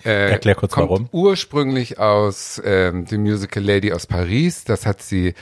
[0.04, 1.08] Äh, Erklär kurz kommt warum.
[1.14, 4.66] Ursprünglich aus ähm, dem Musical Lady aus Paris.
[4.66, 5.34] Das hat sie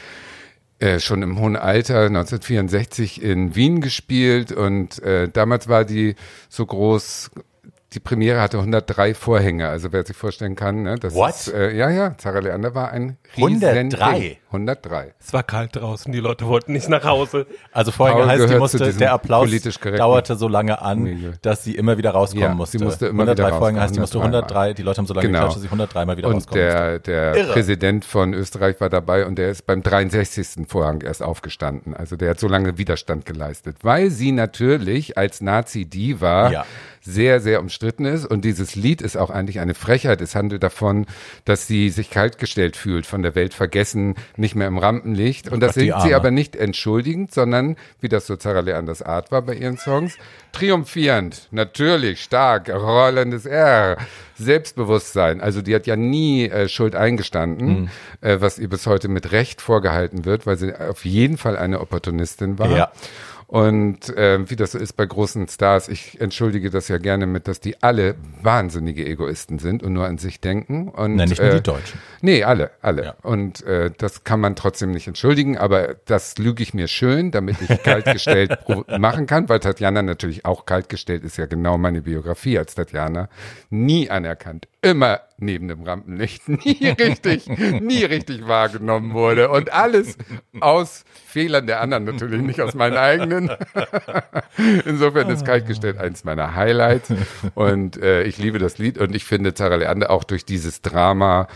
[0.78, 6.14] äh, schon im hohen Alter 1964 in Wien gespielt und äh, damals war die
[6.48, 7.32] so groß
[7.96, 11.30] die Premiere hatte 103 Vorhänge, also wer sich vorstellen kann, ne, das What?
[11.32, 14.20] ist, äh, ja, ja, Zara Leander war ein riesen 103?
[14.20, 14.38] Ding.
[14.52, 15.14] 103.
[15.20, 17.46] Es war kalt draußen, die Leute wollten nicht nach Hause.
[17.74, 19.50] Also vorher Paul heißt, die musste, der Applaus
[19.98, 21.32] dauerte so lange an, Milieu.
[21.42, 22.84] dass sie immer wieder rauskommen Ja, sie musste.
[22.84, 25.28] musste immer 103 wieder rauskommen, heißt, die musste 103 103, die Leute haben so lange
[25.28, 25.40] Genau.
[25.40, 27.00] geklatscht, dass sie 103 Mal wieder Und rauskommen musste.
[27.02, 27.54] der, der Irre.
[27.54, 30.68] Präsident von Österreich war dabei und der ist beim 63.
[30.68, 31.94] Vorhang erst aufgestanden.
[31.94, 36.66] Also der hat so lange Widerstand geleistet, weil sie natürlich als Nazi-Diva Ja.
[37.06, 38.26] Sehr, sehr umstritten ist.
[38.26, 40.22] Und dieses Lied ist auch eigentlich eine Frechheit.
[40.22, 41.06] Es handelt davon,
[41.46, 45.52] dass sie sich kaltgestellt fühlt, von der Welt vergessen, nicht mehr im Rampenlicht.
[45.52, 49.32] Und das die singt sie aber nicht entschuldigend, sondern, wie das so Zara Leanders Art
[49.32, 50.18] war bei ihren Songs,
[50.52, 53.98] triumphierend, natürlich, stark, rollendes R,
[54.38, 55.42] Selbstbewusstsein.
[55.42, 57.90] Also die hat ja nie äh, Schuld eingestanden, Mhm.
[58.22, 61.82] äh, was ihr bis heute mit Recht vorgehalten wird, weil sie auf jeden Fall eine
[61.82, 62.70] Opportunistin war.
[62.76, 62.92] Ja.
[63.48, 67.48] Und äh, wie das so ist bei großen Stars, ich entschuldige das ja gerne mit,
[67.48, 70.90] dass die alle wahnsinnige Egoisten sind und nur an sich denken.
[70.90, 72.00] Und, Nein, nicht nur äh, die Deutschen.
[72.22, 73.04] Nee, alle, alle.
[73.04, 73.16] Ja.
[73.22, 77.58] Und äh, das kann man trotzdem nicht entschuldigen, aber das lüge ich mir schön, damit
[77.62, 78.58] ich kaltgestellt
[78.98, 83.30] machen kann, weil Tatjana natürlich auch kaltgestellt ist ja genau meine Biografie als Tatjana.
[83.70, 90.18] Nie anerkannt, immer neben dem Rampenlicht, nie richtig, nie richtig wahrgenommen wurde und alles
[90.62, 93.52] aus Fehlern der anderen natürlich, nicht aus meinen eigenen.
[94.86, 97.14] Insofern ist kaltgestellt eins meiner Highlights
[97.54, 101.48] und äh, ich liebe das Lied und ich finde Zara Leander auch durch dieses Drama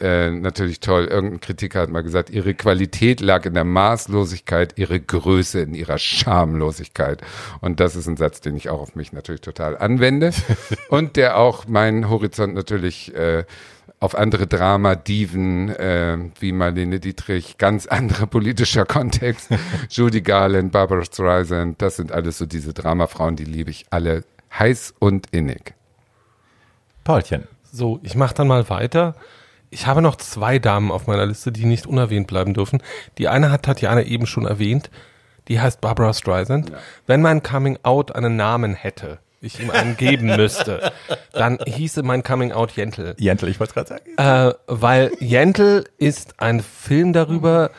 [0.00, 1.06] äh, natürlich toll.
[1.06, 5.98] Irgendein Kritiker hat mal gesagt, ihre Qualität lag in der Maßlosigkeit, ihre Größe in ihrer
[5.98, 7.22] Schamlosigkeit.
[7.60, 10.32] Und das ist ein Satz, den ich auch auf mich natürlich total anwende
[10.88, 13.44] und der auch meinen Horizont natürlich äh,
[14.00, 19.50] auf andere Drama-Diven äh, wie Marlene Dietrich, ganz anderer politischer Kontext,
[19.90, 24.24] Judy Garland, Barbara Streisand, das sind alles so diese Dramafrauen, die liebe ich alle
[24.56, 25.74] heiß und innig.
[27.04, 27.48] Paulchen.
[27.70, 29.14] So, ich mache dann mal weiter.
[29.70, 32.82] Ich habe noch zwei Damen auf meiner Liste, die nicht unerwähnt bleiben dürfen.
[33.18, 34.90] Die eine hat Tatjana eben schon erwähnt.
[35.48, 36.72] Die heißt Barbara Streisand.
[37.06, 40.92] Wenn mein Coming Out einen Namen hätte, ich ihm einen geben müsste,
[41.32, 43.14] dann hieße mein Coming Out Jentel.
[43.18, 44.16] Jentel, ich wollte gerade sagen.
[44.16, 47.70] Äh, weil Jentel ist ein Film darüber,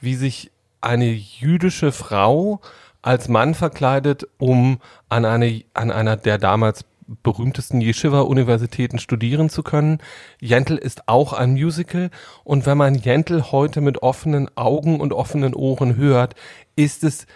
[0.00, 2.60] wie sich eine jüdische Frau
[3.02, 6.84] als Mann verkleidet, um an, eine, an einer der damals
[7.22, 9.98] berühmtesten Yeshiva-Universitäten studieren zu können.
[10.40, 12.10] Jentel ist auch ein Musical
[12.44, 16.34] und wenn man Jentel heute mit offenen Augen und offenen Ohren hört,
[16.74, 17.26] ist es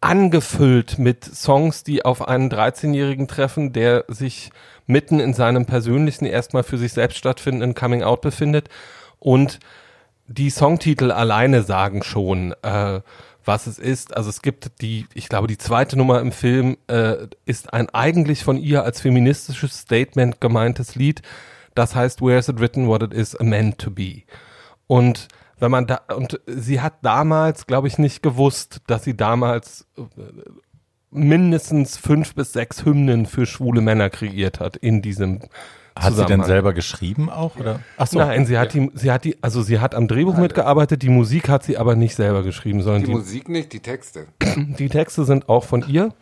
[0.00, 4.50] angefüllt mit Songs, die auf einen 13-Jährigen treffen, der sich
[4.86, 8.68] mitten in seinem persönlichen, erstmal für sich selbst stattfindenden Coming Out befindet.
[9.18, 9.58] Und
[10.28, 13.00] die Songtitel alleine sagen schon, äh,
[13.48, 14.14] was es ist.
[14.14, 18.44] Also es gibt die, ich glaube, die zweite Nummer im Film äh, ist ein eigentlich
[18.44, 21.22] von ihr als feministisches Statement gemeintes Lied.
[21.74, 24.22] Das heißt, Where is it written what it is meant to be?
[24.86, 25.28] Und
[25.58, 30.02] wenn man da, und sie hat damals, glaube ich, nicht gewusst, dass sie damals äh,
[31.10, 35.40] mindestens fünf bis sechs Hymnen für schwule Männer kreiert hat in diesem
[35.98, 37.56] Hat sie denn selber geschrieben auch?
[37.56, 37.80] Oder?
[37.96, 38.18] Ach so.
[38.18, 41.48] Nein, sie hat die, sie hat die, also sie hat am Drehbuch mitgearbeitet, die Musik
[41.48, 44.26] hat sie aber nicht selber geschrieben, sondern Die die, Musik nicht, die Texte.
[44.56, 46.12] die Texte sind auch von ihr.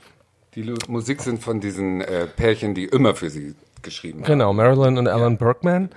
[0.54, 4.26] Die Lu- Musik sind von diesen äh, Pärchen, die immer für sie geschrieben haben.
[4.26, 5.90] Genau, Marilyn und Alan Bergman.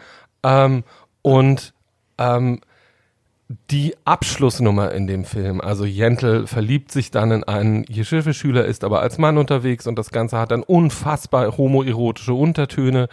[0.44, 0.84] Ähm,
[1.22, 1.74] und
[2.18, 2.60] ähm,
[3.72, 9.02] die Abschlussnummer in dem Film, also Jentel verliebt sich dann in einen Yeshiva-Schüler, ist aber
[9.02, 13.08] als Mann unterwegs und das Ganze hat dann unfassbar homoerotische Untertöne.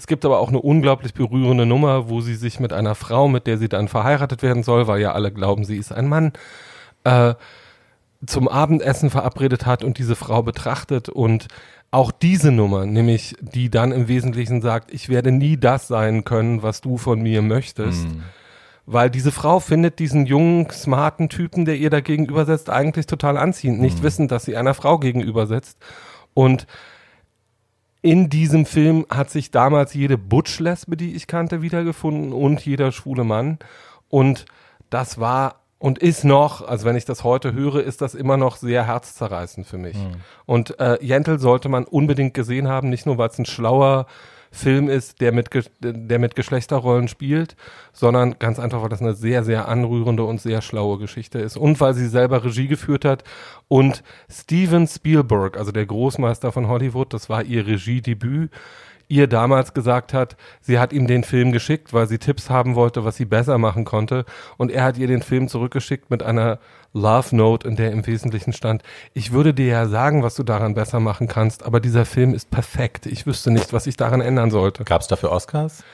[0.00, 3.46] Es gibt aber auch eine unglaublich berührende Nummer, wo sie sich mit einer Frau, mit
[3.46, 6.32] der sie dann verheiratet werden soll, weil ja alle glauben, sie ist ein Mann,
[7.04, 7.34] äh,
[8.24, 11.48] zum Abendessen verabredet hat und diese Frau betrachtet und
[11.90, 16.62] auch diese Nummer, nämlich die dann im Wesentlichen sagt, ich werde nie das sein können,
[16.62, 18.06] was du von mir möchtest.
[18.86, 23.80] Weil diese Frau findet diesen jungen, smarten Typen, der ihr da gegenübersetzt, eigentlich total anziehend,
[23.80, 25.76] nicht wissend, dass sie einer Frau gegenübersetzt.
[26.32, 26.66] Und
[28.02, 33.24] in diesem Film hat sich damals jede Butch-Lesbe, die ich kannte, wiedergefunden und jeder schwule
[33.24, 33.58] Mann.
[34.08, 34.46] Und
[34.88, 38.56] das war und ist noch, also wenn ich das heute höre, ist das immer noch
[38.56, 39.96] sehr herzzerreißend für mich.
[39.96, 40.16] Mhm.
[40.44, 44.06] Und äh, Jentel sollte man unbedingt gesehen haben, nicht nur weil es ein schlauer
[44.50, 45.48] Film ist, der mit,
[45.80, 47.56] der mit Geschlechterrollen spielt,
[47.92, 51.80] sondern ganz einfach, weil das eine sehr, sehr anrührende und sehr schlaue Geschichte ist und
[51.80, 53.22] weil sie selber Regie geführt hat
[53.68, 58.50] und Steven Spielberg, also der Großmeister von Hollywood, das war ihr Regiedebüt,
[59.10, 63.04] ihr damals gesagt hat, sie hat ihm den Film geschickt, weil sie Tipps haben wollte,
[63.04, 64.24] was sie besser machen konnte.
[64.56, 66.60] Und er hat ihr den Film zurückgeschickt mit einer
[66.92, 68.82] Love Note, in der im Wesentlichen stand,
[69.14, 72.50] ich würde dir ja sagen, was du daran besser machen kannst, aber dieser Film ist
[72.50, 73.06] perfekt.
[73.06, 74.84] Ich wüsste nicht, was ich daran ändern sollte.
[74.84, 75.84] Gab es dafür Oscars?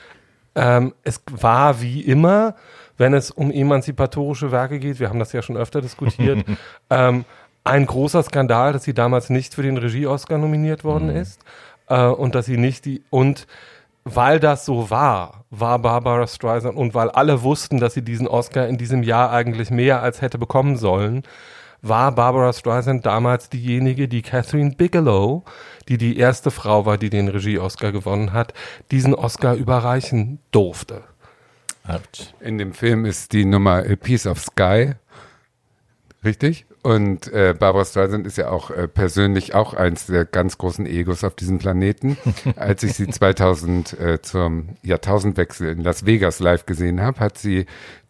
[0.55, 2.55] Ähm, es war wie immer,
[2.97, 6.43] wenn es um emanzipatorische Werke geht, wir haben das ja schon öfter diskutiert,
[6.89, 7.25] ähm,
[7.63, 11.17] ein großer Skandal, dass sie damals nicht für den Regie-Oscar nominiert worden mhm.
[11.17, 11.41] ist
[11.89, 13.45] äh, und dass sie nicht die und
[14.15, 18.67] weil das so war, war Barbara Streisand und weil alle wussten, dass sie diesen Oscar
[18.67, 21.23] in diesem Jahr eigentlich mehr als hätte bekommen sollen,
[21.81, 25.43] war Barbara Streisand damals diejenige, die Catherine Bigelow,
[25.87, 28.53] die die erste Frau war, die den Regie-Oscar gewonnen hat,
[28.91, 31.03] diesen Oscar überreichen durfte.
[32.41, 34.95] In dem Film ist die Nummer A Piece of Sky.
[36.23, 36.65] Richtig?
[36.81, 41.23] Und äh, Barbara Streisand ist ja auch äh, persönlich auch eins der ganz großen Egos
[41.23, 42.17] auf diesem Planeten.
[42.55, 47.65] Als ich sie 2000 äh, zum Jahrtausendwechsel in Las Vegas live gesehen habe, hat sie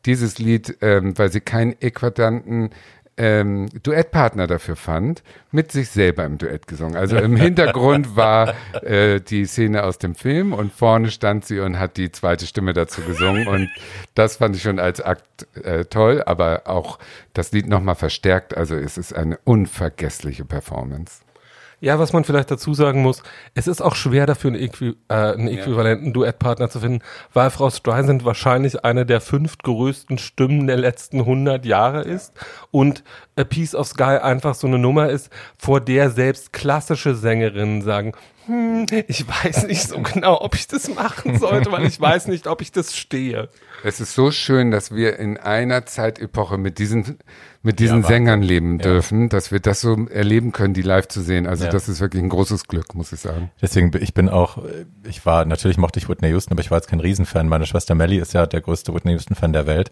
[0.06, 2.70] dieses Lied, ähm, weil sie keinen eklatanten
[3.18, 6.96] ähm, Duettpartner dafür fand, mit sich selber im Duett gesungen.
[6.96, 8.54] Also im Hintergrund war
[8.84, 12.74] äh, die Szene aus dem Film und vorne stand sie und hat die zweite Stimme
[12.74, 13.48] dazu gesungen.
[13.48, 13.70] Und
[14.14, 17.00] das fand ich schon als Akt äh, toll, aber auch
[17.34, 18.56] das Lied nochmal verstärkt.
[18.56, 21.22] Also es ist eine unvergessliche Performance.
[21.80, 23.22] Ja, was man vielleicht dazu sagen muss,
[23.54, 26.14] es ist auch schwer dafür einen, Äqui äh, einen äquivalenten ja.
[26.14, 31.66] Duettpartner zu finden, weil Frau Streisand wahrscheinlich eine der fünf größten Stimmen der letzten 100
[31.66, 32.34] Jahre ist
[32.72, 33.04] und
[33.36, 35.30] A Piece of Sky einfach so eine Nummer ist,
[35.60, 38.14] vor der selbst klassische Sängerinnen sagen,
[38.48, 42.48] hm, ich weiß nicht so genau, ob ich das machen sollte, weil ich weiß nicht,
[42.48, 43.50] ob ich das stehe.
[43.84, 47.20] Es ist so schön, dass wir in einer Zeitepoche mit diesen,
[47.68, 49.28] mit diesen ja, Sängern leben dürfen, ja.
[49.28, 51.46] dass wir das so erleben können, die live zu sehen.
[51.46, 51.70] Also ja.
[51.70, 53.52] das ist wirklich ein großes Glück, muss ich sagen.
[53.62, 54.60] Deswegen, ich bin auch,
[55.04, 57.50] ich war, natürlich mochte ich Whitney Houston, aber ich war jetzt kein Riesenfan.
[57.50, 59.92] Meine Schwester Melly ist ja der größte Whitney Houston-Fan der Welt.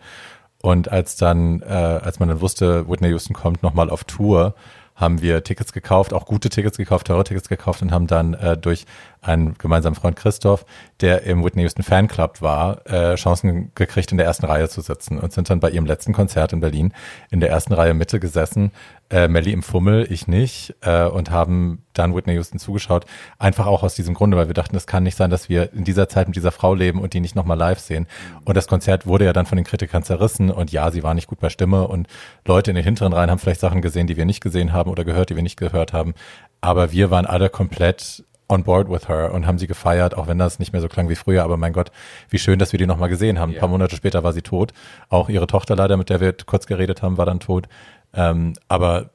[0.62, 4.56] Und als dann, äh, als man dann wusste, Whitney Houston kommt nochmal auf Tour,
[4.96, 8.56] haben wir Tickets gekauft, auch gute Tickets gekauft, teure Tickets gekauft und haben dann äh,
[8.56, 8.86] durch
[9.28, 10.66] einen gemeinsamen Freund Christoph,
[11.02, 15.20] der im Whitney Houston Fanclub war, äh, Chancen gekriegt, in der ersten Reihe zu sitzen
[15.20, 16.94] und sind dann bei ihrem letzten Konzert in Berlin
[17.32, 18.72] in der ersten Reihe Mitte gesessen
[19.10, 23.06] äh, Melly im Fummel, ich nicht, äh, und haben dann Whitney Houston zugeschaut.
[23.38, 25.84] Einfach auch aus diesem Grunde, weil wir dachten, es kann nicht sein, dass wir in
[25.84, 28.08] dieser Zeit mit dieser Frau leben und die nicht nochmal live sehen.
[28.46, 31.28] Und das Konzert wurde ja dann von den Kritikern zerrissen und ja, sie war nicht
[31.28, 32.08] gut bei Stimme und
[32.46, 35.06] Leute in den hinteren Reihen haben vielleicht Sachen gesehen, die wir nicht gesehen haben oder
[35.06, 36.14] gehört, die wir nicht gehört haben.
[36.62, 40.38] Aber wir waren alle komplett on board with her und haben sie gefeiert, auch wenn
[40.38, 41.44] das nicht mehr so klang wie früher.
[41.44, 41.92] Aber mein Gott,
[42.30, 43.52] wie schön, dass wir die nochmal gesehen haben.
[43.52, 43.58] Yeah.
[43.58, 44.72] Ein paar Monate später war sie tot.
[45.10, 47.68] Auch ihre Tochter leider, mit der wir kurz geredet haben, war dann tot.
[48.14, 49.10] Ähm, aber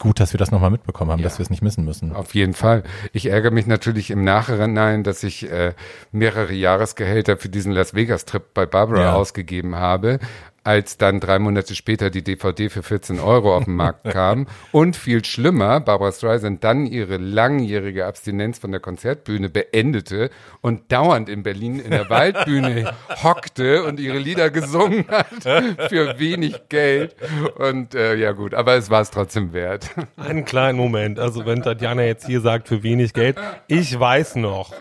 [0.00, 1.24] gut, dass wir das nochmal mitbekommen haben, ja.
[1.24, 2.16] dass wir es nicht missen müssen.
[2.16, 2.82] Auf jeden Fall.
[3.12, 5.74] Ich ärgere mich natürlich im Nachhinein, dass ich äh,
[6.10, 9.14] mehrere Jahresgehälter für diesen Las Vegas-Trip bei Barbara ja.
[9.14, 10.18] ausgegeben habe,
[10.64, 14.46] als dann drei Monate später die DVD für 14 Euro auf den Markt kam.
[14.72, 20.30] Und viel schlimmer, Barbara Streisand dann ihre langjährige Abstinenz von der Konzertbühne beendete
[20.60, 22.92] und dauernd in Berlin in der Waldbühne
[23.22, 25.26] hockte und ihre Lieder gesungen hat
[25.88, 27.16] für wenig Geld.
[27.56, 29.90] Und äh, ja gut, aber es war es trotzdem wert.
[30.16, 31.18] Einen kleinen Moment.
[31.18, 34.72] Also wenn Tatjana jetzt hier sagt, für wenig Geld, ich weiß noch,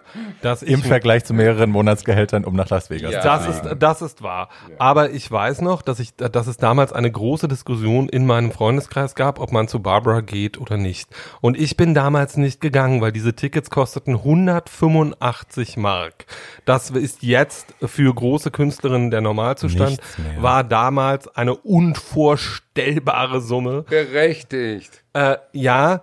[0.41, 0.69] dass ich...
[0.69, 4.49] Im Vergleich zu mehreren Monatsgehältern, um nach Las Vegas ja, Das ist, das ist wahr.
[4.77, 8.51] Aber ich weiß noch, noch, dass ich, dass es damals eine große Diskussion in meinem
[8.51, 11.09] Freundeskreis gab, ob man zu Barbara geht oder nicht.
[11.41, 16.25] Und ich bin damals nicht gegangen, weil diese Tickets kosteten 185 Mark.
[16.65, 19.99] Das ist jetzt für große Künstlerinnen der Normalzustand,
[20.39, 23.83] war damals eine unvorstellbare Summe.
[23.83, 25.03] Berechtigt.
[25.13, 26.01] Äh, ja,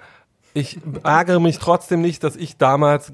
[0.56, 3.12] ich ärgere mich trotzdem nicht, dass ich damals,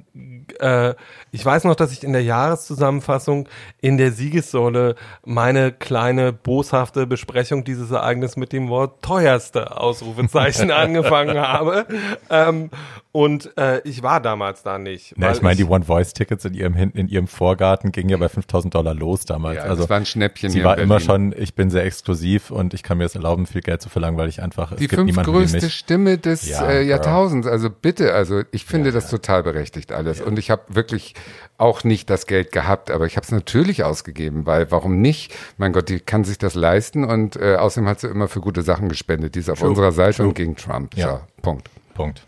[0.60, 0.94] äh,
[1.32, 3.48] ich weiß noch, dass ich in der Jahreszusammenfassung
[3.81, 4.94] in der Siegessäule
[5.24, 11.86] meine kleine boshafte Besprechung dieses Ereignisses mit dem Wort teuerste Ausrufezeichen angefangen habe.
[12.31, 12.70] Ähm,
[13.10, 15.14] und äh, ich war damals da nicht.
[15.16, 18.94] Na, ich meine, die One-Voice-Tickets in ihrem, in ihrem Vorgarten gingen ja bei 5000 Dollar
[18.94, 19.56] los damals.
[19.56, 20.51] Ja, also das war ein Schnäppchen.
[20.51, 23.60] Sie war immer schon, ich bin sehr exklusiv und ich kann mir es erlauben, viel
[23.60, 27.47] Geld zu verlangen, weil ich einfach, die fünf größte Stimme des ja, äh, Jahrtausends tausend.
[27.47, 30.21] Also bitte, also ich finde das total berechtigt alles.
[30.21, 31.15] Und ich habe wirklich
[31.59, 35.35] auch nicht das Geld gehabt, aber ich habe es natürlich ausgegeben, weil warum nicht?
[35.57, 38.63] Mein Gott, die kann sich das leisten und äh, außerdem hat sie immer für gute
[38.63, 39.35] Sachen gespendet.
[39.35, 40.29] Die ist auf True, unserer Seite true.
[40.29, 40.97] und gegen Trump.
[40.97, 41.11] Ja.
[41.11, 41.69] So, Punkt.
[41.95, 42.27] Punkt.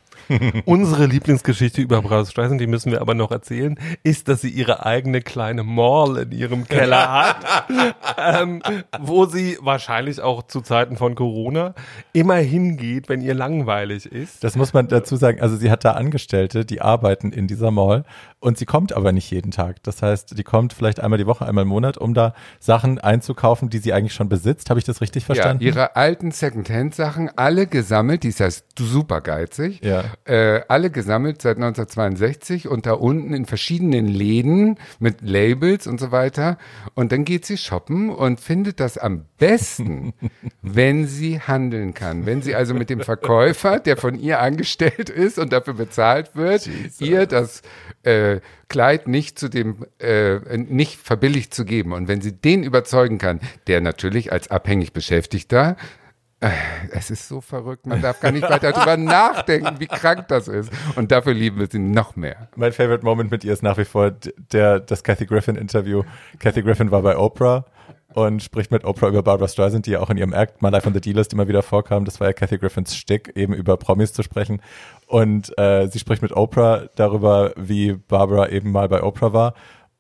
[0.65, 4.85] Unsere Lieblingsgeschichte über Barbara Streisand, die müssen wir aber noch erzählen, ist, dass sie ihre
[4.85, 7.37] eigene kleine Mall in ihrem Keller hat,
[8.19, 8.63] ähm,
[9.01, 11.75] wo sie wahrscheinlich auch zu Zeiten von Corona
[12.13, 14.43] immer hingeht, wenn ihr langweilig ist.
[14.45, 15.41] Das muss man dazu sagen.
[15.41, 18.05] Also sie hat da Angestellte, die arbeiten in dieser Mall
[18.41, 19.83] und sie kommt aber nicht jeden Tag.
[19.83, 23.71] Das heißt, die kommt vielleicht einmal die Woche, einmal im Monat, um da Sachen einzukaufen,
[23.71, 24.71] die sie eigentlich schon besitzt.
[24.71, 25.63] Habe ich das richtig verstanden?
[25.63, 28.49] Ja, ihre alten Secondhand-Sachen, alle gesammelt, die ist ja
[28.79, 30.05] super geizig, Ja.
[30.25, 36.13] Äh, alle gesammelt seit 1962 und da unten in verschiedenen Läden mit Labels und so
[36.13, 36.59] weiter.
[36.95, 40.15] Und dann geht sie shoppen und findet das am besten,
[40.63, 42.27] wenn sie handeln kann.
[42.27, 46.69] Wenn sie also mit dem Verkäufer, der von ihr angestellt ist und dafür bezahlt wird,
[46.99, 47.63] ihr das
[48.03, 51.93] äh, Kleid nicht zu dem, äh, nicht verbilligt zu geben.
[51.93, 55.77] Und wenn sie den überzeugen kann, der natürlich als abhängig Beschäftigter
[56.91, 60.71] es ist so verrückt, man darf gar nicht weiter drüber nachdenken, wie krank das ist.
[60.97, 62.49] Und dafür lieben wir sie noch mehr.
[62.57, 64.13] Mein Favorite Moment mit ihr ist nach wie vor
[64.53, 66.03] der, das Kathy Griffin Interview.
[66.39, 67.65] Kathy Griffin war bei Oprah
[68.15, 70.87] und spricht mit Oprah über Barbara Streisand, die ja auch in ihrem Act My Life
[70.87, 72.05] on the D-List immer wieder vorkam.
[72.05, 74.63] Das war ja Kathy Griffins Stick, eben über Promis zu sprechen.
[75.07, 79.55] Und äh, sie spricht mit Oprah darüber, wie Barbara eben mal bei Oprah war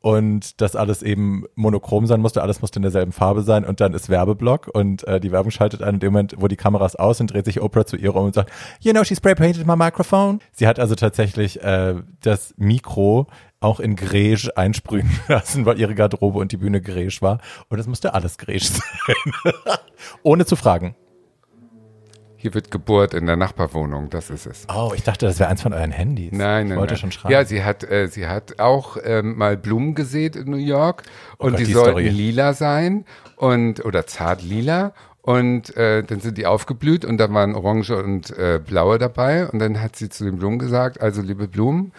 [0.04, 3.94] und dass alles eben monochrom sein musste, alles musste in derselben Farbe sein und dann
[3.94, 7.16] ist Werbeblock und äh, die Werbung schaltet ein in dem Moment, wo die Kameras aus
[7.16, 9.76] sind, dreht sich Oprah zu ihr um und sagt, you know, she spray painted my
[9.76, 10.40] microphone.
[10.52, 13.28] Sie hat also tatsächlich äh, das Mikro
[13.60, 17.38] auch in Grege einsprühen lassen, weil ihre Garderobe und die Bühne Grege war
[17.70, 19.54] und es musste alles Grege sein.
[20.22, 20.96] Ohne zu fragen.
[22.44, 24.66] Hier wird Geburt in der Nachbarwohnung, das ist es.
[24.68, 26.30] Oh, ich dachte, das wäre eins von euren Handys.
[26.30, 27.00] Nein, ich nein, wollte nein.
[27.00, 27.32] schon schreiben.
[27.32, 31.04] Ja, sie hat, äh, sie hat auch ähm, mal Blumen gesät in New York
[31.38, 33.06] und Gott, die, die sollten lila sein
[33.36, 34.92] und oder zart lila
[35.22, 39.58] und äh, dann sind die aufgeblüht und da waren orange und äh, blaue dabei und
[39.58, 41.92] dann hat sie zu den Blumen gesagt, also liebe Blumen,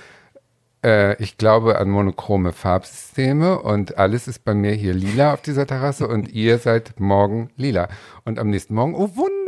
[0.85, 5.65] äh, ich glaube an monochrome Farbsysteme und alles ist bei mir hier lila auf dieser
[5.65, 7.89] Terrasse und ihr seid morgen lila.
[8.23, 9.44] Und am nächsten Morgen, oh Wunder,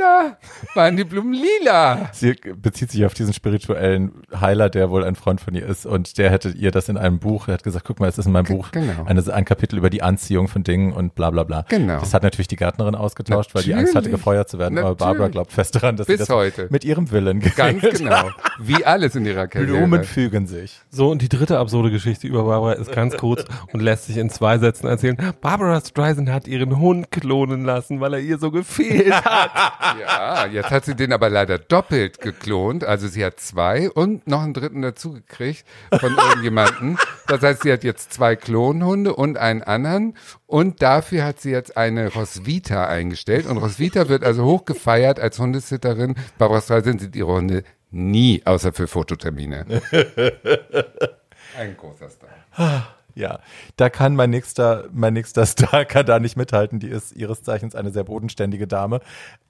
[0.76, 2.10] waren die Blumen lila.
[2.14, 6.18] Sie bezieht sich auf diesen spirituellen Heiler, der wohl ein Freund von ihr ist und
[6.18, 8.32] der hätte ihr das in einem Buch, er hat gesagt, guck mal, es ist in
[8.32, 9.06] meinem Buch genau.
[9.06, 11.66] eine, ein Kapitel über die Anziehung von Dingen und bla bla bla.
[11.70, 12.00] Genau.
[12.00, 14.18] Das hat natürlich die Gärtnerin ausgetauscht, weil die Angst hatte, Natürlich.
[14.18, 15.00] gefeuert zu werden, aber Natürlich.
[15.00, 16.68] Barbara glaubt fest daran, dass Bis sie das heute.
[16.70, 18.30] mit ihrem Willen Ganz genau.
[18.60, 19.48] Wie alles in ihrer.
[19.48, 19.78] Karriere.
[19.78, 20.82] Blumen fügen sich.
[20.90, 24.30] So, und die dritte absurde Geschichte über Barbara ist ganz kurz und lässt sich in
[24.30, 25.18] zwei Sätzen erzählen.
[25.42, 29.52] Barbara Streisand hat ihren Hund klonen lassen, weil er ihr so gefehlt hat.
[29.99, 32.84] Ja, jetzt hat sie den aber leider doppelt geklont.
[32.84, 35.65] Also sie hat zwei und noch einen dritten dazugekriegt
[35.99, 36.98] von irgendjemanden.
[37.28, 40.18] Das heißt, sie hat jetzt zwei Klonhunde und einen anderen.
[40.45, 43.45] Und dafür hat sie jetzt eine Roswitha eingestellt.
[43.45, 46.15] Und Roswitha wird also hoch gefeiert als Hundesitterin.
[46.38, 49.65] Barbara Streisand sieht ihre Hunde nie, außer für Fototermine.
[51.57, 52.97] Ein großer Star.
[53.18, 53.39] Ja,
[53.77, 56.80] da kann mein nächster, mein nächster Star kann da nicht mithalten.
[56.80, 58.99] Die ist ihres Zeichens eine sehr bodenständige Dame.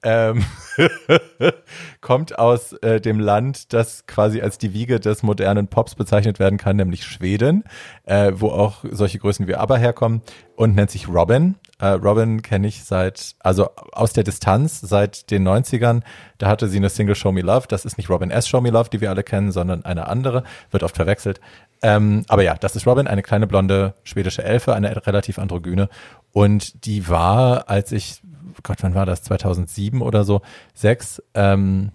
[0.02, 0.42] Ähm,
[2.00, 6.56] kommt aus äh, dem Land, das quasi als die Wiege des modernen Pops bezeichnet werden
[6.56, 7.64] kann, nämlich Schweden,
[8.04, 10.22] äh, wo auch solche Größen wie ABBA herkommen
[10.56, 11.56] und nennt sich Robin.
[11.80, 16.02] Äh, Robin kenne ich seit, also aus der Distanz seit den 90ern.
[16.38, 17.66] Da hatte sie eine Single Show Me Love.
[17.68, 18.48] Das ist nicht Robin S.
[18.48, 20.42] Show Me Love, die wir alle kennen, sondern eine andere.
[20.70, 21.40] Wird oft verwechselt.
[21.82, 25.88] Ähm, aber ja, das ist Robin, eine kleine blonde schwedische Elfe, eine relativ androgyne.
[26.32, 28.22] Und die war, als ich,
[28.64, 29.22] Gott, wann war das?
[29.22, 30.42] 2007 oder so,
[30.74, 31.92] sechs, ähm,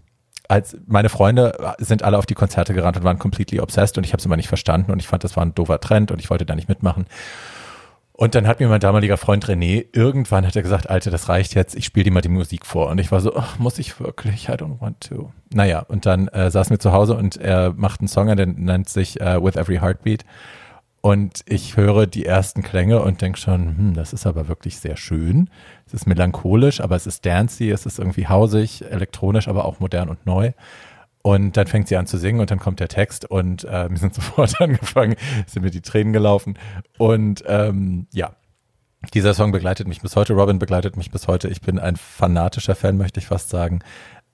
[0.47, 4.11] als meine Freunde sind alle auf die Konzerte gerannt und waren completely obsessed und ich
[4.11, 6.29] habe es immer nicht verstanden und ich fand, das war ein doofer Trend und ich
[6.29, 7.05] wollte da nicht mitmachen.
[8.23, 11.55] Und dann hat mir mein damaliger Freund René irgendwann hat er gesagt, Alter, das reicht
[11.55, 12.87] jetzt, ich spiele dir mal die Musik vor.
[12.87, 14.47] Und ich war so, ach, muss ich wirklich?
[14.47, 15.33] I don't want to.
[15.53, 18.87] Naja, und dann äh, saßen wir zu Hause und er macht einen Song, der nennt
[18.87, 20.23] sich äh, With Every Heartbeat.
[21.01, 24.95] Und ich höre die ersten Klänge und denke schon, hm, das ist aber wirklich sehr
[24.95, 25.49] schön.
[25.85, 30.07] Es ist melancholisch, aber es ist dancey, es ist irgendwie hausig, elektronisch, aber auch modern
[30.07, 30.53] und neu.
[31.23, 33.97] Und dann fängt sie an zu singen und dann kommt der Text und äh, wir
[33.97, 35.15] sind sofort angefangen,
[35.47, 36.59] sind mir die Tränen gelaufen.
[36.97, 38.35] Und ähm, ja,
[39.13, 40.33] dieser Song begleitet mich bis heute.
[40.33, 41.47] Robin begleitet mich bis heute.
[41.47, 43.79] Ich bin ein fanatischer Fan, möchte ich fast sagen,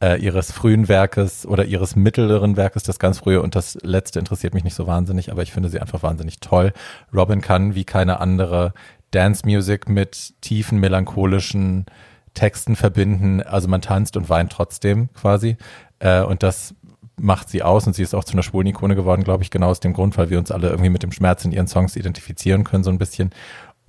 [0.02, 4.54] äh, ihres frühen Werkes oder ihres mittleren Werkes, das ganz frühe und das letzte interessiert
[4.54, 6.74] mich nicht so wahnsinnig, aber ich finde sie einfach wahnsinnig toll.
[7.14, 8.74] Robin kann wie keine andere
[9.12, 11.86] Dance Music mit tiefen melancholischen
[12.34, 13.42] Texten verbinden.
[13.42, 15.58] Also man tanzt und weint trotzdem quasi.
[16.00, 16.76] Äh, und das
[17.20, 19.68] macht sie aus und sie ist auch zu einer schwulen Ikone geworden, glaube ich, genau
[19.68, 22.64] aus dem Grund, weil wir uns alle irgendwie mit dem Schmerz in ihren Songs identifizieren
[22.64, 23.32] können, so ein bisschen.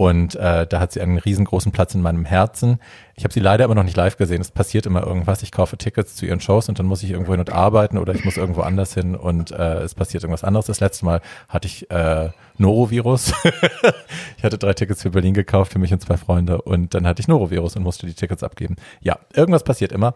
[0.01, 2.78] Und äh, da hat sie einen riesengroßen Platz in meinem Herzen.
[3.16, 4.40] Ich habe sie leider immer noch nicht live gesehen.
[4.40, 5.43] Es passiert immer irgendwas.
[5.43, 8.15] Ich kaufe Tickets zu ihren Shows und dann muss ich irgendwo hin und arbeiten oder
[8.15, 10.65] ich muss irgendwo anders hin und äh, es passiert irgendwas anderes.
[10.65, 11.20] Das letzte Mal
[11.51, 13.35] hatte ich äh, Norovirus.
[14.39, 17.20] ich hatte drei Tickets für Berlin gekauft für mich und zwei Freunde und dann hatte
[17.20, 18.77] ich Norovirus und musste die Tickets abgeben.
[19.02, 20.15] Ja, irgendwas passiert immer.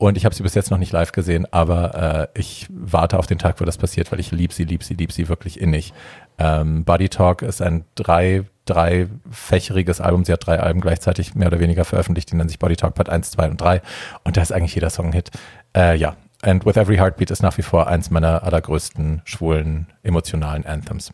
[0.00, 3.26] Und ich habe sie bis jetzt noch nicht live gesehen, aber äh, ich warte auf
[3.26, 5.92] den Tag, wo das passiert, weil ich lieb sie, lieb sie, lieb sie wirklich innig.
[6.38, 10.24] Ähm, Body Talk ist ein drei, dreifächeriges Album.
[10.24, 12.32] Sie hat drei Alben gleichzeitig mehr oder weniger veröffentlicht.
[12.32, 13.82] Die nennen sich Body Talk Part 1, 2 und 3.
[14.24, 15.32] Und da ist eigentlich jeder Song ein Hit.
[15.76, 20.64] Äh, ja, And With Every Heartbeat ist nach wie vor eins meiner allergrößten schwulen, emotionalen
[20.64, 21.12] Anthems.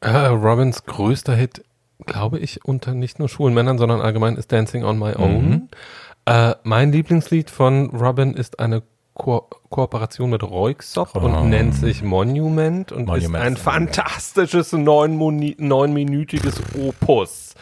[0.00, 1.62] Äh, Robins größter Hit,
[2.06, 5.48] glaube ich, unter nicht nur schwulen Männern, sondern allgemein ist Dancing on My Own.
[5.48, 5.68] Mhm.
[6.30, 8.82] Äh, mein Lieblingslied von Robin ist eine
[9.14, 11.18] Ko Kooperation mit Royksop Oh.
[11.20, 17.54] und nennt sich Monument und Monument ist ein ist fantastisches neunminütiges Opus.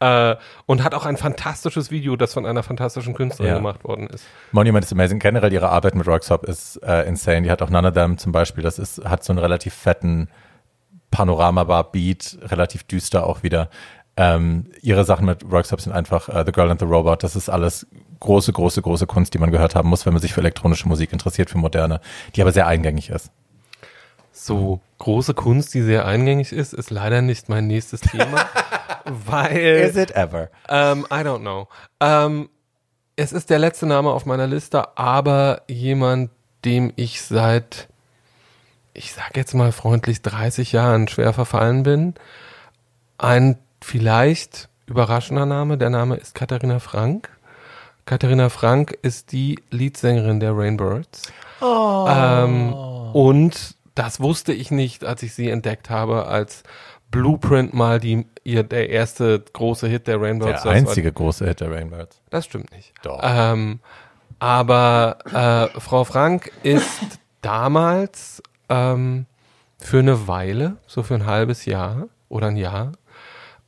[0.00, 0.34] Äh,
[0.66, 3.56] und hat auch ein fantastisches Video, das von einer fantastischen Künstlerin Ja.
[3.58, 4.24] gemacht worden ist.
[4.52, 5.18] Monument is amazing.
[5.20, 7.42] Generell ihre Arbeit mit Rockstop ist äh, insane.
[7.42, 8.62] Die hat auch None of Them zum Beispiel.
[8.62, 10.28] Das ist, hat so einen relativ fetten
[11.10, 13.70] Panorama-Bar-Beat, relativ düster auch wieder.
[14.16, 17.22] Ähm, ihre Sachen mit Rockstop sind einfach äh, The Girl and the Robot.
[17.22, 17.86] Das ist alles
[18.20, 21.12] große, große, große Kunst, die man gehört haben muss, wenn man sich für elektronische Musik
[21.12, 22.00] interessiert, für moderne,
[22.34, 23.30] die aber sehr eingängig ist.
[24.32, 28.46] So große Kunst, die sehr eingängig ist, ist leider nicht mein nächstes Thema,
[29.04, 30.50] weil it ever?
[30.68, 31.68] Ähm, I don't know.
[32.00, 32.48] Ähm,
[33.16, 36.30] es ist der letzte Name auf meiner Liste, aber jemand,
[36.64, 37.88] dem ich seit,
[38.92, 42.14] ich sag jetzt mal freundlich, 30 Jahren schwer verfallen bin.
[43.16, 43.56] Ein
[43.86, 47.28] vielleicht überraschender Name, der Name ist Katharina Frank.
[48.04, 51.32] Katharina Frank ist die Leadsängerin der Rainbirds.
[51.62, 56.62] Ähm, und das wusste ich nicht, als ich sie entdeckt habe, als
[57.10, 60.46] Blueprint mal die, ihr, der erste große Hit der Rainbirds.
[60.46, 62.20] Der das war- einzige große Hit der Rainbirds.
[62.30, 62.92] das stimmt nicht.
[63.02, 63.20] Doch.
[63.22, 63.80] Ähm,
[64.40, 69.26] aber äh, Frau Frank ist damals ähm,
[69.78, 72.92] für eine Weile, so für ein halbes Jahr oder ein Jahr,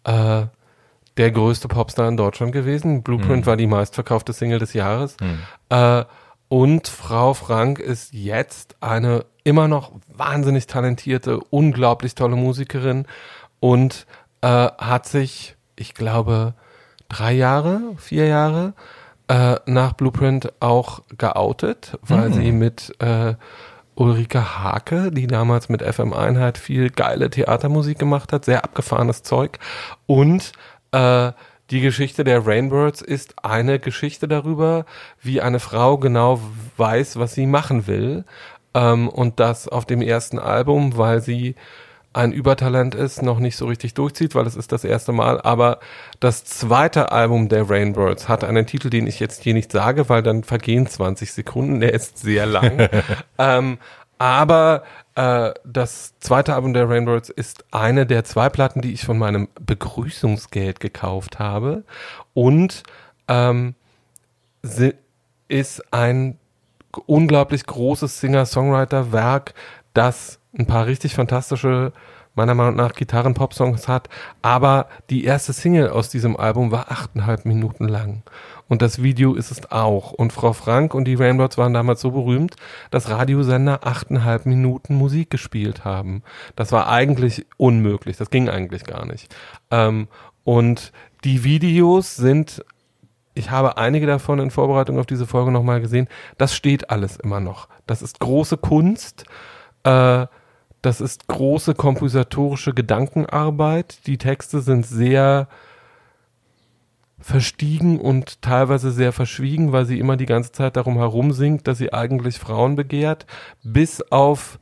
[0.09, 0.47] äh,
[1.17, 3.03] der größte Popstar in Deutschland gewesen.
[3.03, 5.17] Blueprint war die meistverkaufte Single des Jahres.
[5.69, 6.05] Äh,
[6.49, 13.07] und Frau Frank ist jetzt eine immer noch wahnsinnig talentierte, unglaublich tolle Musikerin
[13.61, 14.07] und
[14.41, 16.55] äh, hat sich, ich glaube,
[17.09, 18.75] drei Jahre, vier Jahre
[19.29, 23.35] äh, nach Blueprint auch geoutet, weil sie mit äh,
[23.99, 29.59] Ulrike Hake, die damals mit FM Einheit viel geile Theatermusik gemacht hat, sehr abgefahrenes Zeug.
[30.07, 30.53] Und
[30.93, 31.33] äh,
[31.70, 34.87] die Geschichte der Rainbirds ist eine Geschichte darüber,
[35.20, 36.41] wie eine Frau genau
[36.77, 38.25] weiß, was sie machen will.
[38.73, 41.57] Ähm, und das auf dem ersten Album, weil sie
[42.13, 45.41] ein Übertalent ist, noch nicht so richtig durchzieht, weil es ist das erste Mal.
[45.41, 45.79] Aber
[46.21, 50.23] das zweite Album der Rainbirds hat einen Titel, den ich jetzt hier nicht sage, weil
[50.23, 51.81] dann vergehen 20 Sekunden.
[51.81, 52.89] Der ist sehr lang.
[53.39, 53.79] ähm,
[54.19, 54.83] aber
[55.15, 59.49] äh, das zweite Album der Rainbirds ist eine der zwei Platten, die ich von meinem
[59.61, 61.85] Begrüßungsgeld gekauft habe.
[62.35, 62.83] Und
[63.29, 63.75] ähm,
[65.49, 66.39] ist ein
[67.07, 69.55] unglaublich großes Singer-Songwriter-Werk,
[69.95, 71.93] das ein paar richtig fantastische,
[72.35, 74.09] meiner Meinung nach, Gitarren-Pop-Songs hat.
[74.43, 78.23] Aber die erste Single aus diesem Album war achteinhalb Minuten lang.
[78.69, 80.13] Und das Video ist es auch.
[80.13, 82.57] Und Frau Frank und die Rainbows waren damals so berühmt,
[82.91, 86.23] dass Radiosender achteinhalb Minuten Musik gespielt haben.
[86.55, 88.17] Das war eigentlich unmöglich.
[88.17, 89.35] Das ging eigentlich gar nicht.
[89.71, 90.09] Ähm,
[90.45, 90.93] und
[91.25, 92.65] die Videos sind
[93.39, 96.09] ich habe einige davon in Vorbereitung auf diese Folge nochmal gesehen.
[96.39, 97.69] Das steht alles immer noch.
[97.87, 99.27] Das ist große Kunst.
[99.85, 100.27] Äh,
[100.89, 104.06] das ist große kompositorische Gedankenarbeit.
[104.06, 105.47] Die Texte sind sehr
[107.20, 111.77] verstiegen und teilweise sehr verschwiegen, weil sie immer die ganze Zeit darum herum singt, dass
[111.77, 113.27] sie eigentlich Frauen begehrt,
[113.62, 114.59] bis auf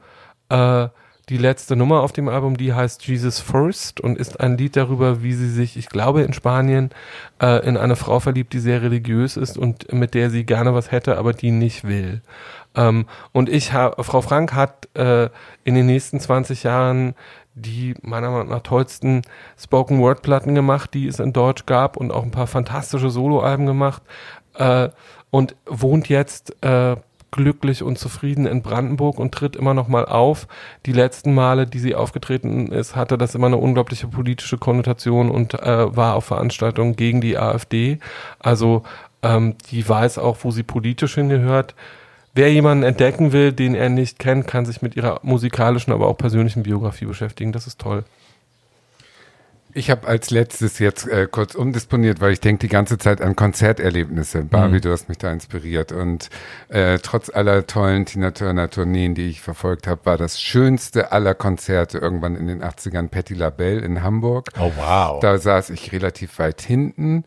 [0.48, 0.88] äh,
[1.28, 5.22] die letzte Nummer auf dem Album, die heißt Jesus First und ist ein Lied darüber,
[5.22, 6.90] wie sie sich, ich glaube in Spanien,
[7.42, 10.92] äh, in eine Frau verliebt, die sehr religiös ist und mit der sie gerne was
[10.92, 12.22] hätte, aber die nicht will.
[12.76, 15.28] Ähm, und ich habe, Frau Frank hat äh,
[15.64, 17.14] in den nächsten 20 Jahren
[17.54, 19.22] die meiner Meinung nach tollsten
[19.58, 23.66] Spoken Word Platten gemacht, die es in Deutsch gab und auch ein paar fantastische Soloalben
[23.66, 24.02] gemacht
[24.54, 24.90] äh,
[25.30, 26.96] und wohnt jetzt äh,
[27.30, 30.46] glücklich und zufrieden in Brandenburg und tritt immer noch mal auf.
[30.86, 35.54] Die letzten Male, die sie aufgetreten ist, hatte das immer eine unglaubliche politische Konnotation und
[35.54, 37.98] äh, war auf Veranstaltungen gegen die AfD.
[38.38, 38.82] Also
[39.22, 41.74] ähm, die weiß auch, wo sie politisch hingehört.
[42.34, 46.18] wer jemanden entdecken will, den er nicht kennt, kann sich mit ihrer musikalischen, aber auch
[46.18, 47.52] persönlichen Biografie beschäftigen.
[47.52, 48.04] Das ist toll.
[49.76, 53.36] Ich habe als letztes jetzt äh, kurz umdisponiert, weil ich denke die ganze Zeit an
[53.36, 54.42] Konzerterlebnisse.
[54.42, 54.80] Barbie, mhm.
[54.80, 55.92] du hast mich da inspiriert.
[55.92, 56.30] Und
[56.70, 61.34] äh, trotz aller tollen Tina Turner Tourneen, die ich verfolgt habe, war das schönste aller
[61.34, 64.48] Konzerte irgendwann in den 80ern Patti LaBelle in Hamburg.
[64.58, 65.20] Oh wow.
[65.20, 67.24] Da saß ich relativ weit hinten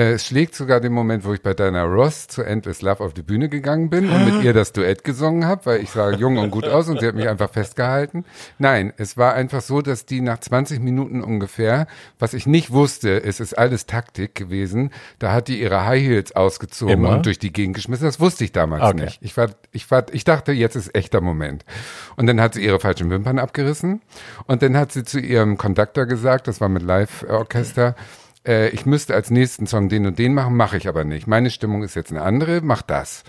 [0.00, 3.22] es schlägt sogar den Moment, wo ich bei Diana Ross zu Endless Love auf die
[3.22, 6.52] Bühne gegangen bin und mit ihr das Duett gesungen habe, weil ich sah jung und
[6.52, 8.24] gut aus und sie hat mich einfach festgehalten.
[8.58, 11.88] Nein, es war einfach so, dass die nach 20 Minuten ungefähr,
[12.20, 16.36] was ich nicht wusste, es ist alles Taktik gewesen, da hat die ihre High Heels
[16.36, 17.16] ausgezogen Immer?
[17.16, 18.06] und durch die Gegend geschmissen.
[18.06, 19.04] Das wusste ich damals okay.
[19.04, 19.18] nicht.
[19.20, 21.64] Ich war, ich war, ich dachte, jetzt ist echter Moment.
[22.14, 24.00] Und dann hat sie ihre falschen Wimpern abgerissen
[24.46, 27.96] und dann hat sie zu ihrem Conductor gesagt, das war mit Live-Orchester,
[28.48, 31.26] äh, ich müsste als nächsten Song den und den machen, mache ich aber nicht.
[31.26, 33.22] Meine Stimmung ist jetzt eine andere, mach das.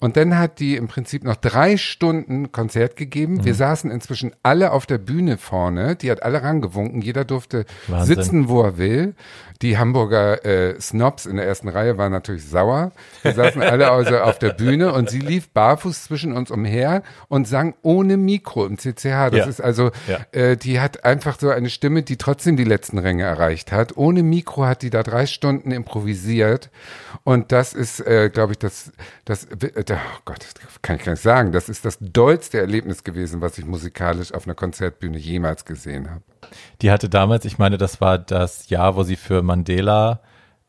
[0.00, 3.34] Und dann hat die im Prinzip noch drei Stunden Konzert gegeben.
[3.34, 3.44] Mhm.
[3.44, 5.94] Wir saßen inzwischen alle auf der Bühne vorne.
[5.94, 7.02] Die hat alle rangewunken.
[7.02, 8.16] Jeder durfte Wahnsinn.
[8.16, 9.14] sitzen, wo er will.
[9.60, 12.92] Die Hamburger äh, Snobs in der ersten Reihe waren natürlich sauer.
[13.22, 17.46] Wir saßen alle also auf der Bühne und sie lief barfuß zwischen uns umher und
[17.46, 19.28] sang ohne Mikro im CCH.
[19.30, 19.44] Das ja.
[19.44, 20.20] ist also, ja.
[20.32, 23.98] äh, die hat einfach so eine Stimme, die trotzdem die letzten Ränge erreicht hat.
[23.98, 26.70] Ohne Mikro hat die da drei Stunden improvisiert.
[27.24, 28.92] Und das ist, äh, glaube ich, das,
[29.26, 30.46] das, äh, oh Gott,
[30.82, 31.52] kann ich gar nicht sagen.
[31.52, 36.22] Das ist das dollste Erlebnis gewesen, was ich musikalisch auf einer Konzertbühne jemals gesehen habe.
[36.82, 40.20] Die hatte damals, ich meine, das war das Jahr, wo sie für Mandela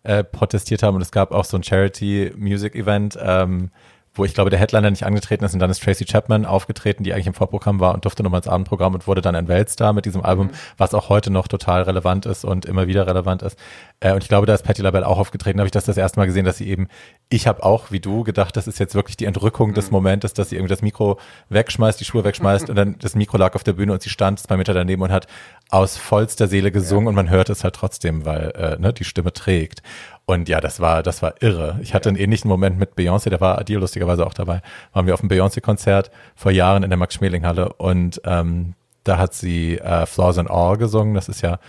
[0.04, 3.72] äh, protestiert haben und es gab auch so ein Charity Music Event, ähm,
[4.14, 7.14] wo ich glaube, der Headliner nicht angetreten ist und dann ist Tracy Chapman aufgetreten, die
[7.14, 10.06] eigentlich im Vorprogramm war und durfte nochmal ins Abendprogramm und wurde dann ein Weltstar mit
[10.06, 10.52] diesem Album, mhm.
[10.78, 13.58] was auch heute noch total relevant ist und immer wieder relevant ist.
[14.02, 16.20] Äh, und ich glaube, da ist Patti LaBelle auch aufgetreten, habe ich das das erste
[16.20, 16.90] Mal gesehen, dass sie eben,
[17.30, 19.74] ich habe auch, wie du, gedacht, das ist jetzt wirklich die Entrückung mhm.
[19.76, 21.20] des Momentes, dass sie irgendwie das Mikro
[21.50, 24.40] wegschmeißt, die Schuhe wegschmeißt und dann das Mikro lag auf der Bühne und sie stand
[24.40, 25.28] zwei Meter daneben und hat
[25.70, 27.10] aus vollster Seele gesungen ja.
[27.10, 29.82] und man hört es halt trotzdem, weil äh, ne, die Stimme trägt.
[30.26, 31.80] Und ja, das war, das war irre.
[31.82, 34.62] Ich hatte einen ähnlichen Moment mit Beyoncé, da war Adil lustigerweise auch dabei.
[34.94, 38.74] Waren wir auf einem Beyoncé-Konzert vor Jahren in der Max-Schmeling-Halle und ähm,
[39.04, 41.16] da hat sie äh, Flaws and All gesungen.
[41.16, 41.60] Das ist ja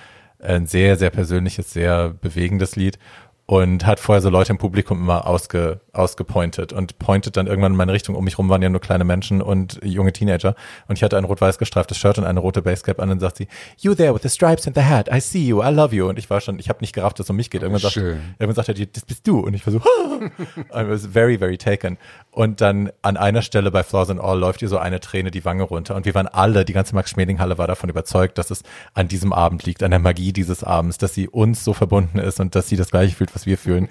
[0.43, 2.99] ein sehr, sehr persönliches, sehr bewegendes Lied
[3.47, 7.77] und hat vorher so Leute im Publikum immer ausge, ausgepointet und pointet dann irgendwann in
[7.77, 8.15] meine Richtung.
[8.15, 10.55] Um mich rum waren ja nur kleine Menschen und junge Teenager.
[10.87, 13.37] Und ich hatte ein rot-weiß gestreiftes Shirt und eine rote Basecap an und dann sagt
[13.39, 13.49] sie,
[13.79, 16.09] you there with the stripes and the hat, I see you, I love you.
[16.09, 17.63] Und ich war schon, ich habe nicht gerafft, dass es um mich geht.
[17.63, 19.41] Irgendwann, sagt, irgendwann sagt er, das bist du.
[19.41, 19.81] Und ich war so,
[20.75, 21.99] I was very, very taken.
[22.35, 25.45] Und dann an einer Stelle bei Flaws and All läuft ihr so eine Träne die
[25.45, 25.95] Wange runter.
[25.95, 28.63] Und wir waren alle, die ganze Max-Schmeling-Halle war davon überzeugt, dass es
[28.95, 32.41] an diesem Abend liegt, an der Magie dieses Abends, dass sie uns so verbunden ist
[32.41, 33.89] und dass sie das gleiche fühlt, was wir fühlen.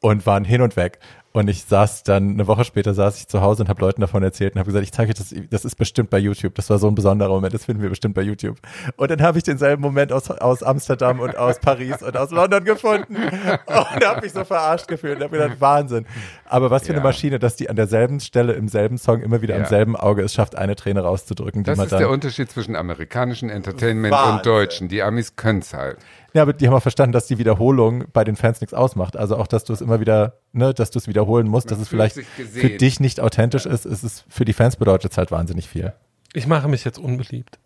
[0.00, 1.00] Und waren hin und weg.
[1.32, 4.22] Und ich saß dann, eine Woche später saß ich zu Hause und habe Leuten davon
[4.22, 6.54] erzählt und habe gesagt, ich zeige euch das, das ist bestimmt bei YouTube.
[6.54, 8.58] Das war so ein besonderer Moment, das finden wir bestimmt bei YouTube.
[8.96, 12.64] Und dann habe ich denselben Moment aus, aus Amsterdam und aus Paris und aus London
[12.64, 16.04] gefunden und habe mich so verarscht gefühlt und habe gedacht, Wahnsinn.
[16.44, 16.96] Aber was für ja.
[16.96, 19.62] eine Maschine, dass die an derselben Stelle im selben Song immer wieder ja.
[19.62, 21.64] am selben Auge es schafft, eine Träne rauszudrücken.
[21.64, 24.36] Das ist der Unterschied zwischen amerikanischen Entertainment Wahnsinn.
[24.36, 24.88] und deutschen.
[24.88, 25.96] Die Amis können es halt.
[26.34, 29.16] Ja, aber die haben auch verstanden, dass die Wiederholung bei den Fans nichts ausmacht.
[29.16, 31.82] Also auch, dass du es immer wieder, ne, dass du es wiederholen musst, Man dass
[31.82, 33.72] es vielleicht für dich nicht authentisch ja.
[33.72, 35.92] ist, ist es für die Fans bedeutet es halt wahnsinnig viel.
[36.32, 37.58] Ich mache mich jetzt unbeliebt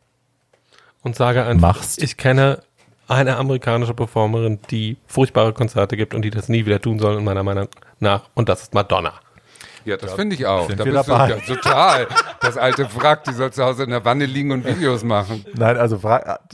[1.02, 2.02] und sage einfach, Machst.
[2.02, 2.60] ich kenne
[3.09, 7.24] eine amerikanische Performerin, die furchtbare Konzerte gibt und die das nie wieder tun soll, in
[7.24, 7.68] meiner Meinung
[8.01, 8.28] nach.
[8.34, 9.12] Und das ist Madonna.
[9.87, 10.67] Ja, das finde ich auch.
[10.67, 11.29] Sind da bist dabei?
[11.29, 12.09] du ja, total.
[12.41, 15.45] Das alte Wrack, die soll zu Hause in der Wanne liegen und Videos machen.
[15.55, 16.03] Nein, also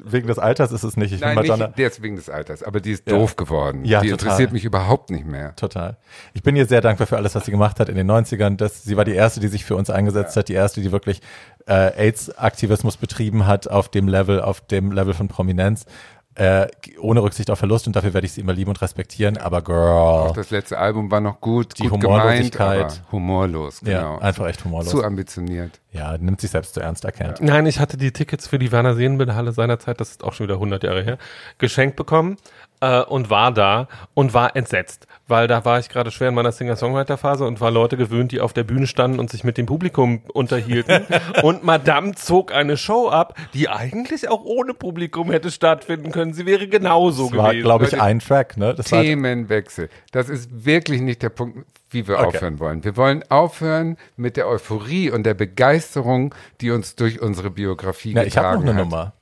[0.05, 1.13] wegen des Alters ist es nicht.
[1.13, 3.17] Ich Nein, Madonna nicht jetzt wegen des Alters, aber die ist ja.
[3.17, 3.85] doof geworden.
[3.87, 4.27] Ja, die total.
[4.27, 5.57] interessiert mich überhaupt nicht mehr.
[5.57, 5.97] Total.
[6.35, 8.57] Ich bin ihr sehr dankbar für alles, was sie gemacht hat in den 90ern.
[8.57, 10.41] Das, sie war die erste, die sich für uns eingesetzt ja.
[10.41, 11.23] hat, die erste, die wirklich
[11.67, 15.87] äh, AIDS-Aktivismus betrieben hat auf dem Level, auf dem Level von Prominenz
[16.35, 16.67] äh,
[16.99, 20.29] ohne Rücksicht auf Verlust und dafür werde ich sie immer lieben und respektieren, aber Girl.
[20.29, 22.79] Auch das letzte Album war noch gut, die gut Humorlosigkeit.
[22.79, 24.15] Gemeint, humorlos, genau.
[24.15, 24.91] Ja, einfach echt humorlos.
[24.91, 25.81] Zu ambitioniert.
[25.93, 27.41] Ja, nimmt sich selbst zu ernst erkennt.
[27.41, 27.45] Ja.
[27.45, 30.55] Nein, ich hatte die Tickets für die Werner Seenbild-Halle seinerzeit, das ist auch schon wieder
[30.55, 31.19] 100 Jahre her,
[31.59, 32.39] geschenkt bekommen
[32.83, 36.53] äh, und war da und war entsetzt, weil da war ich gerade schwer in meiner
[36.53, 40.23] Singer-Songwriter-Phase und war Leute gewöhnt, die auf der Bühne standen und sich mit dem Publikum
[40.35, 41.07] unterhielten.
[41.43, 46.35] und Madame zog eine Show ab, die eigentlich auch ohne Publikum hätte stattfinden können.
[46.35, 47.45] Sie wäre genauso das gewesen.
[47.45, 48.75] War, glaube ich, ein Track, ne?
[48.75, 49.89] Das Themenwechsel.
[50.11, 52.27] Das ist wirklich nicht der Punkt, wie wir okay.
[52.27, 52.85] aufhören wollen.
[52.85, 58.25] Wir wollen aufhören mit der Euphorie und der Begeisterung, die uns durch unsere Biografie Na,
[58.25, 58.53] getragen hat.
[58.53, 58.91] Ich habe noch eine hat.
[58.91, 59.13] Nummer.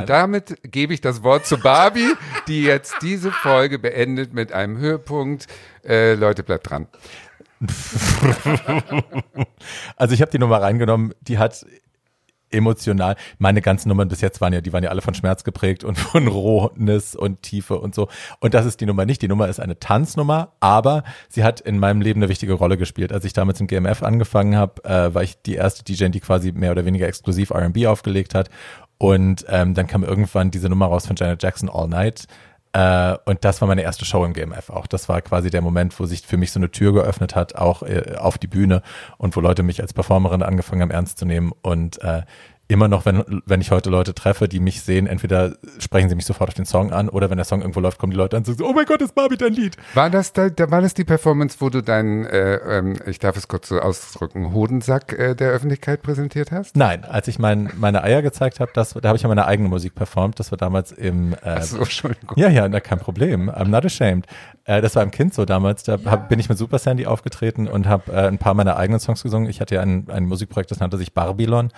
[0.00, 2.12] Und damit gebe ich das Wort zu Barbie,
[2.48, 5.46] die jetzt diese Folge beendet mit einem Höhepunkt.
[5.84, 6.88] Äh, Leute, bleibt dran.
[9.96, 11.64] also ich habe die Nummer reingenommen, die hat
[12.54, 13.16] emotional.
[13.38, 15.98] Meine ganzen Nummern bis jetzt waren ja, die waren ja alle von Schmerz geprägt und
[15.98, 18.08] von Rohnis und Tiefe und so.
[18.40, 19.20] Und das ist die Nummer nicht.
[19.22, 23.12] Die Nummer ist eine Tanznummer, aber sie hat in meinem Leben eine wichtige Rolle gespielt.
[23.12, 26.52] Als ich damals im GMF angefangen habe, äh, war ich die erste DJ, die quasi
[26.52, 28.48] mehr oder weniger exklusiv R&B aufgelegt hat.
[28.98, 32.26] Und ähm, dann kam irgendwann diese Nummer raus von Janet Jackson All Night.
[32.74, 34.88] Äh, und das war meine erste Show im GMF auch.
[34.88, 37.82] Das war quasi der Moment, wo sich für mich so eine Tür geöffnet hat, auch
[37.82, 38.82] äh, auf die Bühne
[39.16, 41.52] und wo Leute mich als Performerin angefangen haben ernst zu nehmen.
[41.62, 42.22] Und äh,
[42.66, 46.24] immer noch, wenn, wenn ich heute Leute treffe, die mich sehen, entweder sprechen sie mich
[46.24, 48.40] sofort auf den Song an oder wenn der Song irgendwo läuft, kommen die Leute an
[48.42, 49.76] und sagen, oh mein Gott, ist Barbie dein Lied.
[49.92, 53.48] War das da, war das die Performance, wo du deinen, äh, ähm, ich darf es
[53.48, 56.76] kurz so ausdrücken, Hodensack äh, der Öffentlichkeit präsentiert hast?
[56.76, 59.68] Nein, als ich mein, meine Eier gezeigt habe, das, da habe ich ja meine eigene
[59.68, 60.40] Musik performt.
[60.40, 61.34] Das war damals im.
[61.34, 62.36] Äh, Ach so, Entschuldigung.
[62.36, 63.50] Ja, ja, na, kein Problem.
[63.50, 64.26] I'm not ashamed.
[64.64, 65.82] Äh, das war im Kind so damals.
[65.82, 69.00] Da hab, bin ich mit Super Sandy aufgetreten und habe äh, ein paar meiner eigenen
[69.00, 69.50] Songs gesungen.
[69.50, 71.70] Ich hatte ja ein, ein Musikprojekt, das nannte sich Babylon.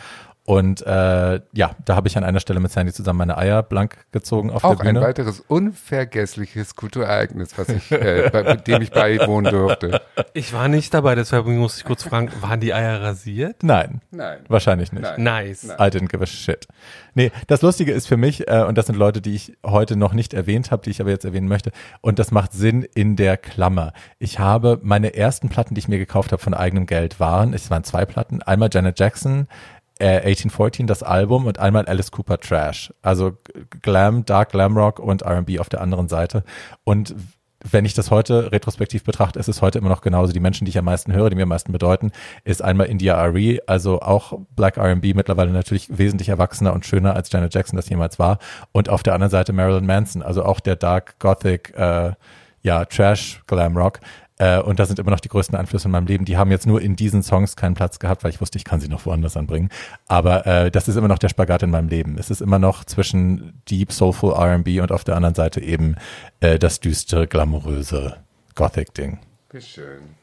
[0.46, 3.98] Und äh, ja, da habe ich an einer Stelle mit Sandy zusammen meine Eier blank
[4.12, 5.00] gezogen auf Auch der Bühne.
[5.00, 10.00] ein weiteres unvergessliches Kulturereignis, was ich, äh, bei, mit dem ich beiwohnen durfte.
[10.34, 13.62] Ich war nicht dabei, deshalb muss ich kurz fragen, waren die Eier rasiert?
[13.62, 14.38] Nein, Nein.
[14.48, 15.02] wahrscheinlich nicht.
[15.02, 15.22] Nein.
[15.22, 15.64] Nice.
[15.64, 16.66] I didn't give a shit.
[17.14, 20.12] Nee, das Lustige ist für mich, äh, und das sind Leute, die ich heute noch
[20.12, 23.36] nicht erwähnt habe, die ich aber jetzt erwähnen möchte, und das macht Sinn in der
[23.36, 23.92] Klammer.
[24.20, 27.68] Ich habe meine ersten Platten, die ich mir gekauft habe von eigenem Geld, waren, es
[27.70, 29.48] waren zwei Platten, einmal Janet Jackson,
[29.98, 32.92] äh, 1814, das Album, und einmal Alice Cooper Trash.
[33.02, 33.32] Also
[33.82, 36.44] Glam, Dark Glam Rock und R&B auf der anderen Seite.
[36.84, 37.14] Und
[37.72, 40.32] wenn ich das heute retrospektiv betrachte, ist es heute immer noch genauso.
[40.32, 42.12] Die Menschen, die ich am meisten höre, die mir am meisten bedeuten,
[42.44, 47.32] ist einmal India Ari, also auch Black R&B, mittlerweile natürlich wesentlich erwachsener und schöner als
[47.32, 48.38] Janet Jackson das jemals war.
[48.72, 52.12] Und auf der anderen Seite Marilyn Manson, also auch der Dark Gothic, äh,
[52.62, 54.00] ja, Trash Glam Rock.
[54.38, 56.24] Äh, und das sind immer noch die größten Einflüsse in meinem Leben.
[56.24, 58.80] Die haben jetzt nur in diesen Songs keinen Platz gehabt, weil ich wusste, ich kann
[58.80, 59.70] sie noch woanders anbringen.
[60.06, 62.16] Aber äh, das ist immer noch der Spagat in meinem Leben.
[62.18, 65.96] Es ist immer noch zwischen Deep Soulful R&B und auf der anderen Seite eben
[66.40, 68.16] äh, das düstere, glamouröse
[68.54, 69.18] Gothic-Ding.
[69.58, 70.16] Schön.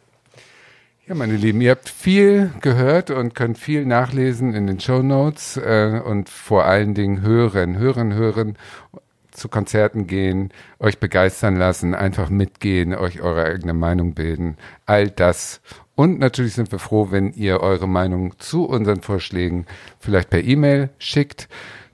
[1.05, 5.57] Ja, meine Lieben, ihr habt viel gehört und könnt viel nachlesen in den Show Notes
[5.57, 8.57] äh, und vor allen Dingen hören, hören, hören,
[9.33, 10.49] zu Konzerten gehen,
[10.79, 15.61] euch begeistern lassen, einfach mitgehen, euch eure eigene Meinung bilden, all das.
[15.95, 19.65] Und natürlich sind wir froh, wenn ihr eure Meinung zu unseren Vorschlägen
[19.99, 21.49] vielleicht per E-Mail schickt.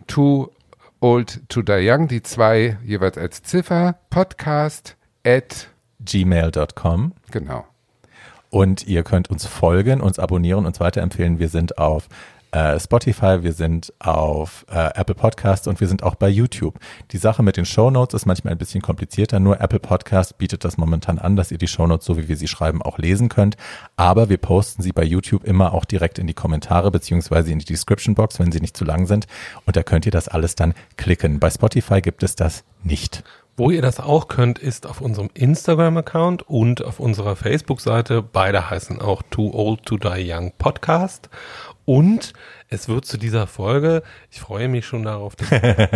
[0.07, 0.52] To
[0.99, 4.95] old to die young, die zwei jeweils als Ziffer, podcast
[5.26, 7.66] at, gmail.com genau.
[8.49, 11.38] Und ihr könnt uns folgen, uns abonnieren, uns weiterempfehlen.
[11.38, 12.07] Wir sind auf
[12.52, 16.80] äh, Spotify, wir sind auf äh, Apple Podcasts und wir sind auch bei YouTube.
[17.12, 19.40] Die Sache mit den Show Notes ist manchmal ein bisschen komplizierter.
[19.40, 22.38] Nur Apple Podcast bietet das momentan an, dass ihr die Show Notes, so wie wir
[22.38, 23.56] sie schreiben, auch lesen könnt.
[23.96, 27.66] Aber wir posten sie bei YouTube immer auch direkt in die Kommentare beziehungsweise in die
[27.66, 29.28] Description Box, wenn sie nicht zu lang sind.
[29.66, 31.40] Und da könnt ihr das alles dann klicken.
[31.40, 33.24] Bei Spotify gibt es das nicht.
[33.60, 38.22] Wo ihr das auch könnt, ist auf unserem Instagram-Account und auf unserer Facebook-Seite.
[38.22, 41.30] Beide heißen auch Too Old to Die Young Podcast.
[41.90, 42.34] Und
[42.68, 45.49] es wird zu dieser Folge, ich freue mich schon darauf, das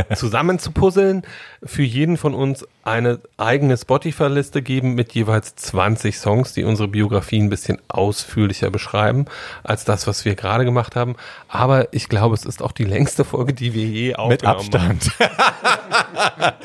[0.19, 1.21] zusammen zu puzzeln,
[1.63, 7.39] für jeden von uns eine eigene Spotify-Liste geben mit jeweils 20 Songs, die unsere Biografie
[7.39, 9.25] ein bisschen ausführlicher beschreiben
[9.61, 11.15] als das, was wir gerade gemacht haben.
[11.47, 15.11] Aber ich glaube, es ist auch die längste Folge, die wir je aufgenommen Mit Abstand.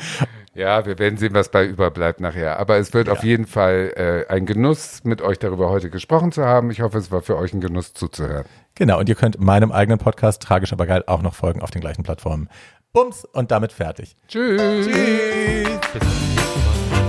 [0.55, 2.59] Ja, wir werden sehen, was bei überbleibt nachher.
[2.59, 6.43] Aber es wird auf jeden Fall äh, ein Genuss, mit euch darüber heute gesprochen zu
[6.43, 6.69] haben.
[6.69, 8.45] Ich hoffe, es war für euch ein Genuss zuzuhören.
[8.79, 11.81] Genau, und ihr könnt meinem eigenen Podcast, tragisch aber geil, auch noch folgen auf den
[11.81, 12.47] gleichen Plattformen.
[12.93, 14.15] Bums und damit fertig.
[14.29, 14.87] Tschüss.
[14.87, 15.79] Tschüss.
[15.91, 17.08] Bis zum nächsten Mal.